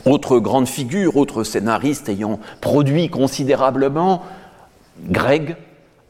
Autre 0.06 0.40
grande 0.40 0.68
figure, 0.68 1.18
autre 1.18 1.44
scénariste 1.44 2.08
ayant 2.08 2.40
produit 2.62 3.10
considérablement, 3.10 4.24
Greg, 5.10 5.58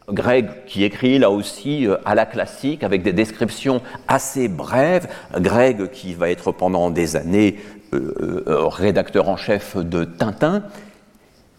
Greg 0.08 0.50
qui 0.67 0.84
écrit 0.84 1.17
là 1.19 1.32
aussi 1.32 1.88
euh, 1.88 1.97
à 2.06 2.15
la 2.15 2.26
classique 2.26 2.84
avec 2.84 3.02
des 3.02 3.12
descriptions 3.12 3.82
assez 4.08 4.47
brèves. 4.47 5.08
Greg 5.38 5.89
qui 5.89 6.13
va 6.13 6.30
être 6.30 6.52
pendant 6.52 6.89
des 6.89 7.16
années 7.18 7.57
euh, 7.93 8.43
euh, 8.47 8.68
rédacteur 8.68 9.28
en 9.28 9.36
chef 9.36 9.76
de 9.76 10.05
Tintin 10.05 10.64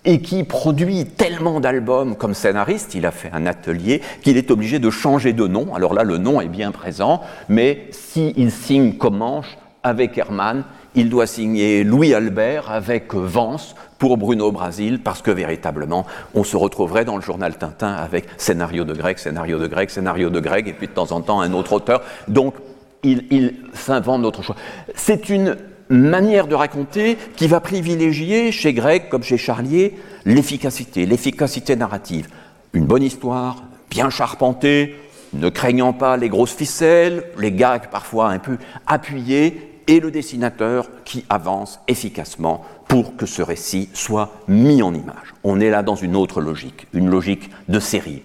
et 0.05 0.21
qui 0.21 0.45
produit 0.45 1.05
tellement 1.05 1.61
d'albums 1.61 2.17
comme 2.17 2.35
scénariste, 2.35 2.95
il 2.95 3.05
a 3.07 3.11
fait 3.11 3.31
un 3.33 3.47
atelier, 3.47 4.01
qu'il 4.23 4.37
est 4.37 4.51
obligé 4.51 4.79
de 4.79 4.91
changer 4.91 5.33
de 5.33 5.47
nom. 5.47 5.75
Alors 5.75 5.95
là, 5.95 6.05
le 6.05 6.19
nom 6.19 6.41
est 6.41 6.49
bien 6.49 6.71
présent, 6.71 7.21
mais 7.49 7.89
s'il 7.91 8.51
signe 8.51 8.95
Comanche 8.95 9.59
avec 9.83 10.17
Hermann, 10.17 10.65
il 10.95 11.11
doit 11.11 11.27
signer 11.27 11.85
Louis 11.85 12.15
Albert 12.15 12.71
avec 12.71 13.15
Vance 13.15 13.75
pour 13.99 14.17
Bruno 14.17 14.53
Brasil, 14.53 15.01
parce 15.01 15.23
que 15.23 15.31
véritablement, 15.31 16.07
on 16.35 16.45
se 16.45 16.57
retrouverait 16.57 17.05
dans 17.05 17.17
le 17.17 17.23
journal 17.23 17.57
Tintin 17.57 17.93
avec 17.93 18.27
scénario 18.37 18.85
de 18.85 18.95
Greg, 18.95 19.19
scénario 19.19 19.59
de 19.59 19.67
Greg, 19.67 19.91
scénario 19.91 20.31
de 20.31 20.41
Greg, 20.41 20.69
et 20.69 20.73
puis 20.73 20.87
de 20.87 20.93
temps 20.93 21.13
en 21.13 21.21
temps 21.21 21.41
un 21.41 21.53
autre 21.53 21.73
auteur. 21.73 22.03
Donc, 22.29 22.55
il, 23.03 23.55
s'invente 23.75 24.23
d'autres 24.23 24.43
choix. 24.43 24.57
C'est 24.95 25.29
une 25.29 25.57
manière 25.91 26.47
de 26.47 26.55
raconter 26.55 27.17
qui 27.37 27.47
va 27.47 27.61
privilégier 27.61 28.53
chez 28.53 28.73
Greg 28.73 29.09
comme 29.09 29.23
chez 29.23 29.39
Charlier 29.39 29.95
l'efficacité, 30.25 31.07
l'efficacité 31.07 31.77
narrative. 31.77 32.29
Une 32.73 32.85
bonne 32.85 33.03
histoire, 33.03 33.63
bien 33.91 34.11
charpentée, 34.11 34.97
ne 35.33 35.49
craignant 35.49 35.93
pas 35.93 36.17
les 36.17 36.29
grosses 36.29 36.55
ficelles, 36.55 37.25
les 37.39 37.53
gags 37.53 37.89
parfois 37.91 38.31
un 38.31 38.39
peu 38.39 38.59
appuyés, 38.87 39.69
et 39.87 40.01
le 40.01 40.11
dessinateur 40.11 40.89
qui 41.05 41.25
avance 41.31 41.81
efficacement 41.89 42.65
pour 42.89 43.17
que 43.17 43.25
ce 43.25 43.41
récit 43.41 43.89
soit 43.95 44.31
mis 44.47 44.83
en 44.83 44.93
image. 44.93 45.35
On 45.45 45.61
est 45.61 45.71
là 45.71 45.83
dans 45.83 45.95
une 45.95 46.15
autre 46.15 46.43
logique, 46.43 46.87
une 46.93 47.09
logique 47.09 47.51
de 47.69 47.81
série. 47.81 48.23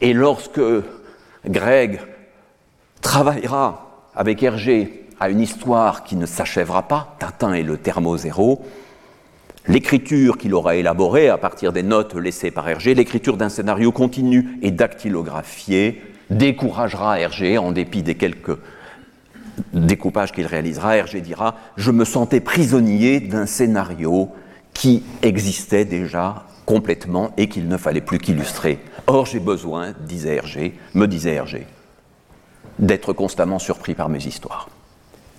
Et 0.00 0.14
lorsque 0.14 0.60
Greg 1.46 2.00
travaillera 3.02 4.08
avec 4.14 4.42
Hergé 4.42 5.05
à 5.20 5.28
une 5.28 5.40
histoire 5.40 6.04
qui 6.04 6.16
ne 6.16 6.26
s'achèvera 6.26 6.82
pas, 6.82 7.16
Tintin 7.18 7.54
et 7.54 7.62
le 7.62 7.76
thermo 7.76 8.16
zéro, 8.16 8.64
l'écriture 9.66 10.38
qu'il 10.38 10.54
aura 10.54 10.76
élaborée 10.76 11.28
à 11.28 11.38
partir 11.38 11.72
des 11.72 11.82
notes 11.82 12.14
laissées 12.14 12.50
par 12.50 12.68
Hergé, 12.68 12.94
l'écriture 12.94 13.36
d'un 13.36 13.48
scénario 13.48 13.92
continu 13.92 14.58
et 14.62 14.70
dactylographié, 14.70 16.02
découragera 16.30 17.20
Hergé 17.20 17.58
en 17.58 17.72
dépit 17.72 18.02
des 18.02 18.14
quelques 18.14 18.58
découpage 19.72 20.32
qu'il 20.32 20.46
réalisera, 20.46 20.96
Hergé 20.96 21.20
dira 21.20 21.56
Je 21.76 21.90
me 21.90 22.04
sentais 22.04 22.40
prisonnier 22.40 23.20
d'un 23.20 23.46
scénario 23.46 24.30
qui 24.74 25.02
existait 25.22 25.84
déjà 25.84 26.44
complètement 26.66 27.32
et 27.36 27.48
qu'il 27.48 27.68
ne 27.68 27.76
fallait 27.76 28.00
plus 28.00 28.18
qu'illustrer. 28.18 28.78
Or, 29.06 29.24
j'ai 29.24 29.40
besoin, 29.40 29.94
disait 30.00 30.36
Hergé, 30.36 30.74
me 30.94 31.06
disait 31.06 31.34
Hergé, 31.34 31.66
d'être 32.78 33.12
constamment 33.12 33.58
surpris 33.58 33.94
par 33.94 34.08
mes 34.08 34.26
histoires. 34.26 34.68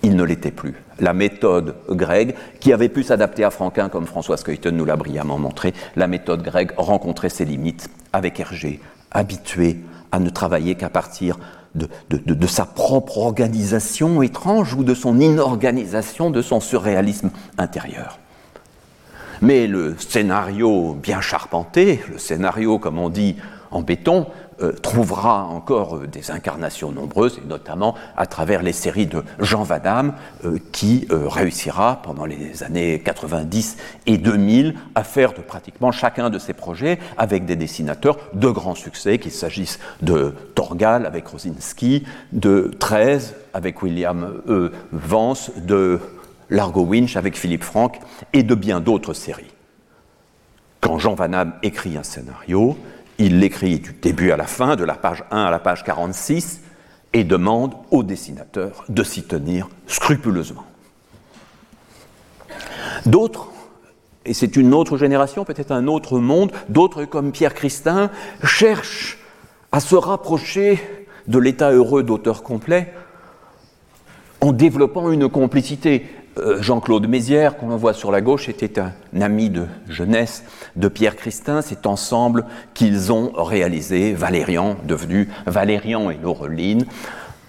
Il 0.02 0.16
ne 0.16 0.22
l'était 0.22 0.50
plus. 0.50 0.74
La 1.00 1.12
méthode 1.12 1.76
grecque, 1.88 2.36
qui 2.60 2.72
avait 2.72 2.88
pu 2.88 3.02
s'adapter 3.02 3.44
à 3.44 3.50
Franquin, 3.50 3.88
comme 3.88 4.06
François 4.06 4.36
Skeuten 4.36 4.76
nous 4.76 4.84
l'a 4.84 4.96
brillamment 4.96 5.38
montré, 5.38 5.74
la 5.96 6.06
méthode 6.06 6.42
grecque 6.42 6.72
rencontrait 6.76 7.30
ses 7.30 7.44
limites 7.44 7.90
avec 8.12 8.38
Hergé, 8.38 8.80
habitué 9.10 9.78
à 10.12 10.20
ne 10.20 10.30
travailler 10.30 10.74
qu'à 10.74 10.88
partir 10.88 11.38
de, 11.74 12.46
sa 12.46 12.64
propre 12.64 13.18
organisation 13.18 14.22
étrange 14.22 14.74
ou 14.74 14.84
de 14.84 14.94
son 14.94 15.20
inorganisation, 15.20 16.30
de 16.30 16.42
son 16.42 16.60
surréalisme 16.60 17.30
intérieur. 17.56 18.18
Mais 19.42 19.66
le 19.66 19.96
scénario 19.98 20.94
bien 20.94 21.20
charpenté, 21.20 22.00
le 22.10 22.18
scénario, 22.18 22.78
comme 22.78 22.98
on 22.98 23.08
dit 23.08 23.36
en 23.70 23.82
béton, 23.82 24.26
euh, 24.60 24.72
trouvera 24.72 25.44
encore 25.44 25.96
euh, 25.96 26.06
des 26.08 26.32
incarnations 26.32 26.90
nombreuses, 26.90 27.38
et 27.38 27.46
notamment 27.46 27.94
à 28.16 28.26
travers 28.26 28.62
les 28.62 28.72
séries 28.72 29.06
de 29.06 29.22
Jean 29.38 29.62
Vadam, 29.62 30.14
euh, 30.44 30.58
qui 30.72 31.06
réussira 31.10 32.00
pendant 32.02 32.24
les 32.24 32.64
années 32.64 33.00
90 33.00 33.76
et 34.06 34.18
2000 34.18 34.74
à 34.96 35.04
faire 35.04 35.32
de 35.32 35.42
pratiquement 35.42 35.92
chacun 35.92 36.28
de 36.28 36.40
ses 36.40 36.54
projets 36.54 36.98
avec 37.16 37.44
des 37.44 37.54
dessinateurs 37.54 38.18
de 38.34 38.48
grands 38.48 38.74
succès, 38.74 39.18
qu'il 39.18 39.30
s'agisse 39.30 39.78
de 40.02 40.34
Torgal 40.56 41.06
avec 41.06 41.28
Rosinski, 41.28 42.04
de 42.32 42.72
13 42.80 43.36
avec 43.54 43.82
William 43.82 44.42
Vance, 44.92 45.52
de 45.56 46.00
Largo 46.50 46.82
Winch 46.82 47.16
avec 47.16 47.36
Philippe 47.36 47.64
Franck 47.64 48.00
et 48.32 48.42
de 48.42 48.54
bien 48.54 48.80
d'autres 48.80 49.14
séries. 49.14 49.52
Quand 50.80 50.98
Jean 50.98 51.14
Vanham 51.14 51.54
écrit 51.62 51.96
un 51.96 52.02
scénario, 52.02 52.76
il 53.18 53.40
l'écrit 53.40 53.78
du 53.80 53.92
début 53.92 54.30
à 54.30 54.36
la 54.36 54.46
fin, 54.46 54.76
de 54.76 54.84
la 54.84 54.94
page 54.94 55.24
1 55.30 55.44
à 55.44 55.50
la 55.50 55.58
page 55.58 55.84
46, 55.84 56.60
et 57.12 57.24
demande 57.24 57.74
au 57.90 58.02
dessinateur 58.02 58.84
de 58.88 59.02
s'y 59.02 59.22
tenir 59.22 59.68
scrupuleusement. 59.86 60.64
D'autres, 63.06 63.48
et 64.24 64.34
c'est 64.34 64.56
une 64.56 64.74
autre 64.74 64.96
génération, 64.96 65.44
peut-être 65.44 65.72
un 65.72 65.86
autre 65.86 66.18
monde, 66.18 66.52
d'autres 66.68 67.04
comme 67.04 67.32
Pierre 67.32 67.54
Christin, 67.54 68.10
cherchent 68.44 69.18
à 69.72 69.80
se 69.80 69.96
rapprocher 69.96 70.78
de 71.26 71.38
l'état 71.38 71.70
heureux 71.72 72.02
d'auteur 72.02 72.42
complet 72.42 72.92
en 74.40 74.52
développant 74.52 75.10
une 75.10 75.28
complicité. 75.28 76.06
Euh, 76.38 76.62
Jean-Claude 76.62 77.08
Mézières, 77.08 77.56
qu'on 77.56 77.76
voit 77.76 77.94
sur 77.94 78.10
la 78.10 78.20
gauche, 78.20 78.48
était 78.48 78.78
un 78.78 78.92
ami 79.20 79.50
de 79.50 79.66
jeunesse 79.88 80.44
de 80.76 80.88
Pierre 80.88 81.16
Christin. 81.16 81.62
C'est 81.62 81.86
ensemble 81.86 82.44
qu'ils 82.74 83.12
ont 83.12 83.32
réalisé 83.36 84.12
Valérian, 84.12 84.76
devenu 84.84 85.28
Valérian 85.46 86.10
et 86.10 86.18
Laureline, 86.22 86.84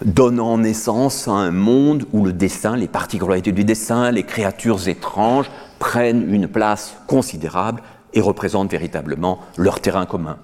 donnant 0.03 0.57
naissance 0.57 1.27
à 1.27 1.31
un 1.31 1.51
monde 1.51 2.05
où 2.13 2.25
le 2.25 2.33
dessin, 2.33 2.75
les 2.75 2.87
particularités 2.87 3.51
du 3.51 3.63
dessin, 3.63 4.11
les 4.11 4.23
créatures 4.23 4.87
étranges 4.87 5.49
prennent 5.77 6.33
une 6.33 6.47
place 6.47 6.95
considérable 7.07 7.81
et 8.13 8.21
représentent 8.21 8.71
véritablement 8.71 9.39
leur 9.57 9.81
terrain 9.81 10.05
commun. 10.05 10.37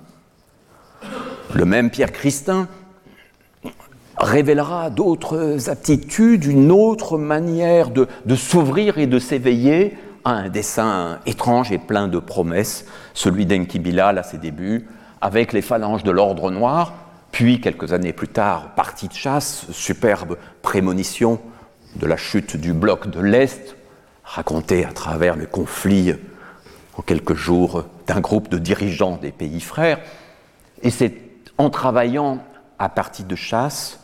Le 1.53 1.65
même 1.65 1.89
Pierre 1.89 2.11
Christin 2.11 2.67
révélera 4.17 4.89
d'autres 4.89 5.69
aptitudes, 5.69 6.45
une 6.45 6.71
autre 6.71 7.17
manière 7.17 7.89
de, 7.89 8.07
s'ouvrir 8.35 8.97
et 8.97 9.07
de 9.07 9.19
s'éveiller 9.19 9.97
à 10.23 10.31
un 10.31 10.49
dessin 10.49 11.19
étrange 11.25 11.71
et 11.71 11.77
plein 11.77 12.07
de 12.07 12.19
promesses, 12.19 12.85
celui 13.13 13.45
d'Enki 13.45 13.79
Bilal 13.79 14.17
à 14.17 14.23
ses 14.23 14.37
débuts, 14.37 14.87
avec 15.21 15.53
les 15.53 15.61
phalanges 15.61 16.03
de 16.03 16.11
l'ordre 16.11 16.51
noir, 16.51 16.93
puis 17.31 17.59
quelques 17.59 17.93
années 17.93 18.13
plus 18.13 18.27
tard, 18.27 18.73
partie 18.75 19.07
de 19.07 19.13
chasse, 19.13 19.65
superbe 19.71 20.37
prémonition 20.61 21.39
de 21.97 22.05
la 22.05 22.17
chute 22.17 22.57
du 22.57 22.73
bloc 22.73 23.09
de 23.09 23.19
l'Est, 23.19 23.75
racontée 24.23 24.85
à 24.85 24.91
travers 24.91 25.35
le 25.35 25.45
conflit 25.45 26.13
en 26.97 27.01
quelques 27.01 27.35
jours 27.35 27.85
d'un 28.07 28.21
groupe 28.21 28.49
de 28.49 28.57
dirigeants 28.57 29.17
des 29.17 29.31
pays 29.31 29.61
frères. 29.61 29.99
Et 30.81 30.89
c'est 30.89 31.13
en 31.57 31.69
travaillant 31.69 32.39
à 32.79 32.89
partie 32.89 33.23
de 33.23 33.35
chasse 33.35 33.99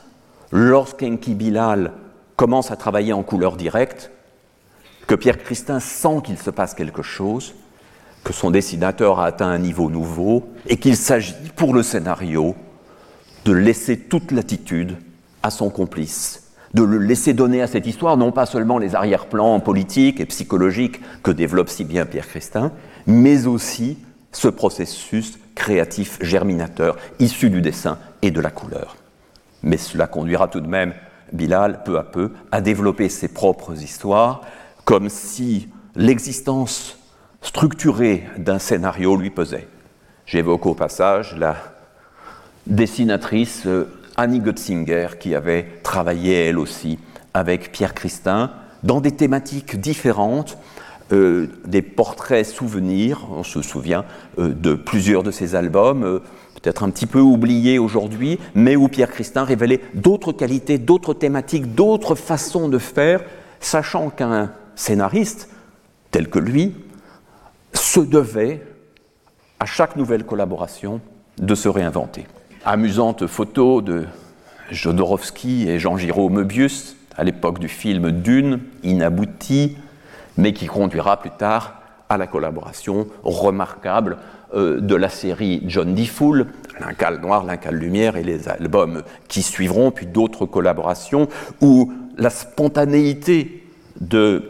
lorsqu'Enki 0.51 1.33
Bilal 1.33 1.93
commence 2.35 2.71
à 2.71 2.75
travailler 2.75 3.13
en 3.13 3.23
couleur 3.23 3.55
directe, 3.55 4.11
que 5.07 5.15
Pierre 5.15 5.37
Christin 5.37 5.79
sent 5.79 6.21
qu'il 6.23 6.37
se 6.37 6.49
passe 6.49 6.73
quelque 6.73 7.01
chose, 7.01 7.53
que 8.23 8.33
son 8.33 8.51
dessinateur 8.51 9.19
a 9.19 9.25
atteint 9.25 9.47
un 9.47 9.59
niveau 9.59 9.89
nouveau 9.89 10.49
et 10.67 10.77
qu'il 10.77 10.95
s'agit 10.95 11.35
pour 11.55 11.73
le 11.73 11.83
scénario 11.83 12.55
de 13.45 13.51
laisser 13.51 13.97
toute 13.97 14.31
latitude 14.31 14.97
à 15.41 15.49
son 15.49 15.69
complice, 15.69 16.51
de 16.73 16.83
le 16.83 16.99
laisser 16.99 17.33
donner 17.33 17.61
à 17.61 17.67
cette 17.67 17.87
histoire 17.87 18.15
non 18.17 18.31
pas 18.31 18.45
seulement 18.45 18.77
les 18.77 18.95
arrière-plans 18.95 19.59
politiques 19.59 20.19
et 20.19 20.25
psychologiques 20.25 21.01
que 21.23 21.31
développe 21.31 21.69
si 21.69 21.83
bien 21.83 22.05
Pierre 22.05 22.27
Christin, 22.27 22.71
mais 23.07 23.47
aussi 23.47 23.97
ce 24.31 24.47
processus 24.47 25.39
créatif 25.55 26.19
germinateur 26.21 26.97
issu 27.19 27.49
du 27.49 27.61
dessin 27.61 27.97
et 28.21 28.31
de 28.31 28.39
la 28.39 28.51
couleur 28.51 28.95
mais 29.63 29.77
cela 29.77 30.07
conduira 30.07 30.47
tout 30.47 30.61
de 30.61 30.67
même 30.67 30.93
Bilal, 31.33 31.83
peu 31.83 31.97
à 31.97 32.03
peu, 32.03 32.31
à 32.51 32.59
développer 32.59 33.07
ses 33.07 33.29
propres 33.29 33.81
histoires, 33.81 34.41
comme 34.83 35.07
si 35.07 35.69
l'existence 35.95 36.97
structurée 37.41 38.25
d'un 38.37 38.59
scénario 38.59 39.15
lui 39.15 39.29
pesait. 39.29 39.67
J'évoque 40.25 40.65
au 40.65 40.73
passage 40.73 41.35
la 41.37 41.55
dessinatrice 42.67 43.63
euh, 43.65 43.85
Annie 44.17 44.39
Götzinger, 44.39 45.07
qui 45.19 45.35
avait 45.35 45.79
travaillé 45.83 46.47
elle 46.47 46.59
aussi 46.59 46.99
avec 47.33 47.71
Pierre 47.71 47.93
Christin 47.93 48.51
dans 48.83 49.01
des 49.01 49.11
thématiques 49.11 49.79
différentes, 49.79 50.57
euh, 51.11 51.47
des 51.65 51.81
portraits 51.81 52.45
souvenirs, 52.45 53.27
on 53.31 53.43
se 53.43 53.61
souvient 53.61 54.05
euh, 54.37 54.53
de 54.53 54.75
plusieurs 54.75 55.23
de 55.23 55.31
ses 55.31 55.55
albums, 55.55 56.21
peut-être 56.61 56.83
un 56.83 56.89
petit 56.89 57.05
peu 57.05 57.19
oublié 57.19 57.79
aujourd'hui, 57.79 58.39
mais 58.53 58.75
où 58.75 58.87
Pierre 58.87 59.09
Christin 59.09 59.43
révélait 59.43 59.81
d'autres 59.93 60.31
qualités, 60.31 60.77
d'autres 60.77 61.13
thématiques, 61.13 61.73
d'autres 61.73 62.15
façons 62.15 62.69
de 62.69 62.77
faire, 62.77 63.21
sachant 63.59 64.09
qu'un 64.09 64.51
scénariste 64.75 65.49
tel 66.11 66.29
que 66.29 66.39
lui 66.39 66.75
se 67.73 67.99
devait, 67.99 68.61
à 69.59 69.65
chaque 69.65 69.95
nouvelle 69.95 70.25
collaboration, 70.25 71.01
de 71.37 71.55
se 71.55 71.69
réinventer. 71.69 72.27
Amusante 72.65 73.27
photo 73.27 73.81
de 73.81 74.05
Jodorowsky 74.69 75.69
et 75.69 75.79
Jean 75.79 75.97
Giraud 75.97 76.29
Möbius 76.29 76.95
à 77.17 77.23
l'époque 77.23 77.59
du 77.59 77.67
film 77.67 78.11
Dune, 78.11 78.61
inabouti, 78.83 79.77
mais 80.37 80.53
qui 80.53 80.67
conduira 80.67 81.19
plus 81.19 81.31
tard 81.31 81.81
à 82.09 82.17
la 82.17 82.27
collaboration 82.27 83.07
remarquable 83.23 84.17
de 84.53 84.95
la 84.95 85.09
série 85.09 85.63
John 85.67 85.95
D. 85.95 86.05
Fool, 86.05 86.47
L'Incal 86.79 87.21
Noir, 87.21 87.45
L'Incal 87.45 87.75
Lumière 87.75 88.17
et 88.17 88.23
les 88.23 88.49
albums 88.49 89.03
qui 89.27 89.41
suivront, 89.41 89.91
puis 89.91 90.07
d'autres 90.07 90.45
collaborations, 90.45 91.27
où 91.61 91.91
la 92.17 92.29
spontanéité 92.29 93.63
de 93.99 94.43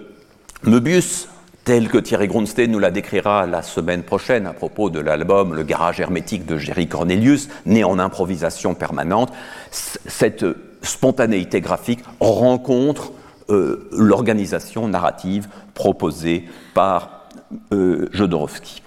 Möbius, 0.64 1.28
telle 1.64 1.90
que 1.90 1.98
Thierry 1.98 2.28
Grunstein 2.28 2.72
nous 2.72 2.80
la 2.80 2.92
décrira 2.92 3.46
la 3.46 3.62
semaine 3.62 4.04
prochaine 4.04 4.48
à 4.48 4.54
propos 4.54 4.90
de 4.90 5.00
l'album 5.00 5.54
Le 5.54 5.64
garage 5.64 6.00
hermétique 6.00 6.46
de 6.46 6.58
Jerry 6.58 6.88
Cornelius, 6.88 7.50
né 7.66 7.84
en 7.84 8.00
improvisation 8.00 8.74
permanente, 8.74 9.32
cette 9.72 10.46
spontanéité 10.82 11.62
graphique 11.62 12.04
rencontre 12.20 13.12
euh, 13.50 13.90
l'organisation 13.92 14.88
narrative 14.88 15.48
proposée 15.74 16.46
par 16.74 17.30
euh, 17.74 18.08
Jodorowsky. 18.12 18.82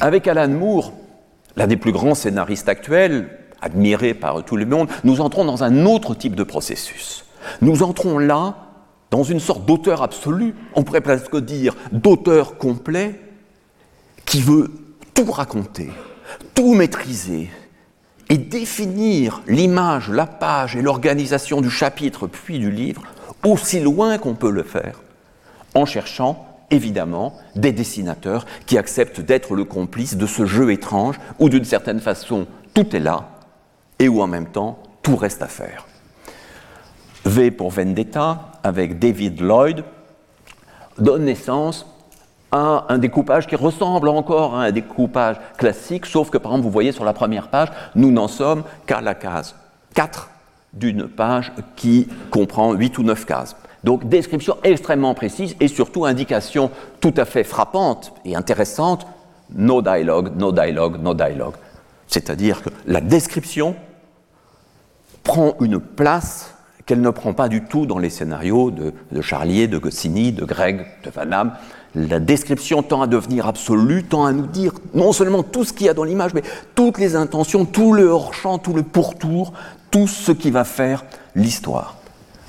Avec 0.00 0.28
Alan 0.28 0.48
Moore, 0.48 0.92
l'un 1.56 1.66
des 1.66 1.76
plus 1.76 1.92
grands 1.92 2.14
scénaristes 2.14 2.68
actuels, 2.68 3.30
admiré 3.60 4.14
par 4.14 4.44
tout 4.44 4.56
le 4.56 4.64
monde, 4.64 4.88
nous 5.02 5.20
entrons 5.20 5.44
dans 5.44 5.64
un 5.64 5.86
autre 5.86 6.14
type 6.14 6.36
de 6.36 6.44
processus. 6.44 7.24
Nous 7.62 7.82
entrons 7.82 8.18
là 8.18 8.54
dans 9.10 9.24
une 9.24 9.40
sorte 9.40 9.64
d'auteur 9.64 10.02
absolu, 10.02 10.54
on 10.74 10.84
pourrait 10.84 11.00
presque 11.00 11.36
dire 11.36 11.74
d'auteur 11.90 12.58
complet, 12.58 13.20
qui 14.24 14.40
veut 14.40 14.70
tout 15.14 15.32
raconter, 15.32 15.90
tout 16.54 16.74
maîtriser 16.74 17.50
et 18.28 18.36
définir 18.36 19.42
l'image, 19.48 20.10
la 20.10 20.26
page 20.26 20.76
et 20.76 20.82
l'organisation 20.82 21.60
du 21.60 21.70
chapitre 21.70 22.26
puis 22.26 22.58
du 22.58 22.70
livre 22.70 23.02
aussi 23.44 23.80
loin 23.80 24.18
qu'on 24.18 24.34
peut 24.34 24.50
le 24.50 24.62
faire, 24.62 25.00
en 25.74 25.86
cherchant 25.86 26.47
évidemment 26.70 27.34
des 27.56 27.72
dessinateurs 27.72 28.46
qui 28.66 28.78
acceptent 28.78 29.20
d'être 29.20 29.54
le 29.54 29.64
complice 29.64 30.16
de 30.16 30.26
ce 30.26 30.46
jeu 30.46 30.72
étrange 30.72 31.18
où 31.38 31.48
d'une 31.48 31.64
certaine 31.64 32.00
façon 32.00 32.46
tout 32.74 32.94
est 32.94 33.00
là 33.00 33.28
et 33.98 34.08
où 34.08 34.22
en 34.22 34.26
même 34.26 34.46
temps 34.46 34.78
tout 35.02 35.16
reste 35.16 35.42
à 35.42 35.46
faire. 35.46 35.86
V 37.24 37.50
pour 37.50 37.70
Vendetta, 37.70 38.52
avec 38.62 38.98
David 38.98 39.40
Lloyd, 39.40 39.84
donne 40.98 41.24
naissance 41.24 41.86
à 42.50 42.86
un 42.88 42.98
découpage 42.98 43.46
qui 43.46 43.56
ressemble 43.56 44.08
encore 44.08 44.54
à 44.54 44.64
un 44.64 44.72
découpage 44.72 45.36
classique, 45.58 46.06
sauf 46.06 46.30
que 46.30 46.38
par 46.38 46.52
exemple, 46.52 46.64
vous 46.64 46.70
voyez 46.70 46.92
sur 46.92 47.04
la 47.04 47.12
première 47.12 47.48
page, 47.48 47.68
nous 47.94 48.10
n'en 48.10 48.28
sommes 48.28 48.62
qu'à 48.86 49.00
la 49.00 49.14
case 49.14 49.54
4 49.94 50.30
d'une 50.72 51.08
page 51.08 51.52
qui 51.76 52.08
comprend 52.30 52.72
8 52.72 52.98
ou 52.98 53.02
9 53.02 53.24
cases. 53.26 53.56
Donc 53.84 54.08
description 54.08 54.56
extrêmement 54.64 55.14
précise 55.14 55.56
et 55.60 55.68
surtout 55.68 56.04
indication 56.04 56.70
tout 57.00 57.14
à 57.16 57.24
fait 57.24 57.44
frappante 57.44 58.12
et 58.24 58.34
intéressante, 58.34 59.06
no 59.54 59.82
dialogue, 59.82 60.36
no 60.36 60.52
dialogue, 60.52 61.00
no 61.00 61.14
dialogue. 61.14 61.54
C'est-à-dire 62.06 62.62
que 62.62 62.70
la 62.86 63.00
description 63.00 63.76
prend 65.22 65.54
une 65.60 65.78
place 65.78 66.54
qu'elle 66.86 67.02
ne 67.02 67.10
prend 67.10 67.34
pas 67.34 67.48
du 67.48 67.64
tout 67.64 67.84
dans 67.84 67.98
les 67.98 68.08
scénarios 68.08 68.70
de, 68.70 69.20
Charlier, 69.20 69.68
de 69.68 69.76
Goscinny, 69.76 70.32
de 70.32 70.46
Greg, 70.46 70.86
de 71.04 71.10
Van 71.10 71.26
Damme. 71.26 71.52
La 71.94 72.18
description 72.18 72.82
tend 72.82 73.02
à 73.02 73.06
devenir 73.06 73.46
absolue, 73.46 74.04
tend 74.04 74.24
à 74.24 74.32
nous 74.32 74.46
dire 74.46 74.72
non 74.94 75.12
seulement 75.12 75.42
tout 75.42 75.64
ce 75.64 75.74
qu'il 75.74 75.86
y 75.86 75.90
a 75.90 75.94
dans 75.94 76.04
l'image, 76.04 76.32
mais 76.32 76.42
toutes 76.74 76.96
les 76.96 77.14
intentions, 77.14 77.66
tout 77.66 77.92
le 77.92 78.06
hors-champ, 78.06 78.56
tout 78.56 78.72
le 78.72 78.82
pourtour, 78.82 79.52
tout 79.90 80.06
ce 80.06 80.32
qui 80.32 80.50
va 80.50 80.64
faire 80.64 81.04
l'histoire. 81.34 81.97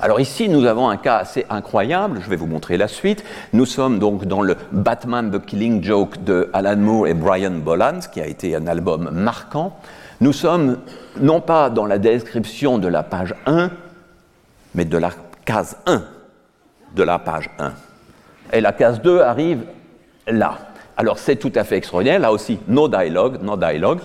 Alors 0.02 0.22
ici, 0.22 0.47
nous 0.47 0.66
avons 0.66 0.88
un 0.88 0.95
cas 0.95 1.18
assez 1.18 1.45
incroyable, 1.50 2.22
je 2.24 2.30
vais 2.30 2.38
vous 2.38 2.45
montrer 2.47 2.78
la 2.78 2.88
suite. 2.88 3.26
Nous 3.52 3.66
sommes 3.66 4.00
donc 4.00 4.24
dans 4.24 4.41
le 4.41 4.56
Batman 4.72 5.30
The 5.30 5.45
Killing 5.45 5.84
Joke 5.84 6.24
de 6.24 6.50
Alan 6.54 6.78
Moore 6.78 7.08
et 7.08 7.14
Brian 7.14 7.52
Bolland, 7.52 8.00
qui 8.10 8.22
a 8.22 8.26
été 8.26 8.56
un 8.56 8.66
album 8.68 9.10
marquant. 9.12 9.78
Nous 10.22 10.32
sommes 10.32 10.78
non 11.20 11.41
pas 11.41 11.70
dans 11.70 11.86
la 11.86 11.97
description 11.97 12.78
de 12.78 12.88
la 12.88 13.04
page 13.04 13.36
1, 13.45 13.72
mais 14.74 14.86
de 14.86 14.97
la 14.97 15.12
case 15.43 15.76
1 15.86 16.02
de 16.95 17.04
la 17.04 17.20
page 17.20 17.50
1. 17.60 17.74
Et 18.54 18.62
la 18.62 18.72
case 18.72 19.02
2 19.02 19.20
arrive 19.20 19.66
là. 20.28 20.60
Alors 20.95 21.20
c'est 21.20 21.36
tout 21.36 21.52
à 21.56 21.66
fait 21.66 21.76
extraordinaire, 21.76 22.20
là 22.20 22.32
aussi, 22.32 22.58
no 22.70 22.88
dialogue, 22.88 23.41
no 23.41 23.58
dialogue. 23.58 24.00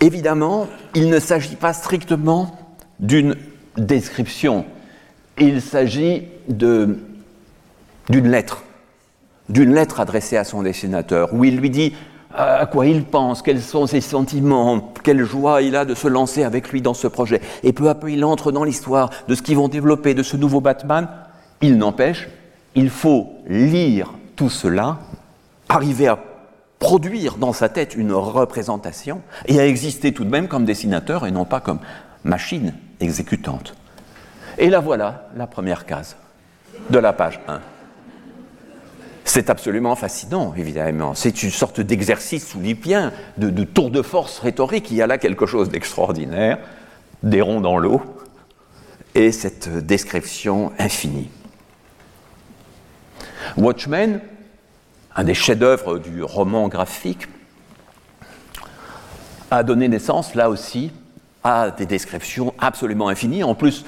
Évidemment, 0.00 0.68
il 0.94 1.10
ne 1.10 1.18
s'agit 1.18 1.56
pas 1.56 1.74
strictement 1.74 2.58
d'une 2.98 3.36
description, 3.76 4.64
il 5.38 5.60
s'agit 5.60 6.24
d'une 6.48 6.98
lettre, 8.10 8.62
d'une 9.48 9.74
lettre 9.74 10.00
adressée 10.00 10.36
à 10.36 10.44
son 10.44 10.62
dessinateur, 10.62 11.32
où 11.34 11.44
il 11.44 11.56
lui 11.56 11.70
dit 11.70 11.92
à 12.36 12.66
quoi 12.66 12.86
il 12.86 13.04
pense, 13.04 13.42
quels 13.42 13.62
sont 13.62 13.86
ses 13.86 14.00
sentiments, 14.00 14.92
quelle 15.04 15.24
joie 15.24 15.62
il 15.62 15.76
a 15.76 15.84
de 15.84 15.94
se 15.94 16.08
lancer 16.08 16.42
avec 16.42 16.70
lui 16.70 16.82
dans 16.82 16.94
ce 16.94 17.06
projet. 17.06 17.40
Et 17.62 17.72
peu 17.72 17.88
à 17.88 17.94
peu, 17.94 18.10
il 18.10 18.24
entre 18.24 18.50
dans 18.50 18.64
l'histoire 18.64 19.10
de 19.28 19.34
ce 19.34 19.42
qu'ils 19.42 19.56
vont 19.56 19.68
développer, 19.68 20.14
de 20.14 20.24
ce 20.24 20.36
nouveau 20.36 20.60
Batman. 20.60 21.08
Il 21.60 21.78
n'empêche, 21.78 22.28
il 22.74 22.90
faut 22.90 23.34
lire 23.46 24.14
tout 24.34 24.50
cela, 24.50 24.98
arriver 25.68 26.08
à 26.08 26.18
produire 26.80 27.36
dans 27.36 27.52
sa 27.52 27.68
tête 27.68 27.94
une 27.94 28.12
représentation 28.12 29.22
et 29.46 29.60
à 29.60 29.66
exister 29.66 30.12
tout 30.12 30.24
de 30.24 30.30
même 30.30 30.48
comme 30.48 30.64
dessinateur 30.64 31.26
et 31.26 31.30
non 31.30 31.44
pas 31.44 31.60
comme 31.60 31.78
machine 32.24 32.74
exécutante. 33.00 33.74
Et 34.58 34.70
là 34.70 34.80
voilà 34.80 35.28
la 35.36 35.46
première 35.46 35.86
case 35.86 36.16
de 36.90 36.98
la 36.98 37.12
page 37.12 37.40
1. 37.48 37.60
C'est 39.24 39.48
absolument 39.48 39.96
fascinant, 39.96 40.54
évidemment. 40.54 41.14
C'est 41.14 41.42
une 41.42 41.50
sorte 41.50 41.80
d'exercice 41.80 42.54
oulipien, 42.54 43.10
de, 43.38 43.48
de 43.48 43.64
tour 43.64 43.90
de 43.90 44.02
force 44.02 44.38
rhétorique. 44.38 44.90
Il 44.90 44.98
y 44.98 45.02
a 45.02 45.06
là 45.06 45.16
quelque 45.16 45.46
chose 45.46 45.70
d'extraordinaire, 45.70 46.58
des 47.22 47.40
ronds 47.40 47.62
dans 47.62 47.78
l'eau, 47.78 48.02
et 49.14 49.32
cette 49.32 49.68
description 49.86 50.72
infinie. 50.78 51.30
Watchmen, 53.56 54.20
un 55.16 55.24
des 55.24 55.34
chefs-d'œuvre 55.34 55.98
du 55.98 56.22
roman 56.22 56.68
graphique, 56.68 57.28
a 59.50 59.62
donné 59.62 59.88
naissance, 59.88 60.34
là 60.34 60.50
aussi, 60.50 60.92
à 61.44 61.70
des 61.70 61.86
descriptions 61.86 62.54
absolument 62.58 63.08
infinies. 63.08 63.44
En 63.44 63.54
plus, 63.54 63.84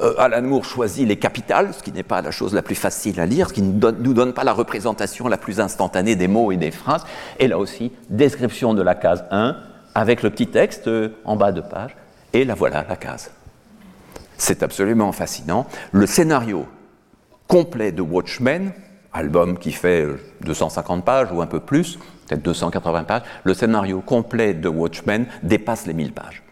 euh, 0.00 0.14
Alan 0.18 0.42
Moore 0.42 0.64
choisit 0.64 1.06
les 1.06 1.16
capitales, 1.16 1.72
ce 1.72 1.82
qui 1.82 1.92
n'est 1.92 2.02
pas 2.02 2.22
la 2.22 2.30
chose 2.30 2.54
la 2.54 2.62
plus 2.62 2.74
facile 2.74 3.18
à 3.20 3.26
lire, 3.26 3.48
ce 3.48 3.54
qui 3.54 3.62
ne 3.62 3.72
nous 3.72 4.14
donne, 4.14 4.32
pas 4.32 4.44
la 4.44 4.52
représentation 4.52 5.28
la 5.28 5.38
plus 5.38 5.60
instantanée 5.60 6.16
des 6.16 6.28
mots 6.28 6.52
et 6.52 6.56
des 6.56 6.70
phrases. 6.70 7.04
Et 7.38 7.48
là 7.48 7.58
aussi, 7.58 7.92
description 8.10 8.74
de 8.74 8.82
la 8.82 8.94
case 8.94 9.24
1 9.30 9.56
avec 9.94 10.22
le 10.22 10.30
petit 10.30 10.48
texte 10.48 10.88
euh, 10.88 11.10
en 11.24 11.36
bas 11.36 11.52
de 11.52 11.60
page. 11.60 11.96
Et 12.32 12.44
la 12.44 12.54
voilà, 12.54 12.84
la 12.88 12.96
case. 12.96 13.30
C'est 14.36 14.62
absolument 14.62 15.10
fascinant. 15.12 15.66
Le 15.92 16.06
scénario 16.06 16.66
complet 17.48 17.90
de 17.90 18.02
Watchmen, 18.02 18.72
album 19.12 19.58
qui 19.58 19.72
fait 19.72 20.06
250 20.42 21.00
euh, 21.00 21.02
pages 21.02 21.32
ou 21.32 21.40
un 21.42 21.46
peu 21.46 21.60
plus, 21.60 21.98
peut-être 22.28 22.42
280 22.42 23.04
pages, 23.04 23.22
le 23.42 23.54
scénario 23.54 24.00
complet 24.00 24.54
de 24.54 24.68
Watchmen 24.68 25.26
dépasse 25.42 25.86
les 25.86 25.94
1000 25.94 26.12
pages. 26.12 26.42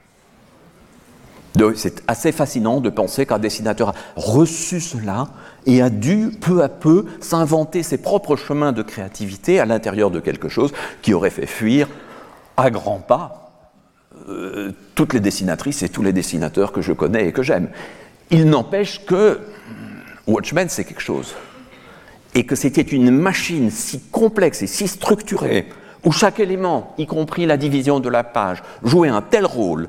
C'est 1.74 2.02
assez 2.07 2.32
fascinant 2.32 2.80
de 2.80 2.90
penser 2.90 3.26
qu'un 3.26 3.38
dessinateur 3.38 3.90
a 3.90 3.94
reçu 4.16 4.80
cela 4.80 5.28
et 5.64 5.82
a 5.82 5.90
dû 5.90 6.30
peu 6.40 6.62
à 6.62 6.68
peu 6.68 7.07
s'inventer 7.20 7.82
ses 7.82 7.98
propres 7.98 8.36
chemins 8.36 8.72
de 8.72 8.82
créativité 8.82 9.61
à 9.61 9.66
l'intérieur 9.66 10.11
de 10.11 10.20
quelque 10.20 10.48
chose 10.48 10.72
qui 11.02 11.14
aurait 11.14 11.30
fait 11.30 11.46
fuir 11.46 11.88
à 12.57 12.70
grands 12.70 12.98
pas 12.98 13.70
euh, 14.28 14.72
toutes 14.94 15.12
les 15.12 15.20
dessinatrices 15.20 15.82
et 15.82 15.88
tous 15.88 16.02
les 16.02 16.12
dessinateurs 16.12 16.72
que 16.72 16.80
je 16.80 16.92
connais 16.92 17.28
et 17.28 17.32
que 17.32 17.42
j'aime. 17.42 17.68
Il 18.30 18.46
n'empêche 18.46 19.04
que 19.04 19.40
Watchmen, 20.26 20.68
c'est 20.68 20.84
quelque 20.84 21.02
chose. 21.02 21.34
Et 22.34 22.44
que 22.44 22.57
c'était 22.57 22.82
une 22.82 23.11
machine 23.11 23.70
si 23.70 24.00
complexe 24.00 24.62
et 24.62 24.66
si 24.66 24.88
structurée, 24.88 25.68
où 26.04 26.12
chaque 26.12 26.40
élément, 26.40 26.94
y 26.98 27.07
compris 27.07 27.46
la 27.46 27.57
division 27.57 28.00
de 28.00 28.09
la 28.09 28.24
page, 28.24 28.62
jouait 28.82 29.09
un 29.09 29.22
tel 29.22 29.46
rôle 29.46 29.88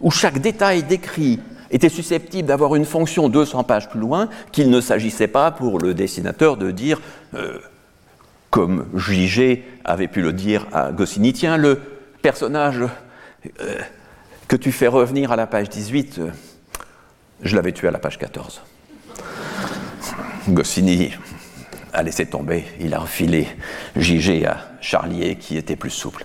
où 0.00 0.10
chaque 0.10 0.38
détail 0.38 0.82
décrit 0.82 1.40
était 1.70 1.88
susceptible 1.88 2.48
d'avoir 2.48 2.74
une 2.74 2.84
fonction 2.84 3.28
200 3.28 3.64
pages 3.64 3.88
plus 3.88 4.00
loin, 4.00 4.28
qu'il 4.52 4.70
ne 4.70 4.80
s'agissait 4.80 5.28
pas 5.28 5.50
pour 5.50 5.78
le 5.78 5.94
dessinateur 5.94 6.56
de 6.56 6.70
dire, 6.70 7.00
euh, 7.34 7.58
comme 8.50 8.86
J.G. 8.94 9.64
avait 9.84 10.08
pu 10.08 10.22
le 10.22 10.32
dire 10.32 10.66
à 10.72 10.90
Goscinny, 10.90 11.32
tiens, 11.32 11.56
le 11.56 11.80
personnage 12.22 12.80
euh, 13.60 13.78
que 14.48 14.56
tu 14.56 14.72
fais 14.72 14.88
revenir 14.88 15.30
à 15.30 15.36
la 15.36 15.46
page 15.46 15.68
18, 15.68 16.18
euh, 16.18 16.30
je 17.42 17.54
l'avais 17.54 17.72
tué 17.72 17.88
à 17.88 17.92
la 17.92 17.98
page 17.98 18.18
14. 18.18 18.62
Goscinny 20.48 21.12
a 21.92 22.02
laissé 22.02 22.26
tomber, 22.26 22.64
il 22.80 22.94
a 22.94 22.98
refilé 22.98 23.46
J.G. 23.94 24.44
à 24.46 24.72
Charlier 24.80 25.36
qui 25.36 25.56
était 25.56 25.76
plus 25.76 25.90
souple. 25.90 26.24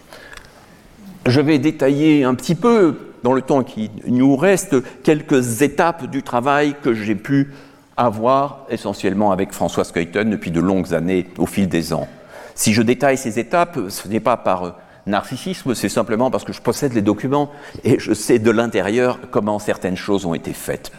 Je 1.27 1.41
vais 1.41 1.59
détailler 1.59 2.23
un 2.23 2.35
petit 2.35 2.55
peu 2.55 3.14
dans 3.25 3.33
le 3.33 3.41
temps 3.41 3.63
qui 3.63 3.89
nous 4.05 4.35
reste, 4.35 4.75
quelques 5.01 5.63
étapes 5.63 6.05
du 6.05 6.21
travail 6.21 6.75
que 6.83 6.93
j'ai 6.93 7.15
pu 7.15 7.55
avoir 7.97 8.67
essentiellement 8.69 9.31
avec 9.31 9.51
François 9.51 9.83
Skeuten 9.83 10.29
depuis 10.29 10.51
de 10.51 10.59
longues 10.59 10.93
années 10.93 11.25
au 11.39 11.47
fil 11.47 11.67
des 11.67 11.91
ans. 11.91 12.07
Si 12.53 12.71
je 12.71 12.83
détaille 12.83 13.17
ces 13.17 13.39
étapes, 13.39 13.79
ce 13.89 14.07
n'est 14.07 14.19
pas 14.19 14.37
par 14.37 14.75
narcissisme, 15.07 15.73
c'est 15.73 15.89
simplement 15.89 16.29
parce 16.29 16.43
que 16.43 16.53
je 16.53 16.61
possède 16.61 16.93
les 16.93 17.01
documents 17.01 17.49
et 17.83 17.97
je 17.97 18.13
sais 18.13 18.37
de 18.37 18.51
l'intérieur 18.51 19.17
comment 19.31 19.57
certaines 19.57 19.97
choses 19.97 20.27
ont 20.27 20.35
été 20.35 20.53
faites. 20.53 20.91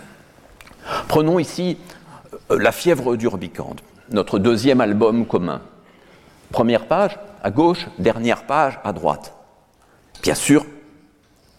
Prenons 1.07 1.39
ici 1.39 1.79
euh, 2.51 2.59
La 2.59 2.73
fièvre 2.73 3.15
du 3.15 3.29
Rubicande, 3.29 3.83
notre 4.11 4.41
deuxième 4.41 4.81
album 4.81 5.27
commun. 5.27 5.61
Première 6.51 6.87
page 6.87 7.17
à 7.45 7.53
gauche, 7.53 7.87
dernière 8.01 8.47
page 8.47 8.81
à 8.83 8.93
droite. 8.93 9.33
Bien 10.25 10.35
sûr, 10.35 10.67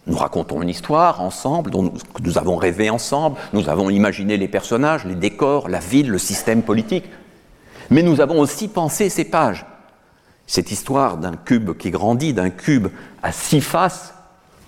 nous 0.08 0.16
racontons 0.16 0.62
une 0.62 0.70
histoire 0.70 1.20
ensemble, 1.20 1.70
dont 1.70 1.92
nous, 2.22 2.38
avons 2.38 2.56
rêvé 2.56 2.88
ensemble, 2.88 3.36
nous 3.52 3.68
avons 3.68 3.90
imaginé 3.90 4.38
les 4.38 4.48
personnages, 4.48 5.04
les 5.04 5.14
décors, 5.14 5.68
la 5.68 5.78
ville, 5.78 6.10
le 6.10 6.18
système 6.18 6.62
politique. 6.62 7.04
Mais 7.90 8.02
nous 8.02 8.20
avons 8.20 8.40
aussi 8.40 8.68
pensé 8.68 9.10
ces 9.10 9.26
pages. 9.26 9.66
Cette 10.46 10.70
histoire 10.70 11.18
d'un 11.18 11.36
cube 11.36 11.76
qui 11.76 11.90
grandit, 11.90 12.32
d'un 12.32 12.48
cube 12.48 12.88
à 13.22 13.32
six 13.32 13.60
faces, 13.60 14.14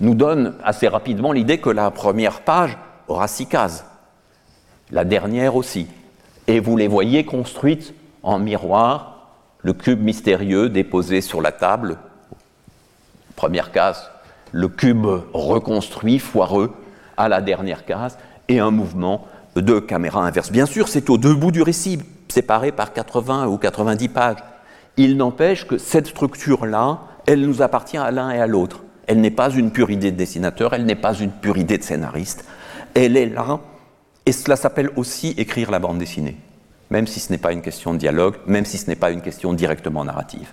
nous 0.01 0.15
donne 0.15 0.57
assez 0.63 0.89
rapidement 0.89 1.33
l'idée 1.33 1.59
que 1.59 1.71
la 1.71 1.91
première 1.91 2.43
page 2.43 2.77
aura 3.09 3.27
six 3.27 3.47
cases. 3.47 3.87
La 4.91 5.05
dernière 5.05 5.57
aussi. 5.57 5.87
Et 6.49 6.61
vous 6.61 6.77
les 6.77 6.89
voyez 6.89 7.25
construites 7.25 7.95
en 8.23 8.39
miroir, 8.39 9.29
le 9.63 9.73
cube 9.73 10.03
mystérieux 10.03 10.69
déposé 10.69 11.23
sur 11.23 11.41
la 11.41 11.53
table. 11.53 11.97
Première 13.37 13.73
case, 13.73 14.11
le 14.53 14.69
cube 14.69 15.07
reconstruit, 15.33 16.19
foireux, 16.19 16.73
à 17.17 17.29
la 17.29 17.41
dernière 17.41 17.85
case, 17.85 18.19
et 18.49 18.61
un 18.61 18.71
mouvement 18.71 19.27
de 19.57 19.79
caméra 19.79 20.25
inverse. 20.25 20.51
Bien 20.51 20.67
sûr, 20.67 20.89
c'est 20.89 21.11
au 21.11 21.19
debout 21.19 21.51
du 21.51 21.63
récit, 21.63 21.99
séparé 22.29 22.73
par 22.73 22.93
80 22.93 23.47
ou 23.49 23.59
90 23.59 24.09
pages. 24.09 24.39
Il 24.97 25.17
n'empêche 25.17 25.67
que 25.67 25.79
cette 25.79 26.09
structure-là, 26.09 27.01
elle 27.27 27.41
nous 27.41 27.63
appartient 27.63 27.99
à 27.99 28.11
l'un 28.11 28.31
et 28.31 28.41
à 28.41 28.47
l'autre. 28.47 28.83
Elle 29.07 29.21
n'est 29.21 29.31
pas 29.31 29.51
une 29.51 29.71
pure 29.71 29.91
idée 29.91 30.13
de 30.13 30.17
dessinateur, 30.17 30.73
elle 30.73 30.85
n'est 30.85 30.95
pas 30.95 31.15
une 31.15 31.31
pure 31.31 31.59
idée 31.59 31.79
de 31.79 31.83
scénariste. 31.83 32.45
Elle 32.95 33.17
est 33.17 33.27
là, 33.27 33.61
et 34.27 34.33
cela 34.33 34.57
s'appelle 34.57 34.91
aussi 34.97 35.35
écrire 35.37 35.71
la 35.71 35.79
bande 35.79 35.99
dessinée, 35.99 36.37
même 36.91 37.07
si 37.07 37.21
ce 37.21 37.33
n'est 37.33 37.39
pas 37.39 37.53
une 37.53 37.63
question 37.63 37.93
de 37.93 37.99
dialogue, 37.99 38.37
même 38.47 38.65
si 38.65 38.79
ce 38.79 38.87
n'est 38.87 38.97
pas 38.97 39.11
une 39.11 39.23
question 39.23 39.53
directement 39.53 40.05
narrative. 40.05 40.49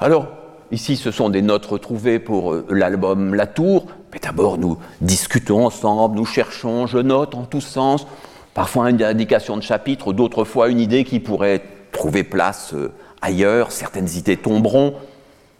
Alors, 0.00 0.28
ici, 0.72 0.96
ce 0.96 1.10
sont 1.10 1.28
des 1.28 1.42
notes 1.42 1.66
retrouvées 1.66 2.18
pour 2.18 2.52
euh, 2.52 2.66
l'album 2.70 3.34
La 3.34 3.46
Tour, 3.46 3.86
mais 4.12 4.18
d'abord, 4.20 4.58
nous 4.58 4.78
discutons 5.00 5.66
ensemble, 5.66 6.16
nous 6.16 6.24
cherchons, 6.24 6.86
je 6.86 6.98
note 6.98 7.34
en 7.34 7.44
tous 7.44 7.60
sens, 7.60 8.06
parfois 8.54 8.90
une 8.90 9.02
indication 9.02 9.56
de 9.56 9.62
chapitre, 9.62 10.12
d'autres 10.12 10.44
fois 10.44 10.68
une 10.68 10.80
idée 10.80 11.04
qui 11.04 11.20
pourrait 11.20 11.62
trouver 11.92 12.24
place 12.24 12.72
euh, 12.74 12.92
ailleurs, 13.22 13.72
certaines 13.72 14.08
idées 14.10 14.36
tomberont, 14.36 14.94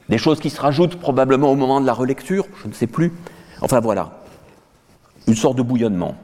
des 0.08 0.18
choses 0.18 0.40
qui 0.40 0.50
se 0.50 0.60
rajoutent 0.60 0.96
probablement 0.96 1.52
au 1.52 1.56
moment 1.56 1.80
de 1.80 1.86
la 1.86 1.92
relecture, 1.92 2.46
je 2.62 2.68
ne 2.68 2.72
sais 2.72 2.86
plus. 2.86 3.12
Enfin 3.60 3.80
voilà, 3.80 4.20
une 5.26 5.36
sorte 5.36 5.56
de 5.56 5.62
bouillonnement. 5.62 6.16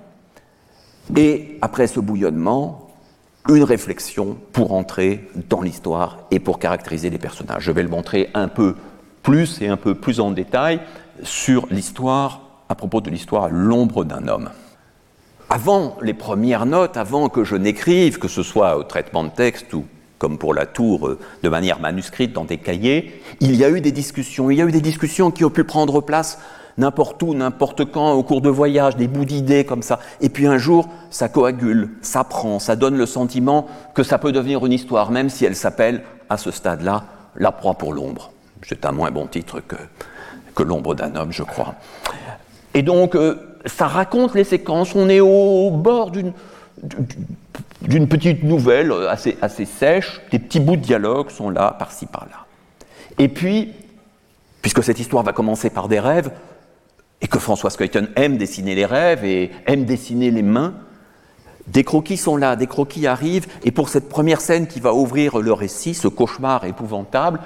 Et 1.16 1.58
après 1.62 1.86
ce 1.86 2.00
bouillonnement, 2.00 2.85
une 3.48 3.64
réflexion 3.64 4.36
pour 4.52 4.72
entrer 4.72 5.28
dans 5.48 5.62
l'histoire 5.62 6.18
et 6.30 6.38
pour 6.38 6.58
caractériser 6.58 7.10
les 7.10 7.18
personnages. 7.18 7.62
Je 7.62 7.72
vais 7.72 7.82
le 7.82 7.88
montrer 7.88 8.30
un 8.34 8.48
peu 8.48 8.74
plus 9.22 9.60
et 9.62 9.68
un 9.68 9.76
peu 9.76 9.94
plus 9.94 10.20
en 10.20 10.30
détail 10.30 10.80
sur 11.22 11.66
l'histoire, 11.70 12.42
à 12.68 12.74
propos 12.74 13.00
de 13.00 13.10
l'histoire 13.10 13.48
L'ombre 13.48 14.04
d'un 14.04 14.28
homme. 14.28 14.50
Avant 15.48 15.96
les 16.02 16.14
premières 16.14 16.66
notes, 16.66 16.96
avant 16.96 17.28
que 17.28 17.44
je 17.44 17.54
n'écrive, 17.54 18.18
que 18.18 18.28
ce 18.28 18.42
soit 18.42 18.76
au 18.76 18.82
traitement 18.82 19.24
de 19.24 19.30
texte 19.30 19.72
ou 19.74 19.84
comme 20.18 20.38
pour 20.38 20.54
la 20.54 20.66
tour, 20.66 21.08
euh, 21.08 21.18
de 21.42 21.48
manière 21.48 21.78
manuscrite 21.78 22.32
dans 22.32 22.44
des 22.44 22.56
cahiers, 22.56 23.20
il 23.40 23.54
y 23.54 23.64
a 23.64 23.70
eu 23.70 23.80
des 23.80 23.92
discussions. 23.92 24.50
Il 24.50 24.56
y 24.56 24.62
a 24.62 24.64
eu 24.64 24.72
des 24.72 24.80
discussions 24.80 25.30
qui 25.30 25.44
ont 25.44 25.50
pu 25.50 25.62
prendre 25.62 26.00
place 26.00 26.38
n'importe 26.78 27.22
où, 27.22 27.34
n'importe 27.34 27.90
quand, 27.90 28.12
au 28.12 28.22
cours 28.22 28.40
de 28.40 28.48
voyages, 28.48 28.96
des 28.96 29.08
bouts 29.08 29.24
d'idées 29.24 29.64
comme 29.64 29.82
ça. 29.82 29.98
Et 30.20 30.28
puis 30.28 30.46
un 30.46 30.58
jour, 30.58 30.88
ça 31.10 31.28
coagule, 31.28 31.90
ça 32.02 32.24
prend, 32.24 32.58
ça 32.58 32.76
donne 32.76 32.96
le 32.96 33.06
sentiment 33.06 33.66
que 33.94 34.02
ça 34.02 34.18
peut 34.18 34.32
devenir 34.32 34.64
une 34.66 34.72
histoire, 34.72 35.10
même 35.10 35.28
si 35.28 35.44
elle 35.44 35.56
s'appelle, 35.56 36.02
à 36.28 36.36
ce 36.36 36.50
stade-là, 36.50 37.04
La 37.36 37.52
proie 37.52 37.74
pour 37.74 37.92
l'ombre. 37.92 38.32
C'est 38.62 38.84
un 38.86 38.92
moins 38.92 39.10
bon 39.10 39.26
titre 39.26 39.60
que, 39.60 39.76
que 40.54 40.62
L'ombre 40.62 40.94
d'un 40.94 41.14
homme, 41.16 41.32
je 41.32 41.42
crois. 41.42 41.74
Et 42.74 42.82
donc, 42.82 43.14
euh, 43.14 43.58
ça 43.66 43.86
raconte 43.86 44.34
les 44.34 44.44
séquences. 44.44 44.94
On 44.94 45.08
est 45.08 45.20
au 45.20 45.70
bord 45.70 46.10
d'une 46.10 46.32
d'une 47.82 48.08
petite 48.08 48.42
nouvelle 48.42 48.92
assez, 49.08 49.36
assez 49.40 49.64
sèche, 49.64 50.20
des 50.30 50.38
petits 50.38 50.60
bouts 50.60 50.76
de 50.76 50.82
dialogue 50.82 51.30
sont 51.30 51.50
là, 51.50 51.74
par-ci, 51.78 52.06
par-là. 52.06 52.44
Et 53.18 53.28
puis, 53.28 53.72
puisque 54.62 54.82
cette 54.82 54.98
histoire 54.98 55.22
va 55.22 55.32
commencer 55.32 55.70
par 55.70 55.88
des 55.88 56.00
rêves, 56.00 56.30
et 57.20 57.28
que 57.28 57.38
François 57.38 57.70
Skeuten 57.70 58.08
aime 58.16 58.36
dessiner 58.36 58.74
les 58.74 58.86
rêves 58.86 59.24
et 59.24 59.50
aime 59.66 59.84
dessiner 59.84 60.30
les 60.30 60.42
mains, 60.42 60.74
des 61.66 61.82
croquis 61.82 62.16
sont 62.16 62.36
là, 62.36 62.56
des 62.56 62.66
croquis 62.66 63.06
arrivent, 63.06 63.46
et 63.64 63.70
pour 63.70 63.88
cette 63.88 64.08
première 64.08 64.40
scène 64.40 64.66
qui 64.66 64.80
va 64.80 64.94
ouvrir 64.94 65.38
le 65.38 65.52
récit, 65.52 65.94
ce 65.94 66.08
cauchemar 66.08 66.64
épouvantable, 66.64 67.40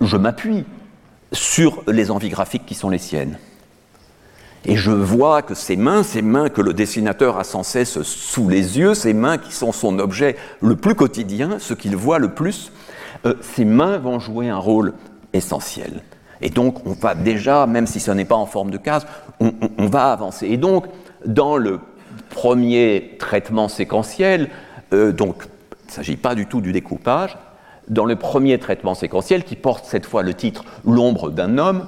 je 0.00 0.16
m'appuie 0.16 0.64
sur 1.32 1.82
les 1.88 2.10
envies 2.10 2.28
graphiques 2.28 2.66
qui 2.66 2.74
sont 2.74 2.90
les 2.90 2.98
siennes. 2.98 3.38
Et 4.64 4.76
je 4.76 4.92
vois 4.92 5.42
que 5.42 5.54
ces 5.54 5.76
mains, 5.76 6.04
ces 6.04 6.22
mains 6.22 6.48
que 6.48 6.60
le 6.60 6.72
dessinateur 6.72 7.36
a 7.36 7.44
sans 7.44 7.64
cesse 7.64 8.00
sous 8.02 8.48
les 8.48 8.78
yeux, 8.78 8.94
ces 8.94 9.12
mains 9.12 9.38
qui 9.38 9.52
sont 9.52 9.72
son 9.72 9.98
objet 9.98 10.36
le 10.60 10.76
plus 10.76 10.94
quotidien, 10.94 11.58
ce 11.58 11.74
qu'il 11.74 11.96
voit 11.96 12.20
le 12.20 12.32
plus, 12.32 12.70
euh, 13.26 13.34
ces 13.40 13.64
mains 13.64 13.98
vont 13.98 14.20
jouer 14.20 14.48
un 14.48 14.58
rôle 14.58 14.94
essentiel. 15.32 16.02
Et 16.42 16.50
donc, 16.50 16.84
on 16.86 16.92
va 16.92 17.14
déjà, 17.14 17.66
même 17.66 17.86
si 17.86 18.00
ce 18.00 18.10
n'est 18.10 18.24
pas 18.24 18.34
en 18.34 18.46
forme 18.46 18.70
de 18.70 18.78
case, 18.78 19.06
on, 19.40 19.52
va 19.86 20.12
avancer. 20.12 20.48
Et 20.48 20.56
donc, 20.56 20.86
dans 21.24 21.56
le 21.56 21.80
premier 22.30 23.16
traitement 23.18 23.68
séquentiel, 23.68 24.50
euh, 24.92 25.12
donc, 25.12 25.44
il 25.44 25.88
ne 25.88 25.92
s'agit 25.92 26.16
pas 26.16 26.34
du 26.34 26.46
tout 26.46 26.60
du 26.60 26.72
découpage, 26.72 27.38
dans 27.88 28.04
le 28.04 28.16
premier 28.16 28.58
traitement 28.58 28.94
séquentiel, 28.94 29.44
qui 29.44 29.56
porte 29.56 29.84
cette 29.84 30.06
fois 30.06 30.22
le 30.22 30.34
titre 30.34 30.64
L'ombre 30.84 31.30
d'un 31.30 31.58
homme, 31.58 31.86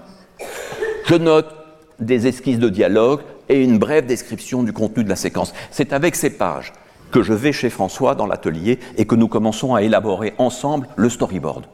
je 1.06 1.14
note 1.16 1.52
des 2.00 2.26
esquisses 2.26 2.58
de 2.58 2.68
dialogue 2.68 3.20
et 3.48 3.62
une 3.62 3.78
brève 3.78 4.06
description 4.06 4.62
du 4.62 4.72
contenu 4.72 5.04
de 5.04 5.08
la 5.08 5.16
séquence. 5.16 5.52
C'est 5.70 5.92
avec 5.92 6.16
ces 6.16 6.30
pages 6.30 6.72
que 7.10 7.22
je 7.22 7.32
vais 7.32 7.52
chez 7.52 7.70
François 7.70 8.14
dans 8.14 8.26
l'atelier 8.26 8.78
et 8.96 9.04
que 9.04 9.14
nous 9.14 9.28
commençons 9.28 9.74
à 9.74 9.82
élaborer 9.82 10.34
ensemble 10.38 10.88
le 10.96 11.08
storyboard. 11.08 11.64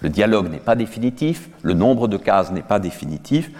Le 0.00 0.08
dialogue 0.08 0.50
n'est 0.50 0.58
pas 0.58 0.76
définitif, 0.76 1.48
le 1.62 1.74
nombre 1.74 2.08
de 2.08 2.16
cases 2.16 2.52
n'est 2.52 2.62
pas 2.62 2.78
définitif. 2.78 3.50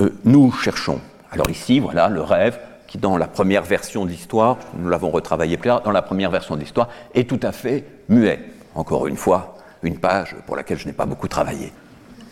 Euh, 0.00 0.10
nous 0.24 0.50
cherchons. 0.52 1.00
Alors 1.30 1.50
ici, 1.50 1.78
voilà 1.78 2.08
le 2.08 2.22
rêve 2.22 2.58
qui, 2.86 2.98
dans 2.98 3.16
la 3.16 3.28
première 3.28 3.62
version 3.62 4.04
de 4.04 4.10
l'histoire, 4.10 4.56
nous 4.76 4.88
l'avons 4.88 5.10
retravaillé 5.10 5.56
plus 5.56 5.68
tard, 5.68 5.82
dans 5.82 5.90
la 5.90 6.02
première 6.02 6.30
version 6.30 6.56
de 6.56 6.60
l'histoire, 6.60 6.88
est 7.14 7.28
tout 7.28 7.40
à 7.42 7.52
fait 7.52 7.84
muet. 8.08 8.40
Encore 8.74 9.06
une 9.06 9.16
fois, 9.16 9.56
une 9.82 9.98
page 9.98 10.34
pour 10.46 10.56
laquelle 10.56 10.78
je 10.78 10.86
n'ai 10.86 10.92
pas 10.92 11.06
beaucoup 11.06 11.28
travaillé. 11.28 11.72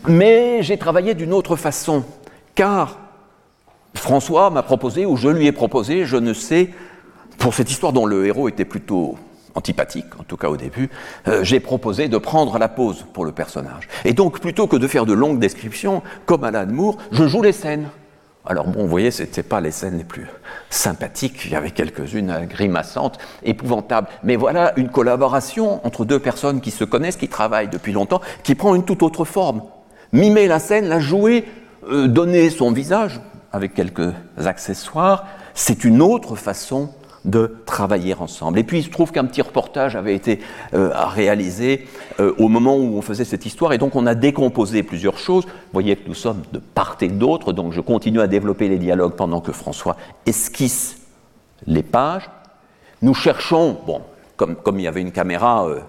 Mais 0.07 0.61
j'ai 0.61 0.77
travaillé 0.77 1.13
d'une 1.13 1.33
autre 1.33 1.55
façon, 1.55 2.03
car 2.55 2.97
François 3.93 4.49
m'a 4.49 4.63
proposé, 4.63 5.05
ou 5.05 5.15
je 5.15 5.29
lui 5.29 5.47
ai 5.47 5.51
proposé, 5.51 6.05
je 6.05 6.17
ne 6.17 6.33
sais, 6.33 6.69
pour 7.37 7.53
cette 7.53 7.69
histoire 7.69 7.93
dont 7.93 8.05
le 8.05 8.25
héros 8.25 8.49
était 8.49 8.65
plutôt 8.65 9.17
antipathique, 9.57 10.19
en 10.19 10.23
tout 10.23 10.37
cas 10.37 10.49
au 10.49 10.57
début, 10.57 10.89
euh, 11.27 11.43
j'ai 11.43 11.59
proposé 11.59 12.07
de 12.07 12.17
prendre 12.17 12.57
la 12.57 12.69
pause 12.69 13.05
pour 13.13 13.25
le 13.25 13.31
personnage. 13.31 13.87
Et 14.05 14.13
donc, 14.13 14.39
plutôt 14.39 14.67
que 14.67 14.77
de 14.77 14.87
faire 14.87 15.05
de 15.05 15.13
longues 15.13 15.39
descriptions, 15.39 16.01
comme 16.25 16.43
Alan 16.43 16.67
Moore, 16.67 16.97
je 17.11 17.27
joue 17.27 17.41
les 17.41 17.51
scènes. 17.51 17.89
Alors 18.45 18.67
bon, 18.67 18.83
vous 18.83 18.87
voyez, 18.87 19.11
ce 19.11 19.23
n'étaient 19.23 19.43
pas 19.43 19.59
les 19.59 19.71
scènes 19.71 19.97
les 19.97 20.05
plus 20.05 20.27
sympathiques, 20.69 21.41
il 21.45 21.51
y 21.51 21.55
avait 21.55 21.71
quelques-unes 21.71 22.47
grimaçantes, 22.49 23.17
épouvantables. 23.43 24.07
Mais 24.23 24.37
voilà 24.37 24.71
une 24.77 24.87
collaboration 24.87 25.85
entre 25.85 26.05
deux 26.05 26.19
personnes 26.19 26.61
qui 26.61 26.71
se 26.71 26.85
connaissent, 26.85 27.17
qui 27.17 27.27
travaillent 27.27 27.67
depuis 27.67 27.91
longtemps, 27.91 28.21
qui 28.43 28.55
prend 28.55 28.73
une 28.73 28.85
toute 28.85 29.03
autre 29.03 29.25
forme. 29.25 29.63
Mimer 30.13 30.47
la 30.47 30.59
scène, 30.59 30.87
la 30.87 31.01
jouer, 31.01 31.43
euh, 31.89 32.07
donner 32.07 32.49
son 32.49 32.71
visage, 32.71 33.19
avec 33.51 33.73
quelques 33.73 34.13
accessoires, 34.37 35.25
c'est 35.53 35.83
une 35.83 36.01
autre 36.01 36.35
façon 36.35 36.89
de 37.25 37.57
travailler 37.65 38.13
ensemble. 38.13 38.59
Et 38.59 38.63
puis 38.63 38.79
il 38.79 38.83
se 38.83 38.89
trouve 38.89 39.11
qu'un 39.11 39.25
petit 39.25 39.41
reportage 39.41 39.95
avait 39.95 40.15
été 40.15 40.39
euh, 40.73 40.91
réalisé 40.93 41.87
euh, 42.19 42.33
au 42.37 42.47
moment 42.47 42.75
où 42.77 42.97
on 42.97 43.01
faisait 43.01 43.25
cette 43.25 43.45
histoire, 43.45 43.73
et 43.73 43.77
donc 43.77 43.95
on 43.95 44.05
a 44.05 44.15
décomposé 44.15 44.83
plusieurs 44.83 45.17
choses. 45.17 45.45
Vous 45.45 45.73
voyez 45.73 45.95
que 45.95 46.07
nous 46.07 46.15
sommes 46.15 46.41
de 46.53 46.59
part 46.59 46.97
et 47.01 47.09
d'autre, 47.09 47.53
donc 47.53 47.73
je 47.73 47.81
continue 47.81 48.21
à 48.21 48.27
développer 48.27 48.69
les 48.69 48.77
dialogues 48.77 49.15
pendant 49.15 49.41
que 49.41 49.51
François 49.51 49.97
esquisse 50.25 50.97
les 51.65 51.83
pages. 51.83 52.29
Nous 53.01 53.13
cherchons, 53.13 53.77
bon, 53.85 54.01
comme, 54.35 54.55
comme 54.55 54.79
il 54.79 54.83
y 54.83 54.87
avait 54.87 55.01
une 55.01 55.11
caméra, 55.11 55.67
euh, 55.67 55.79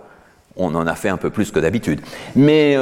on 0.57 0.75
en 0.75 0.87
a 0.87 0.95
fait 0.95 1.09
un 1.09 1.19
peu 1.19 1.31
plus 1.31 1.53
que 1.53 1.61
d'habitude. 1.61 2.01
Mais 2.35 2.77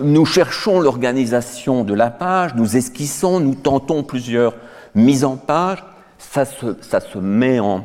nous 0.00 0.24
cherchons 0.24 0.78
l'organisation 0.78 1.82
de 1.82 1.92
la 1.92 2.10
page, 2.10 2.54
nous 2.54 2.76
esquissons, 2.76 3.40
nous 3.40 3.56
tentons 3.56 4.04
plusieurs 4.04 4.54
mises 4.94 5.24
en 5.24 5.36
page, 5.36 5.82
ça 6.18 6.44
se, 6.44 7.18
met 7.18 7.60
en, 7.60 7.84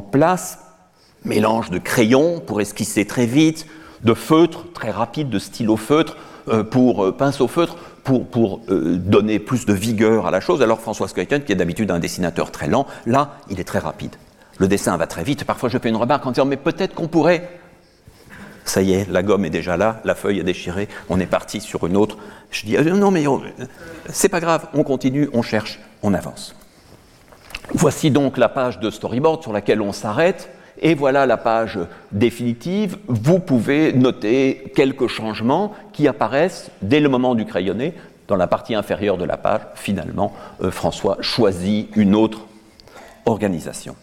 place, 0.00 0.58
mélange 1.24 1.70
de 1.70 1.78
crayons 1.78 2.40
pour 2.40 2.60
esquisser 2.60 3.06
très 3.06 3.26
vite, 3.26 3.66
de 4.02 4.14
feutre 4.14 4.72
très 4.72 4.90
rapide, 4.90 5.30
de 5.30 5.38
stylo 5.38 5.76
feutre 5.76 6.16
euh, 6.48 6.64
pour 6.64 7.04
euh, 7.04 7.12
pinceau 7.12 7.48
feutre 7.48 7.76
pour, 8.04 8.60
donner 8.66 9.38
plus 9.38 9.66
de 9.66 9.72
vigueur 9.72 10.26
à 10.26 10.32
la 10.32 10.40
chose. 10.40 10.62
Alors 10.62 10.80
François 10.80 11.06
Skeuten, 11.06 11.44
qui 11.44 11.52
est 11.52 11.56
d'habitude 11.56 11.92
un 11.92 12.00
dessinateur 12.00 12.50
très 12.50 12.66
lent, 12.66 12.86
là, 13.06 13.36
il 13.50 13.60
est 13.60 13.64
très 13.64 13.78
rapide 13.78 14.16
le 14.60 14.68
dessin 14.68 14.96
va 14.96 15.06
très 15.06 15.24
vite. 15.24 15.44
Parfois, 15.44 15.68
je 15.68 15.78
fais 15.78 15.88
une 15.88 15.96
remarque 15.96 16.24
en 16.26 16.30
disant 16.30 16.44
Mais 16.44 16.58
peut-être 16.58 16.94
qu'on 16.94 17.08
pourrait. 17.08 17.58
Ça 18.66 18.82
y 18.82 18.92
est, 18.92 19.10
la 19.10 19.22
gomme 19.22 19.44
est 19.46 19.50
déjà 19.50 19.76
là, 19.76 20.00
la 20.04 20.14
feuille 20.14 20.38
est 20.38 20.44
déchirée, 20.44 20.88
on 21.08 21.18
est 21.18 21.26
parti 21.26 21.60
sur 21.60 21.86
une 21.86 21.96
autre. 21.96 22.18
Je 22.52 22.66
dis 22.66 22.76
euh, 22.76 22.82
Non, 22.94 23.10
mais 23.10 23.24
c'est 24.10 24.28
pas 24.28 24.38
grave, 24.38 24.68
on 24.74 24.84
continue, 24.84 25.28
on 25.32 25.42
cherche, 25.42 25.80
on 26.02 26.14
avance. 26.14 26.54
Voici 27.72 28.10
donc 28.10 28.36
la 28.36 28.48
page 28.48 28.80
de 28.80 28.90
storyboard 28.90 29.42
sur 29.42 29.52
laquelle 29.52 29.80
on 29.80 29.92
s'arrête. 29.92 30.50
Et 30.82 30.94
voilà 30.94 31.26
la 31.26 31.36
page 31.36 31.78
définitive. 32.10 32.98
Vous 33.06 33.38
pouvez 33.38 33.92
noter 33.92 34.72
quelques 34.74 35.08
changements 35.08 35.74
qui 35.92 36.08
apparaissent 36.08 36.70
dès 36.80 37.00
le 37.00 37.08
moment 37.08 37.34
du 37.34 37.44
crayonné 37.44 37.94
dans 38.28 38.36
la 38.36 38.46
partie 38.46 38.74
inférieure 38.74 39.18
de 39.18 39.24
la 39.24 39.36
page, 39.36 39.62
finalement, 39.74 40.32
euh, 40.62 40.70
François 40.70 41.18
choisit 41.20 41.88
une 41.96 42.14
autre 42.14 42.46
organisation. 43.26 43.96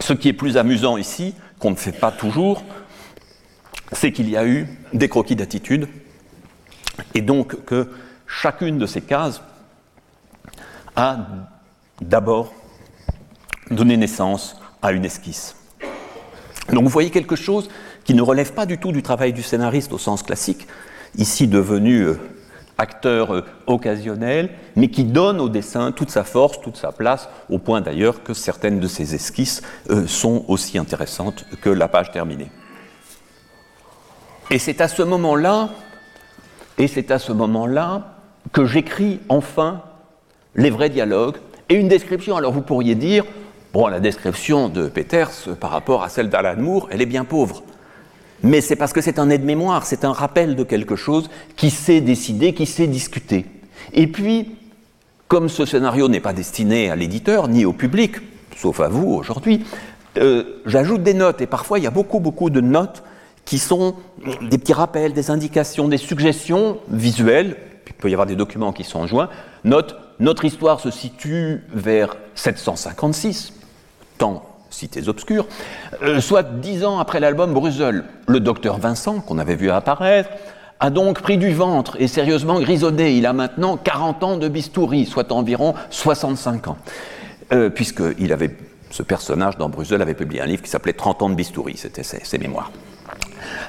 Ce 0.00 0.12
qui 0.12 0.28
est 0.28 0.32
plus 0.32 0.56
amusant 0.56 0.96
ici, 0.96 1.34
qu'on 1.60 1.70
ne 1.70 1.76
fait 1.76 1.92
pas 1.92 2.10
toujours, 2.10 2.64
c'est 3.92 4.10
qu'il 4.10 4.28
y 4.28 4.36
a 4.36 4.44
eu 4.44 4.66
des 4.92 5.08
croquis 5.08 5.36
d'attitude, 5.36 5.86
et 7.14 7.20
donc 7.20 7.64
que 7.64 7.88
chacune 8.26 8.78
de 8.78 8.86
ces 8.86 9.00
cases 9.00 9.40
a 10.96 11.18
d'abord 12.00 12.52
donné 13.70 13.96
naissance 13.96 14.56
à 14.82 14.92
une 14.92 15.04
esquisse. 15.04 15.56
Donc 16.70 16.84
vous 16.84 16.90
voyez 16.90 17.10
quelque 17.10 17.36
chose 17.36 17.68
qui 18.04 18.14
ne 18.14 18.22
relève 18.22 18.52
pas 18.52 18.66
du 18.66 18.78
tout 18.78 18.92
du 18.92 19.02
travail 19.02 19.32
du 19.32 19.42
scénariste 19.42 19.92
au 19.92 19.98
sens 19.98 20.22
classique, 20.22 20.66
ici 21.16 21.46
devenu 21.46 22.00
euh, 22.02 22.20
acteur 22.78 23.34
euh, 23.34 23.44
occasionnel, 23.66 24.50
mais 24.76 24.88
qui 24.88 25.04
donne 25.04 25.40
au 25.40 25.48
dessin 25.48 25.92
toute 25.92 26.10
sa 26.10 26.24
force, 26.24 26.60
toute 26.60 26.76
sa 26.76 26.92
place, 26.92 27.28
au 27.48 27.58
point 27.58 27.80
d'ailleurs 27.80 28.22
que 28.22 28.34
certaines 28.34 28.80
de 28.80 28.88
ses 28.88 29.14
esquisses 29.14 29.62
euh, 29.90 30.06
sont 30.06 30.44
aussi 30.48 30.78
intéressantes 30.78 31.44
que 31.60 31.70
la 31.70 31.88
page 31.88 32.10
terminée. 32.10 32.50
Et 34.50 34.58
c'est 34.58 34.80
à 34.80 34.88
ce 34.88 35.02
moment-là, 35.02 35.70
et 36.78 36.88
c'est 36.88 37.10
à 37.10 37.18
ce 37.18 37.32
moment-là 37.32 38.16
que 38.52 38.64
j'écris 38.64 39.20
enfin 39.28 39.82
les 40.54 40.70
vrais 40.70 40.90
dialogues 40.90 41.36
et 41.68 41.74
une 41.74 41.88
description. 41.88 42.36
Alors 42.36 42.52
vous 42.52 42.62
pourriez 42.62 42.94
dire, 42.94 43.24
bon, 43.72 43.86
la 43.86 44.00
description 44.00 44.68
de 44.68 44.88
Peters 44.88 45.30
par 45.60 45.70
rapport 45.70 46.02
à 46.02 46.08
celle 46.08 46.28
d'Alan 46.28 46.60
Moore, 46.60 46.88
elle 46.90 47.02
est 47.02 47.06
bien 47.06 47.24
pauvre 47.24 47.62
mais 48.42 48.60
c'est 48.60 48.76
parce 48.76 48.92
que 48.92 49.00
c'est 49.00 49.18
un 49.18 49.30
aide-mémoire, 49.30 49.86
c'est 49.86 50.04
un 50.04 50.12
rappel 50.12 50.56
de 50.56 50.64
quelque 50.64 50.96
chose 50.96 51.30
qui 51.56 51.70
s'est 51.70 52.00
décidé, 52.00 52.54
qui 52.54 52.66
s'est 52.66 52.86
discuté. 52.86 53.46
Et 53.92 54.06
puis, 54.06 54.56
comme 55.28 55.48
ce 55.48 55.64
scénario 55.64 56.08
n'est 56.08 56.20
pas 56.20 56.32
destiné 56.32 56.90
à 56.90 56.96
l'éditeur 56.96 57.48
ni 57.48 57.64
au 57.64 57.72
public, 57.72 58.16
sauf 58.56 58.80
à 58.80 58.88
vous 58.88 59.12
aujourd'hui, 59.12 59.64
euh, 60.18 60.60
j'ajoute 60.66 61.02
des 61.02 61.14
notes, 61.14 61.40
et 61.40 61.46
parfois 61.46 61.78
il 61.78 61.84
y 61.84 61.86
a 61.86 61.90
beaucoup, 61.90 62.20
beaucoup 62.20 62.50
de 62.50 62.60
notes 62.60 63.02
qui 63.44 63.58
sont 63.58 63.94
des 64.42 64.58
petits 64.58 64.72
rappels, 64.72 65.12
des 65.12 65.30
indications, 65.30 65.88
des 65.88 65.96
suggestions 65.96 66.78
visuelles, 66.88 67.56
il 67.86 67.92
peut 67.94 68.10
y 68.10 68.14
avoir 68.14 68.26
des 68.26 68.36
documents 68.36 68.72
qui 68.72 68.84
sont 68.84 69.06
joints. 69.06 69.28
Note, 69.64 69.96
notre 70.20 70.44
histoire 70.44 70.80
se 70.80 70.90
situe 70.90 71.62
vers 71.72 72.16
756, 72.34 73.52
temps 74.18 74.44
cités 74.70 75.08
obscures, 75.08 75.46
euh, 76.02 76.20
soit 76.20 76.42
dix 76.42 76.84
ans 76.84 76.98
après 76.98 77.20
l'album 77.20 77.52
Brussels. 77.52 78.04
Le 78.26 78.40
docteur 78.40 78.78
Vincent, 78.78 79.20
qu'on 79.20 79.38
avait 79.38 79.56
vu 79.56 79.70
apparaître, 79.70 80.30
a 80.80 80.90
donc 80.90 81.20
pris 81.20 81.38
du 81.38 81.52
ventre 81.52 81.96
et 82.00 82.08
sérieusement 82.08 82.60
grisonné. 82.60 83.16
Il 83.16 83.26
a 83.26 83.32
maintenant 83.32 83.76
40 83.76 84.24
ans 84.24 84.36
de 84.36 84.48
bistouri, 84.48 85.06
soit 85.06 85.30
environ 85.30 85.74
65 85.90 86.68
ans. 86.68 86.76
Euh, 87.52 87.70
puisqu'il 87.70 88.32
avait, 88.32 88.56
ce 88.90 89.02
personnage 89.02 89.58
dans 89.58 89.68
Bruxelles 89.68 90.02
avait 90.02 90.14
publié 90.14 90.40
un 90.40 90.46
livre 90.46 90.62
qui 90.62 90.70
s'appelait 90.70 90.94
30 90.94 91.22
ans 91.22 91.30
de 91.30 91.34
bistouri, 91.34 91.76
c'était 91.76 92.02
ses 92.02 92.38
mémoires. 92.38 92.72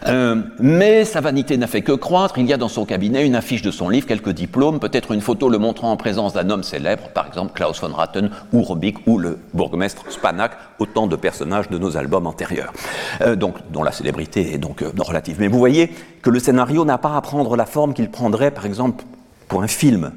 Euh, 0.08 0.42
mais 0.60 1.06
sa 1.06 1.22
vanité 1.22 1.58
n'a 1.58 1.68
fait 1.68 1.82
que 1.82 1.92
croître. 1.92 2.38
Il 2.38 2.46
y 2.46 2.54
a 2.54 2.58
dans 2.58 2.68
son 2.68 2.86
cabinet 2.86 3.26
une 3.26 3.36
affiche 3.36 3.62
de 3.62 3.72
son 3.72 3.90
livre, 3.90 4.08
quelques 4.08 4.32
diplômes, 4.32 4.80
peut-être 4.80 5.12
une 5.12 5.22
photo 5.22 5.50
le 5.50 5.58
montrant 5.58 5.92
en 5.92 5.98
présence 5.98 6.34
d'un 6.34 6.50
homme 6.50 6.64
célèbre, 6.64 7.10
par 7.14 7.28
exemple 7.28 7.54
Klaus 7.54 7.80
von 7.80 7.94
Ratten 7.94 8.30
ou 8.52 8.62
Robic 8.62 8.98
ou 9.08 9.18
le 9.18 9.40
bourgmestre 9.54 10.12
Spanak, 10.12 10.52
autant 10.80 11.08
de 11.08 11.16
personnages 11.16 11.70
de 11.70 11.78
nos 11.78 11.98
albums 11.98 12.28
antérieurs, 12.28 12.74
euh, 13.22 13.36
dont 13.36 13.84
la 13.84 13.92
célébrité 13.92 14.54
est 14.54 14.58
donc 14.58 14.82
euh, 14.82 14.92
relative. 15.00 15.38
Mais 15.40 15.48
vous 15.48 15.60
voyez 15.60 15.92
que 16.22 16.30
le 16.30 16.40
scénario 16.40 16.86
n'a 16.86 16.98
pas 16.98 17.16
à 17.16 17.22
prendre 17.22 17.56
la 17.56 17.66
forme 17.66 17.94
qu'il 17.94 18.10
prendrait, 18.10 18.52
par 18.52 18.66
exemple, 18.66 19.04
pour 19.48 19.64
un 19.64 19.68
film, 19.68 20.12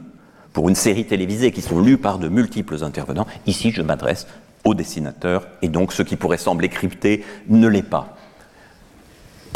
pour 0.52 0.68
une 0.68 0.74
série 0.74 1.04
télévisée 1.04 1.52
qui 1.52 1.60
sont 1.60 1.80
lues 1.80 1.98
par 1.98 2.18
de 2.18 2.28
multiples 2.28 2.82
intervenants. 2.82 3.26
Ici, 3.46 3.72
je 3.72 3.82
m'adresse 3.82 4.26
au 4.64 4.74
dessinateur, 4.74 5.46
et 5.62 5.68
donc 5.68 5.92
ce 5.92 6.02
qui 6.02 6.16
pourrait 6.16 6.38
sembler 6.38 6.68
crypté 6.68 7.24
ne 7.48 7.68
l'est 7.68 7.82
pas. 7.82 8.15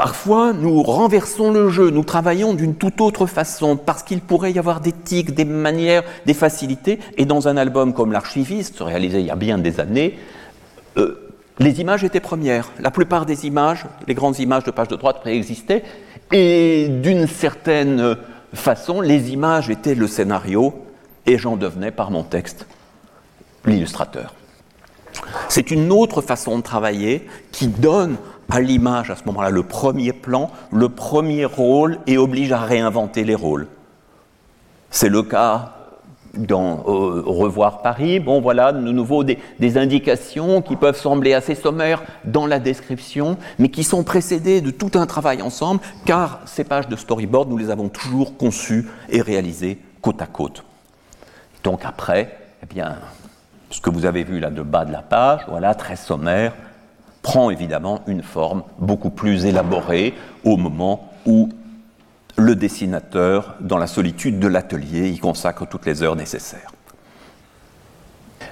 Parfois, 0.01 0.55
nous 0.55 0.83
renversons 0.83 1.53
le 1.53 1.69
jeu, 1.69 1.91
nous 1.91 2.05
travaillons 2.05 2.55
d'une 2.55 2.75
toute 2.75 3.03
autre 3.03 3.27
façon, 3.27 3.77
parce 3.77 4.03
qu'il 4.03 4.23
pourrait 4.23 4.51
y 4.51 4.59
avoir 4.59 4.81
des 4.81 4.93
tics, 4.93 5.35
des 5.35 5.45
manières, 5.45 6.05
des 6.25 6.33
facilités. 6.33 7.01
Et 7.19 7.27
dans 7.27 7.49
un 7.49 7.59
album 7.59 7.93
comme 7.93 8.11
L'Archiviste, 8.11 8.79
réalisé 8.81 9.21
il 9.21 9.27
y 9.27 9.31
a 9.31 9.37
bien 9.37 9.59
des 9.59 9.79
années, 9.79 10.19
euh, 10.97 11.31
les 11.59 11.83
images 11.83 12.03
étaient 12.03 12.19
premières. 12.19 12.71
La 12.79 12.91
plupart 12.91 13.27
des 13.27 13.45
images, 13.47 13.85
les 14.09 14.15
grandes 14.15 14.39
images 14.39 14.65
de 14.65 14.71
page 14.71 14.89
de 14.89 14.97
droite 14.97 15.21
préexistaient, 15.21 15.83
et 16.33 16.89
d'une 16.89 17.27
certaine 17.27 18.17
façon, 18.55 19.03
les 19.03 19.35
images 19.35 19.69
étaient 19.69 19.95
le 19.95 20.07
scénario, 20.07 20.73
et 21.27 21.37
j'en 21.37 21.59
devenais 21.59 21.91
par 21.91 22.11
mon 22.11 22.23
texte 22.23 22.65
l'illustrateur. 23.67 24.33
C'est 25.51 25.71
une 25.71 25.93
autre 25.93 26.23
façon 26.23 26.57
de 26.57 26.63
travailler 26.63 27.29
qui 27.53 27.67
donne 27.67 28.17
à 28.51 28.61
l'image 28.61 29.11
à 29.11 29.17
ce 29.17 29.25
moment-là 29.27 29.51
le 29.51 29.63
premier 29.63 30.13
plan, 30.13 30.51
le 30.73 30.89
premier 30.89 31.45
rôle 31.45 31.99
et 32.07 32.19
oblige 32.19 32.53
à 32.53 32.61
réinventer 32.61 33.25
les 33.25 33.35
rôles. 33.35 33.69
C'est 34.91 35.09
le 35.09 35.23
cas 35.23 35.77
dans 36.35 36.77
revoir 36.77 37.83
Paris. 37.83 38.21
Bon, 38.21 38.41
voilà, 38.41 38.73
de 38.73 38.79
nouveau 38.79 39.25
des, 39.25 39.39
des, 39.59 39.79
indications 39.79 40.63
qui 40.63 40.77
peuvent 40.77 40.97
sembler 40.97 41.35
assez 41.35 41.55
sommaires 41.55 42.03
dans 42.25 42.47
la 42.47 42.59
description, 42.59 43.37
mais 43.59 43.69
qui 43.69 43.85
sont 43.85 44.05
précédées 44.05 44.61
de 44.61 44.71
tout 44.71 44.93
un 44.95 45.07
travail 45.07 45.43
ensemble, 45.43 45.81
car 46.05 46.41
ces 46.47 46.65
pages 46.65 46.89
de 46.89 46.97
storyboard, 46.97 47.49
nous 47.49 47.59
les 47.59 47.71
avons 47.71 47.89
toujours 47.89 48.37
conçues 48.37 48.89
et 49.09 49.23
réalisées 49.23 49.79
côte 50.01 50.23
à 50.23 50.27
côte. 50.27 50.65
Donc 51.65 51.81
après, 51.85 52.39
eh 52.63 52.67
bien, 52.67 52.97
ce 53.71 53.81
que 53.81 53.91
vous 53.91 54.07
avez 54.07 54.25
vu 54.25 54.41
là 54.41 54.51
de 54.51 54.63
bas 54.63 54.85
de 54.85 54.93
la 54.93 55.03
page, 55.03 55.41
voilà, 55.49 55.75
très 55.75 55.97
sommaire, 55.97 56.55
prend 57.23 57.51
évidemment 57.51 58.03
une 58.07 58.23
forme 58.23 58.63
beaucoup 58.79 59.11
plus 59.11 59.47
élaborée 59.47 60.15
au 60.45 60.57
moment 60.57 61.11
où 61.27 61.51
le 62.37 62.55
dessinateur, 62.55 63.57
dans 63.61 63.77
la 63.77 63.87
solitude 63.87 64.39
de 64.39 64.49
l'atelier, 64.49 65.11
y 65.11 65.19
consacre 65.19 65.67
toutes 65.67 65.87
les 65.87 66.03
heures 66.03 66.17
nécessaires. 66.17 66.73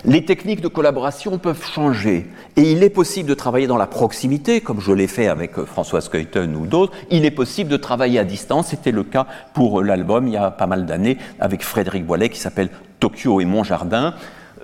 Les 0.05 0.25
techniques 0.25 0.61
de 0.61 0.69
collaboration 0.69 1.39
peuvent 1.39 1.65
changer 1.65 2.31
et 2.57 2.71
il 2.71 2.83
est 2.85 2.91
possible 2.91 3.29
de 3.29 3.35
travailler 3.35 3.67
dans 3.67 3.77
la 3.77 3.87
proximité, 3.87 4.61
comme 4.61 4.81
je 4.81 4.93
l'ai 4.93 5.09
fait 5.09 5.27
avec 5.27 5.61
François 5.65 6.01
Skeuten 6.01 6.55
ou 6.55 6.67
d'autres. 6.67 6.93
Il 7.11 7.25
est 7.25 7.33
possible 7.33 7.69
de 7.69 7.77
travailler 7.77 8.21
à 8.21 8.25
distance. 8.25 8.69
C'était 8.69 8.93
le 8.93 9.03
cas 9.03 9.27
pour 9.55 9.83
l'album 9.83 10.29
il 10.29 10.35
y 10.35 10.37
a 10.37 10.53
pas 10.53 10.67
mal 10.67 10.87
d'années 10.87 11.19
avec 11.41 11.65
Frédéric 11.65 12.07
Boilet 12.07 12.29
qui 12.29 12.39
s'appelle 12.39 12.71
Tokyo 13.01 13.41
et 13.41 13.45
mon 13.45 13.65
jardin. 13.65 14.15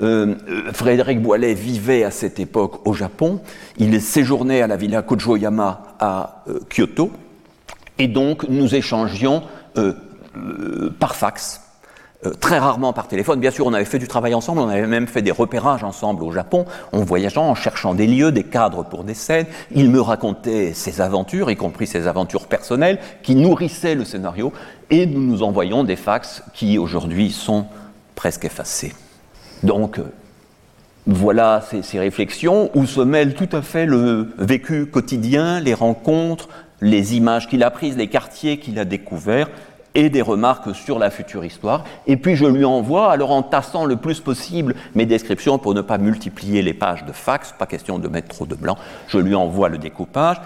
Euh, 0.03 0.35
Frédéric 0.73 1.23
Boilet 1.23 1.55
vivait 1.55 2.05
à 2.05 2.11
cette 2.11 2.41
époque 2.41 2.87
au 2.87 2.93
Japon. 2.93 3.41
Il 3.79 4.01
séjournait 4.01 4.63
à 4.63 4.67
la 4.67 4.77
villa 4.77 5.03
Kojoyama 5.03 5.83
à 6.01 6.43
euh, 6.49 6.61
Kyoto. 6.69 7.11
Et 7.99 8.09
donc, 8.09 8.49
nous 8.49 8.75
échangions 8.75 9.43
euh, 9.77 9.93
par 10.99 11.15
fax, 11.15 11.61
très 12.41 12.59
rarement 12.59 12.93
par 12.93 13.07
téléphone. 13.07 13.39
Bien 13.39 13.53
sûr, 13.53 13.67
on 13.67 13.73
avait 13.73 13.85
fait 13.85 14.01
du 14.01 14.09
travail 14.09 14.35
ensemble, 14.35 14.61
on 14.61 14.69
avait 14.69 14.87
même 14.87 15.07
fait 15.07 15.23
des 15.23 15.31
repérages 15.31 15.85
ensemble 15.85 16.25
au 16.25 16.33
Japon, 16.33 16.65
en 16.93 17.05
voyageant, 17.05 17.49
en 17.49 17.55
cherchant 17.55 17.95
des 17.95 18.09
lieux, 18.09 18.33
des 18.33 18.43
cadres 18.43 18.83
pour 18.83 19.05
des 19.05 19.15
scènes. 19.15 19.47
Il 19.71 19.91
me 19.91 20.01
racontait 20.01 20.73
ses 20.73 21.01
aventures, 21.01 21.51
y 21.51 21.57
compris 21.57 21.87
ses 21.87 22.09
aventures 22.09 22.47
personnelles, 22.47 22.99
qui 23.23 23.37
nourrissaient 23.37 23.95
le 23.95 24.05
scénario, 24.05 24.53
et 24.91 25.07
nous 25.07 25.21
nous 25.21 25.43
envoyons 25.45 25.85
des 25.85 25.97
fax 25.97 26.43
qui 26.53 26.79
aujourd'hui 26.79 27.31
sont 27.31 27.67
presque 28.17 28.47
effacés. 28.47 28.93
Donc, 29.65 29.99
voilà 31.07 31.63
ces, 31.83 31.99
réflexions 31.99 32.71
où 32.75 32.87
se 32.87 33.01
mêlent 33.01 33.35
tout 33.35 33.49
à 33.53 33.63
fait 33.63 33.87
le 33.87 34.29
vécu 34.39 34.87
quotidien, 34.87 35.59
les 35.59 35.73
rencontres, 35.73 36.49
les 36.83 37.17
images 37.17 37.49
qu'il 37.49 37.63
a 37.63 37.71
prises, 37.71 37.97
les 37.97 38.09
quartiers 38.09 38.59
qu'il 38.59 38.79
a 38.79 38.85
découverts 38.85 39.49
et 39.95 40.11
des 40.11 40.21
remarques 40.21 40.75
sur 40.75 40.99
la 40.99 41.11
future 41.11 41.47
histoire. 41.47 41.85
Et 42.07 42.19
puis 42.19 42.37
je 42.37 42.45
lui 42.45 42.65
envoie, 42.67 43.11
alors 43.11 43.31
en 43.31 43.43
tassant 43.43 43.87
le 43.87 43.97
plus 43.97 44.21
possible 44.21 44.75
mes 44.95 45.07
descriptions 45.07 45.59
pour 45.59 45.73
ne 45.73 45.81
pas 45.81 45.97
multiplier 45.97 46.61
les 46.61 46.75
pages 46.75 47.07
de 47.07 47.13
fax, 47.13 47.55
pas 47.59 47.67
question 47.67 47.99
de 47.99 48.09
mettre 48.09 48.29
trop 48.29 48.45
de 48.45 48.55
blanc, 48.55 48.77
je 49.09 49.19
lui 49.19 49.35
envoie 49.35 49.71
le 49.71 49.79
découpage. 49.79 50.37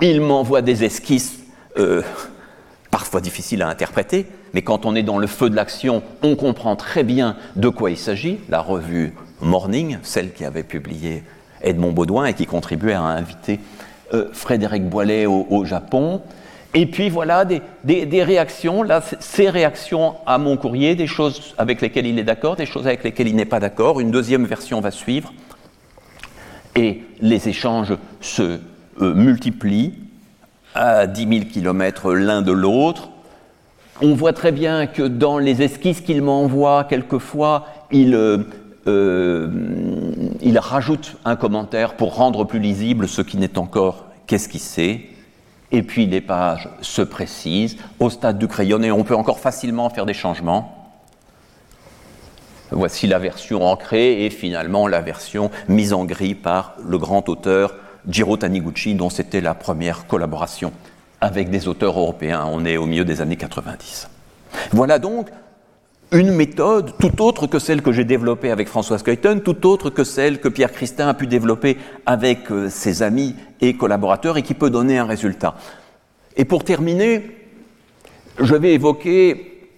Il 0.00 0.20
m'envoie 0.20 0.62
des 0.62 0.84
esquisses 0.84 1.40
euh, 1.78 2.02
parfois 2.96 3.20
difficiles 3.20 3.60
à 3.60 3.68
interpréter, 3.68 4.24
mais 4.54 4.62
quand 4.62 4.86
on 4.86 4.94
est 4.94 5.02
dans 5.02 5.18
le 5.18 5.26
feu 5.26 5.50
de 5.50 5.54
l'action, 5.54 6.02
on 6.22 6.34
comprend 6.34 6.76
très 6.76 7.04
bien 7.04 7.36
de 7.54 7.68
quoi 7.68 7.90
il 7.90 7.98
s'agit. 7.98 8.38
La 8.48 8.62
revue 8.62 9.12
Morning, 9.42 9.98
celle 10.02 10.32
qui 10.32 10.46
avait 10.46 10.62
publié 10.62 11.22
Edmond 11.60 11.92
Baudouin 11.92 12.24
et 12.24 12.32
qui 12.32 12.46
contribuait 12.46 12.94
à 12.94 13.02
inviter 13.02 13.60
euh, 14.14 14.30
Frédéric 14.32 14.88
Boilet 14.88 15.26
au, 15.26 15.62
Japon. 15.66 16.22
Et 16.72 16.86
puis 16.86 17.10
voilà 17.10 17.44
des, 17.44 17.60
des, 17.84 18.22
réactions, 18.22 18.82
là, 18.82 19.02
ces 19.20 19.50
réactions 19.50 20.14
à 20.26 20.38
mon 20.38 20.56
courrier, 20.56 20.94
des 20.94 21.06
choses 21.06 21.54
avec 21.58 21.82
lesquelles 21.82 22.06
il 22.06 22.18
est 22.18 22.24
d'accord, 22.24 22.56
des 22.56 22.64
choses 22.64 22.86
avec 22.86 23.04
lesquelles 23.04 23.28
il 23.28 23.36
n'est 23.36 23.44
pas 23.44 23.60
d'accord. 23.60 24.00
Une 24.00 24.10
deuxième 24.10 24.46
version 24.46 24.80
va 24.80 24.90
suivre. 24.90 25.34
Et 26.74 27.02
les 27.20 27.46
échanges 27.46 27.92
se 28.22 28.58
euh, 29.02 29.14
multiplient 29.14 29.92
à 30.76 31.06
10 31.06 31.28
000 31.28 31.50
kilomètres 31.50 32.12
l'un 32.12 32.42
de 32.42 32.52
l'autre 32.52 33.08
on 34.02 34.14
voit 34.14 34.32
très 34.32 34.52
bien 34.52 34.86
que 34.86 35.02
dans 35.02 35.38
les 35.38 35.62
esquisses 35.62 36.02
qu'il 36.02 36.20
m'envoie, 36.20 36.84
quelquefois, 36.84 37.66
il, 37.90 38.14
euh, 38.14 38.38
euh, 38.86 39.48
rajoute 40.56 41.16
un 41.24 41.36
commentaire 41.36 41.94
pour 41.94 42.14
rendre 42.14 42.44
plus 42.44 42.58
lisible 42.58 43.08
ce 43.08 43.22
qui 43.22 43.38
n'est 43.38 43.58
encore 43.58 44.06
qu'esquissé. 44.26 45.10
Et 45.72 45.82
puis 45.82 46.06
les 46.06 46.20
pages 46.20 46.68
se 46.82 47.02
précisent 47.02 47.76
au 47.98 48.10
stade 48.10 48.38
du 48.38 48.48
crayonné. 48.48 48.92
On 48.92 49.02
peut 49.02 49.16
encore 49.16 49.40
facilement 49.40 49.88
faire 49.90 50.06
des 50.06 50.14
changements. 50.14 50.92
Voici 52.70 53.06
la 53.06 53.18
version 53.18 53.64
ancrée 53.66 54.24
et 54.24 54.30
finalement 54.30 54.88
la 54.88 55.00
version 55.00 55.50
mise 55.68 55.92
en 55.92 56.04
gris 56.04 56.34
par 56.34 56.74
le 56.84 56.98
grand 56.98 57.28
auteur 57.28 57.74
Jiro 58.08 58.36
Taniguchi, 58.36 58.94
dont 58.94 59.10
c'était 59.10 59.40
la 59.40 59.54
première 59.54 60.06
collaboration 60.06 60.72
avec 61.20 61.50
des 61.50 61.68
auteurs 61.68 61.98
européens. 61.98 62.46
On 62.50 62.64
est 62.64 62.76
au 62.76 62.86
milieu 62.86 63.04
des 63.04 63.20
années 63.20 63.36
90. 63.36 64.08
Voilà 64.72 64.98
donc 64.98 65.28
une 66.12 66.30
méthode 66.30 66.92
tout 66.98 67.20
autre 67.20 67.46
que 67.46 67.58
celle 67.58 67.82
que 67.82 67.90
j'ai 67.90 68.04
développée 68.04 68.50
avec 68.50 68.68
François 68.68 68.98
Skeuten, 68.98 69.40
tout 69.40 69.66
autre 69.66 69.90
que 69.90 70.04
celle 70.04 70.40
que 70.40 70.48
Pierre 70.48 70.70
Christin 70.70 71.08
a 71.08 71.14
pu 71.14 71.26
développer 71.26 71.78
avec 72.04 72.50
euh, 72.52 72.68
ses 72.70 73.02
amis 73.02 73.34
et 73.60 73.76
collaborateurs 73.76 74.36
et 74.36 74.42
qui 74.42 74.54
peut 74.54 74.70
donner 74.70 74.98
un 74.98 75.04
résultat. 75.04 75.56
Et 76.36 76.44
pour 76.44 76.62
terminer, 76.62 77.30
je 78.38 78.54
vais 78.54 78.74
évoquer 78.74 79.70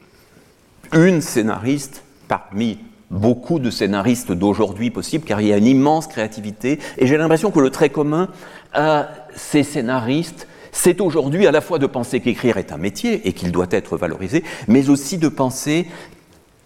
une 0.92 1.22
scénariste 1.22 2.02
parmi 2.26 2.78
beaucoup 3.10 3.58
de 3.58 3.70
scénaristes 3.70 4.32
d'aujourd'hui 4.32 4.90
possibles, 4.90 5.24
car 5.24 5.40
il 5.40 5.48
y 5.48 5.52
a 5.52 5.56
une 5.56 5.66
immense 5.66 6.06
créativité, 6.06 6.78
et 6.98 7.06
j'ai 7.06 7.16
l'impression 7.16 7.50
que 7.50 7.60
le 7.60 7.70
trait 7.70 7.90
commun 7.90 8.28
à 8.72 9.08
ces 9.34 9.62
scénaristes, 9.62 10.46
c'est 10.72 11.00
aujourd'hui 11.00 11.46
à 11.46 11.52
la 11.52 11.60
fois 11.60 11.78
de 11.78 11.86
penser 11.86 12.20
qu'écrire 12.20 12.56
est 12.58 12.72
un 12.72 12.78
métier 12.78 13.26
et 13.26 13.32
qu'il 13.32 13.52
doit 13.52 13.66
être 13.70 13.96
valorisé, 13.96 14.44
mais 14.68 14.90
aussi 14.90 15.18
de 15.18 15.28
penser 15.28 15.86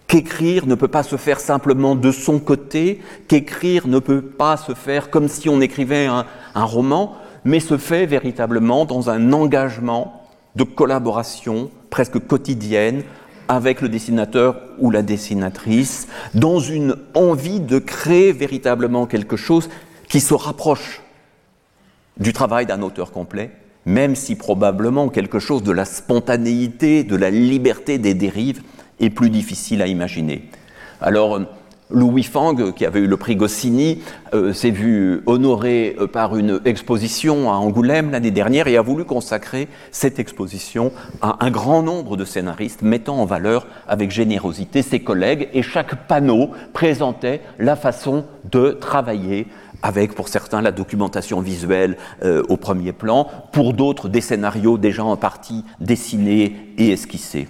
qu'écrire 0.07 0.67
ne 0.67 0.75
peut 0.75 0.89
pas 0.89 1.03
se 1.03 1.17
faire 1.17 1.41
simplement 1.41 1.95
de 1.95 2.11
son 2.11 2.39
côté, 2.39 3.01
qu'écrire 3.29 3.87
ne 3.87 3.99
peut 3.99 4.21
pas 4.21 4.59
se 4.59 4.75
faire 4.75 5.09
comme 5.09 5.29
si 5.29 5.49
on 5.49 5.61
écrivait 5.61 6.07
un, 6.07 6.27
roman, 6.55 7.17
mais 7.45 7.61
se 7.61 7.79
fait 7.79 8.05
véritablement 8.05 8.85
dans 8.85 9.09
un 9.09 9.33
engagement 9.33 10.23
de 10.55 10.65
collaboration 10.65 11.71
presque 11.89 12.19
quotidienne 12.19 13.05
avec 13.49 13.81
le 13.81 13.89
dessinateur 13.89 14.61
ou 14.79 14.91
la 14.91 15.03
dessinatrice, 15.03 16.09
dans 16.35 16.59
une 16.59 16.97
envie 17.15 17.61
de 17.61 17.79
créer 17.79 18.33
véritablement 18.33 19.07
quelque 19.07 19.37
chose 19.37 19.69
qui 20.09 20.21
se 20.21 20.35
rapproche 20.35 21.03
du 22.19 22.33
travail 22.33 22.67
d'un 22.67 22.83
auteur 22.83 23.11
complet, 23.13 23.51
même 23.87 24.15
si 24.15 24.37
probablement 24.37 25.09
quelque 25.09 25.39
chose 25.39 25.63
de 25.63 25.73
la 25.73 25.85
spontanéité, 25.85 27.05
de 27.05 27.17
la 27.17 27.31
liberté 27.31 27.99
des 27.99 28.15
dérives 28.15 28.63
est 29.01 29.11
plus 29.11 29.31
difficile 29.31 29.83
à 29.83 29.87
imaginer. 29.87 30.49
Alors, 31.01 31.41
Louis 31.93 32.23
Fang, 32.23 32.73
qui 32.73 32.87
avait 32.87 33.01
eu 33.01 33.07
le 33.07 33.17
prix 33.17 33.37
Goscinny, 33.37 34.03
euh, 34.35 34.53
s'est 34.53 34.71
vu 34.71 35.23
honoré 35.27 35.95
euh, 36.01 36.07
par 36.07 36.37
une 36.37 36.61
exposition 36.65 37.51
à 37.53 37.55
Angoulême 37.55 38.11
l'année 38.11 38.31
dernière 38.31 38.67
et 38.67 38.77
a 38.77 38.83
voulu 38.83 39.05
consacrer 39.05 39.69
cette 39.91 40.19
exposition 40.19 40.93
à 41.21 41.45
un 41.45 41.51
grand 41.51 41.83
nombre 41.83 42.17
de 42.17 42.25
scénaristes 42.25 42.83
mettant 42.83 43.19
en 43.19 43.27
valeur 43.27 43.67
avec 43.87 44.11
générosité 44.11 44.83
ses 44.83 45.01
collègues 45.01 45.49
et 45.53 45.63
chaque 45.63 46.07
panneau 46.07 46.51
présentait 46.73 47.43
la 47.59 47.77
façon 47.77 48.25
de 48.51 48.71
travailler 48.71 49.47
avec 49.83 50.15
pour 50.15 50.29
certains 50.29 50.63
la 50.63 50.73
documentation 50.73 51.41
visuelle 51.41 51.97
euh, 52.23 52.43
au 52.49 52.57
premier 52.57 52.93
plan, 52.93 53.29
pour 53.53 53.75
d'autres 53.75 54.09
des 54.09 54.21
scénarios 54.21 54.79
déjà 54.79 55.05
en 55.05 55.17
partie 55.17 55.65
dessinés 55.81 56.73
et 56.79 56.93
esquissés. 56.93 57.49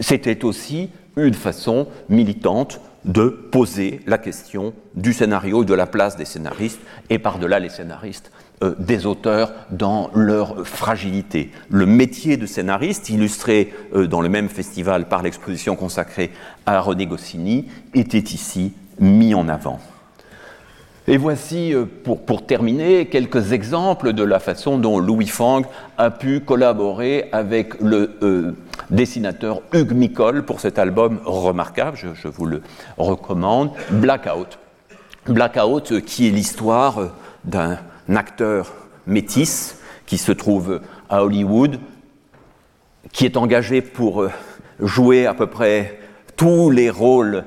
C'était 0.00 0.44
aussi 0.44 0.90
une 1.16 1.34
façon 1.34 1.88
militante 2.08 2.80
de 3.04 3.28
poser 3.28 4.00
la 4.06 4.18
question 4.18 4.74
du 4.94 5.12
scénario 5.12 5.64
de 5.64 5.74
la 5.74 5.86
place 5.86 6.16
des 6.16 6.24
scénaristes, 6.24 6.80
et 7.10 7.18
par-delà 7.18 7.58
les 7.58 7.68
scénaristes, 7.68 8.30
euh, 8.62 8.74
des 8.78 9.06
auteurs 9.06 9.52
dans 9.70 10.10
leur 10.14 10.66
fragilité. 10.66 11.50
Le 11.68 11.86
métier 11.86 12.36
de 12.36 12.46
scénariste, 12.46 13.10
illustré 13.10 13.72
euh, 13.94 14.06
dans 14.06 14.20
le 14.20 14.28
même 14.28 14.48
festival 14.48 15.08
par 15.08 15.22
l'exposition 15.22 15.74
consacrée 15.74 16.30
à 16.64 16.80
René 16.80 17.06
Goscinny, 17.06 17.66
était 17.94 18.18
ici 18.18 18.72
mis 19.00 19.34
en 19.34 19.48
avant. 19.48 19.80
Et 21.08 21.16
voici, 21.16 21.74
euh, 21.74 21.86
pour, 22.04 22.46
terminer, 22.46 23.06
quelques 23.06 23.50
exemples 23.50 24.12
de 24.12 24.22
la 24.22 24.38
façon 24.38 24.78
dont 24.78 25.00
Louis 25.00 25.26
Fang 25.26 25.62
a 25.98 26.12
pu 26.12 26.40
collaborer 26.40 27.28
avec 27.32 27.80
le 27.80 28.54
dessinateur 28.92 29.62
Hugues 29.72 29.92
Micol 29.92 30.44
pour 30.44 30.60
cet 30.60 30.78
album 30.78 31.20
remarquable, 31.24 31.96
je, 31.96 32.28
vous 32.28 32.46
le 32.46 32.62
recommande, 32.98 33.70
Blackout. 33.90 34.58
Blackout, 35.26 35.92
euh, 35.92 36.00
qui 36.00 36.28
est 36.28 36.30
l'histoire 36.30 37.10
d'un 37.44 37.78
acteur 38.14 38.72
métis 39.06 39.78
qui 40.06 40.18
se 40.18 40.30
trouve 40.30 40.80
à 41.08 41.24
Hollywood, 41.24 41.80
qui 43.12 43.24
est 43.24 43.36
engagé 43.36 43.82
pour 43.82 44.28
jouer 44.78 45.26
à 45.26 45.34
peu 45.34 45.48
près 45.48 45.98
tous 46.36 46.70
les 46.70 46.90
rôles 46.90 47.44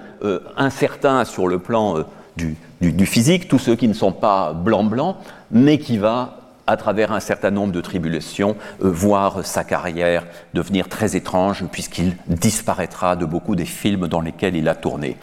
incertains 0.58 1.24
sur 1.26 1.48
le 1.48 1.60
plan 1.60 2.06
du, 2.36 2.56
du, 2.82 3.06
physique, 3.06 3.48
tous 3.48 3.60
ceux 3.60 3.76
qui 3.76 3.88
ne 3.88 3.94
sont 3.94 4.12
pas 4.12 4.54
blancs-blancs, 4.54 5.18
mais 5.52 5.78
qui 5.78 5.98
va, 5.98 6.45
à 6.68 6.78
travers 6.78 7.12
un 7.12 7.20
certain 7.20 7.52
nombre 7.52 7.72
de 7.72 7.82
tribulations, 7.82 8.56
euh, 8.84 8.90
voir 8.90 9.46
sa 9.46 9.64
carrière 9.64 10.26
devenir 10.54 10.90
très 10.90 11.16
étrange, 11.16 11.64
puisqu'il 11.72 12.16
disparaîtra 12.28 13.16
de 13.16 13.26
beaucoup 13.26 13.56
des 13.56 13.66
films 13.66 14.08
dans 14.08 14.22
lesquels 14.22 14.56
il 14.56 14.68
a 14.68 14.76
tourné. 14.76 15.18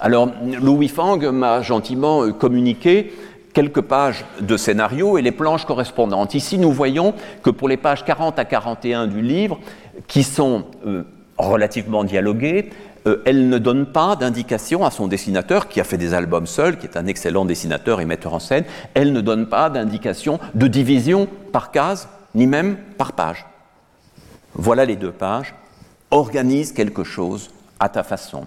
Alors, 0.00 0.28
Louis 0.60 0.88
Fang 0.88 1.18
m'a 1.32 1.62
gentiment 1.62 2.22
euh, 2.22 2.32
communiqué 2.32 3.12
quelques 3.52 3.80
pages 3.80 4.26
de 4.40 4.56
scénario 4.58 5.16
et 5.16 5.22
les 5.22 5.32
planches 5.32 5.64
correspondantes. 5.64 6.34
Ici, 6.34 6.58
nous 6.58 6.72
voyons 6.72 7.14
que 7.42 7.48
pour 7.48 7.68
les 7.68 7.78
pages 7.78 8.04
40 8.04 8.38
à 8.38 8.44
41 8.44 9.06
du 9.06 9.22
livre, 9.22 9.58
qui 10.06 10.22
sont 10.22 10.64
euh, 10.86 11.04
relativement 11.38 12.04
dialoguées, 12.04 12.70
euh, 13.06 13.22
elle 13.24 13.48
ne 13.48 13.58
donne 13.58 13.86
pas 13.86 14.16
d'indication 14.16 14.84
à 14.84 14.90
son 14.90 15.06
dessinateur, 15.06 15.68
qui 15.68 15.80
a 15.80 15.84
fait 15.84 15.98
des 15.98 16.14
albums 16.14 16.46
seul, 16.46 16.78
qui 16.78 16.86
est 16.86 16.96
un 16.96 17.06
excellent 17.06 17.44
dessinateur 17.44 18.00
et 18.00 18.04
metteur 18.04 18.34
en 18.34 18.40
scène, 18.40 18.64
elle 18.94 19.12
ne 19.12 19.20
donne 19.20 19.46
pas 19.46 19.70
d'indication 19.70 20.40
de 20.54 20.66
division 20.66 21.28
par 21.52 21.70
case, 21.70 22.08
ni 22.34 22.46
même 22.46 22.76
par 22.98 23.12
page. 23.12 23.46
Voilà 24.54 24.84
les 24.84 24.96
deux 24.96 25.12
pages. 25.12 25.54
Organise 26.10 26.72
quelque 26.72 27.04
chose 27.04 27.50
à 27.80 27.88
ta 27.88 28.02
façon. 28.02 28.46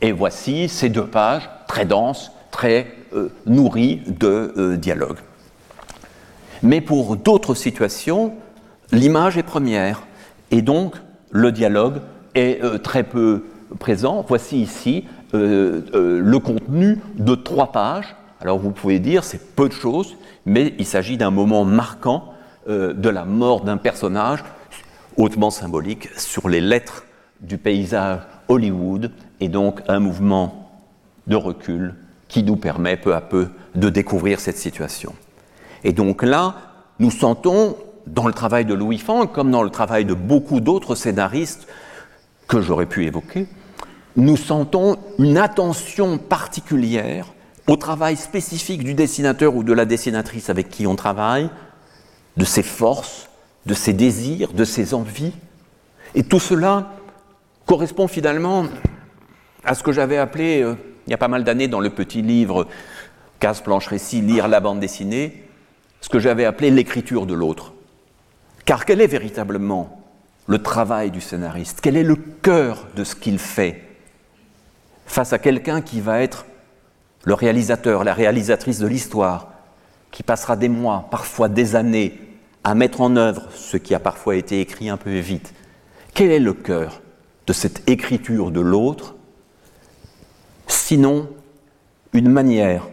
Et 0.00 0.12
voici 0.12 0.68
ces 0.68 0.88
deux 0.88 1.06
pages 1.06 1.48
très 1.68 1.84
denses, 1.84 2.32
très 2.50 2.94
euh, 3.14 3.30
nourries 3.46 4.02
de 4.06 4.52
euh, 4.56 4.76
dialogue. 4.76 5.18
Mais 6.62 6.80
pour 6.80 7.16
d'autres 7.16 7.54
situations, 7.54 8.34
l'image 8.92 9.36
est 9.36 9.42
première, 9.42 10.02
et 10.50 10.62
donc 10.62 10.94
le 11.30 11.52
dialogue 11.52 12.00
est 12.34 12.62
euh, 12.62 12.78
très 12.78 13.02
peu 13.02 13.44
présent. 13.78 14.24
Voici 14.26 14.60
ici 14.60 15.04
euh, 15.34 15.82
euh, 15.94 16.20
le 16.20 16.38
contenu 16.38 17.00
de 17.16 17.34
trois 17.34 17.72
pages. 17.72 18.14
Alors 18.40 18.58
vous 18.58 18.70
pouvez 18.70 18.98
dire 18.98 19.24
c'est 19.24 19.54
peu 19.54 19.68
de 19.68 19.74
choses, 19.74 20.16
mais 20.46 20.74
il 20.78 20.86
s'agit 20.86 21.16
d'un 21.16 21.30
moment 21.30 21.64
marquant 21.64 22.30
de 22.66 23.10
la 23.10 23.26
mort 23.26 23.60
d'un 23.60 23.76
personnage 23.76 24.42
hautement 25.18 25.50
symbolique 25.50 26.08
sur 26.18 26.48
les 26.48 26.62
lettres 26.62 27.04
du 27.42 27.58
paysage 27.58 28.20
Hollywood 28.48 29.10
et 29.40 29.48
donc 29.48 29.82
un 29.86 29.98
mouvement 29.98 30.70
de 31.26 31.36
recul 31.36 31.94
qui 32.26 32.42
nous 32.42 32.56
permet 32.56 32.96
peu 32.96 33.14
à 33.14 33.20
peu 33.20 33.48
de 33.74 33.90
découvrir 33.90 34.40
cette 34.40 34.56
situation. 34.56 35.14
Et 35.84 35.92
donc 35.92 36.22
là, 36.22 36.54
nous 36.98 37.10
sentons 37.10 37.76
dans 38.06 38.26
le 38.26 38.32
travail 38.32 38.64
de 38.64 38.74
Louis 38.74 38.98
Fang, 38.98 39.26
comme 39.26 39.50
dans 39.50 39.62
le 39.62 39.70
travail 39.70 40.04
de 40.04 40.14
beaucoup 40.14 40.60
d'autres 40.60 40.94
scénaristes 40.94 41.66
que 42.48 42.60
j'aurais 42.60 42.86
pu 42.86 43.04
évoquer, 43.06 43.46
nous 44.16 44.36
sentons 44.36 44.96
une 45.18 45.38
attention 45.38 46.18
particulière 46.18 47.32
au 47.66 47.76
travail 47.76 48.16
spécifique 48.16 48.84
du 48.84 48.94
dessinateur 48.94 49.54
ou 49.56 49.62
de 49.62 49.72
la 49.72 49.84
dessinatrice 49.84 50.50
avec 50.50 50.68
qui 50.68 50.86
on 50.86 50.96
travaille, 50.96 51.50
de 52.36 52.44
ses 52.44 52.62
forces, 52.62 53.28
de 53.66 53.74
ses 53.74 53.92
désirs, 53.92 54.52
de 54.52 54.64
ses 54.64 54.94
envies. 54.94 55.32
Et 56.14 56.22
tout 56.22 56.40
cela 56.40 56.92
correspond 57.66 58.06
finalement 58.06 58.66
à 59.64 59.74
ce 59.74 59.82
que 59.82 59.92
j'avais 59.92 60.18
appelé, 60.18 60.62
euh, 60.62 60.74
il 61.06 61.10
y 61.10 61.14
a 61.14 61.18
pas 61.18 61.28
mal 61.28 61.44
d'années, 61.44 61.68
dans 61.68 61.80
le 61.80 61.90
petit 61.90 62.22
livre 62.22 62.66
Casse, 63.40 63.60
planche, 63.60 63.88
récit, 63.88 64.20
lire 64.20 64.48
la 64.48 64.60
bande 64.60 64.80
dessinée, 64.80 65.44
ce 66.00 66.08
que 66.08 66.18
j'avais 66.18 66.44
appelé 66.44 66.70
l'écriture 66.70 67.26
de 67.26 67.34
l'autre. 67.34 67.72
Car 68.64 68.84
quelle 68.84 69.00
est 69.00 69.06
véritablement 69.06 70.03
le 70.46 70.62
travail 70.62 71.10
du 71.10 71.20
scénariste. 71.20 71.80
Quel 71.82 71.96
est 71.96 72.02
le 72.02 72.16
cœur 72.16 72.86
de 72.96 73.04
ce 73.04 73.14
qu'il 73.14 73.38
fait 73.38 73.82
face 75.06 75.32
à 75.32 75.38
quelqu'un 75.38 75.80
qui 75.80 76.00
va 76.00 76.20
être 76.20 76.46
le 77.24 77.34
réalisateur, 77.34 78.04
la 78.04 78.14
réalisatrice 78.14 78.78
de 78.78 78.86
l'histoire, 78.86 79.52
qui 80.10 80.22
passera 80.22 80.56
des 80.56 80.68
mois, 80.68 81.08
parfois 81.10 81.48
des 81.48 81.76
années, 81.76 82.20
à 82.62 82.74
mettre 82.74 83.00
en 83.00 83.16
œuvre 83.16 83.48
ce 83.54 83.76
qui 83.76 83.94
a 83.94 83.98
parfois 83.98 84.36
été 84.36 84.60
écrit 84.60 84.88
un 84.88 84.96
peu 84.96 85.18
vite, 85.18 85.52
Quel 86.14 86.30
est 86.30 86.38
le 86.38 86.52
cœur 86.52 87.00
de 87.46 87.52
cette 87.52 87.88
écriture 87.88 88.50
de 88.50 88.60
l'autre, 88.60 89.14
sinon 90.66 91.28
une 92.12 92.30
manière, 92.30 92.88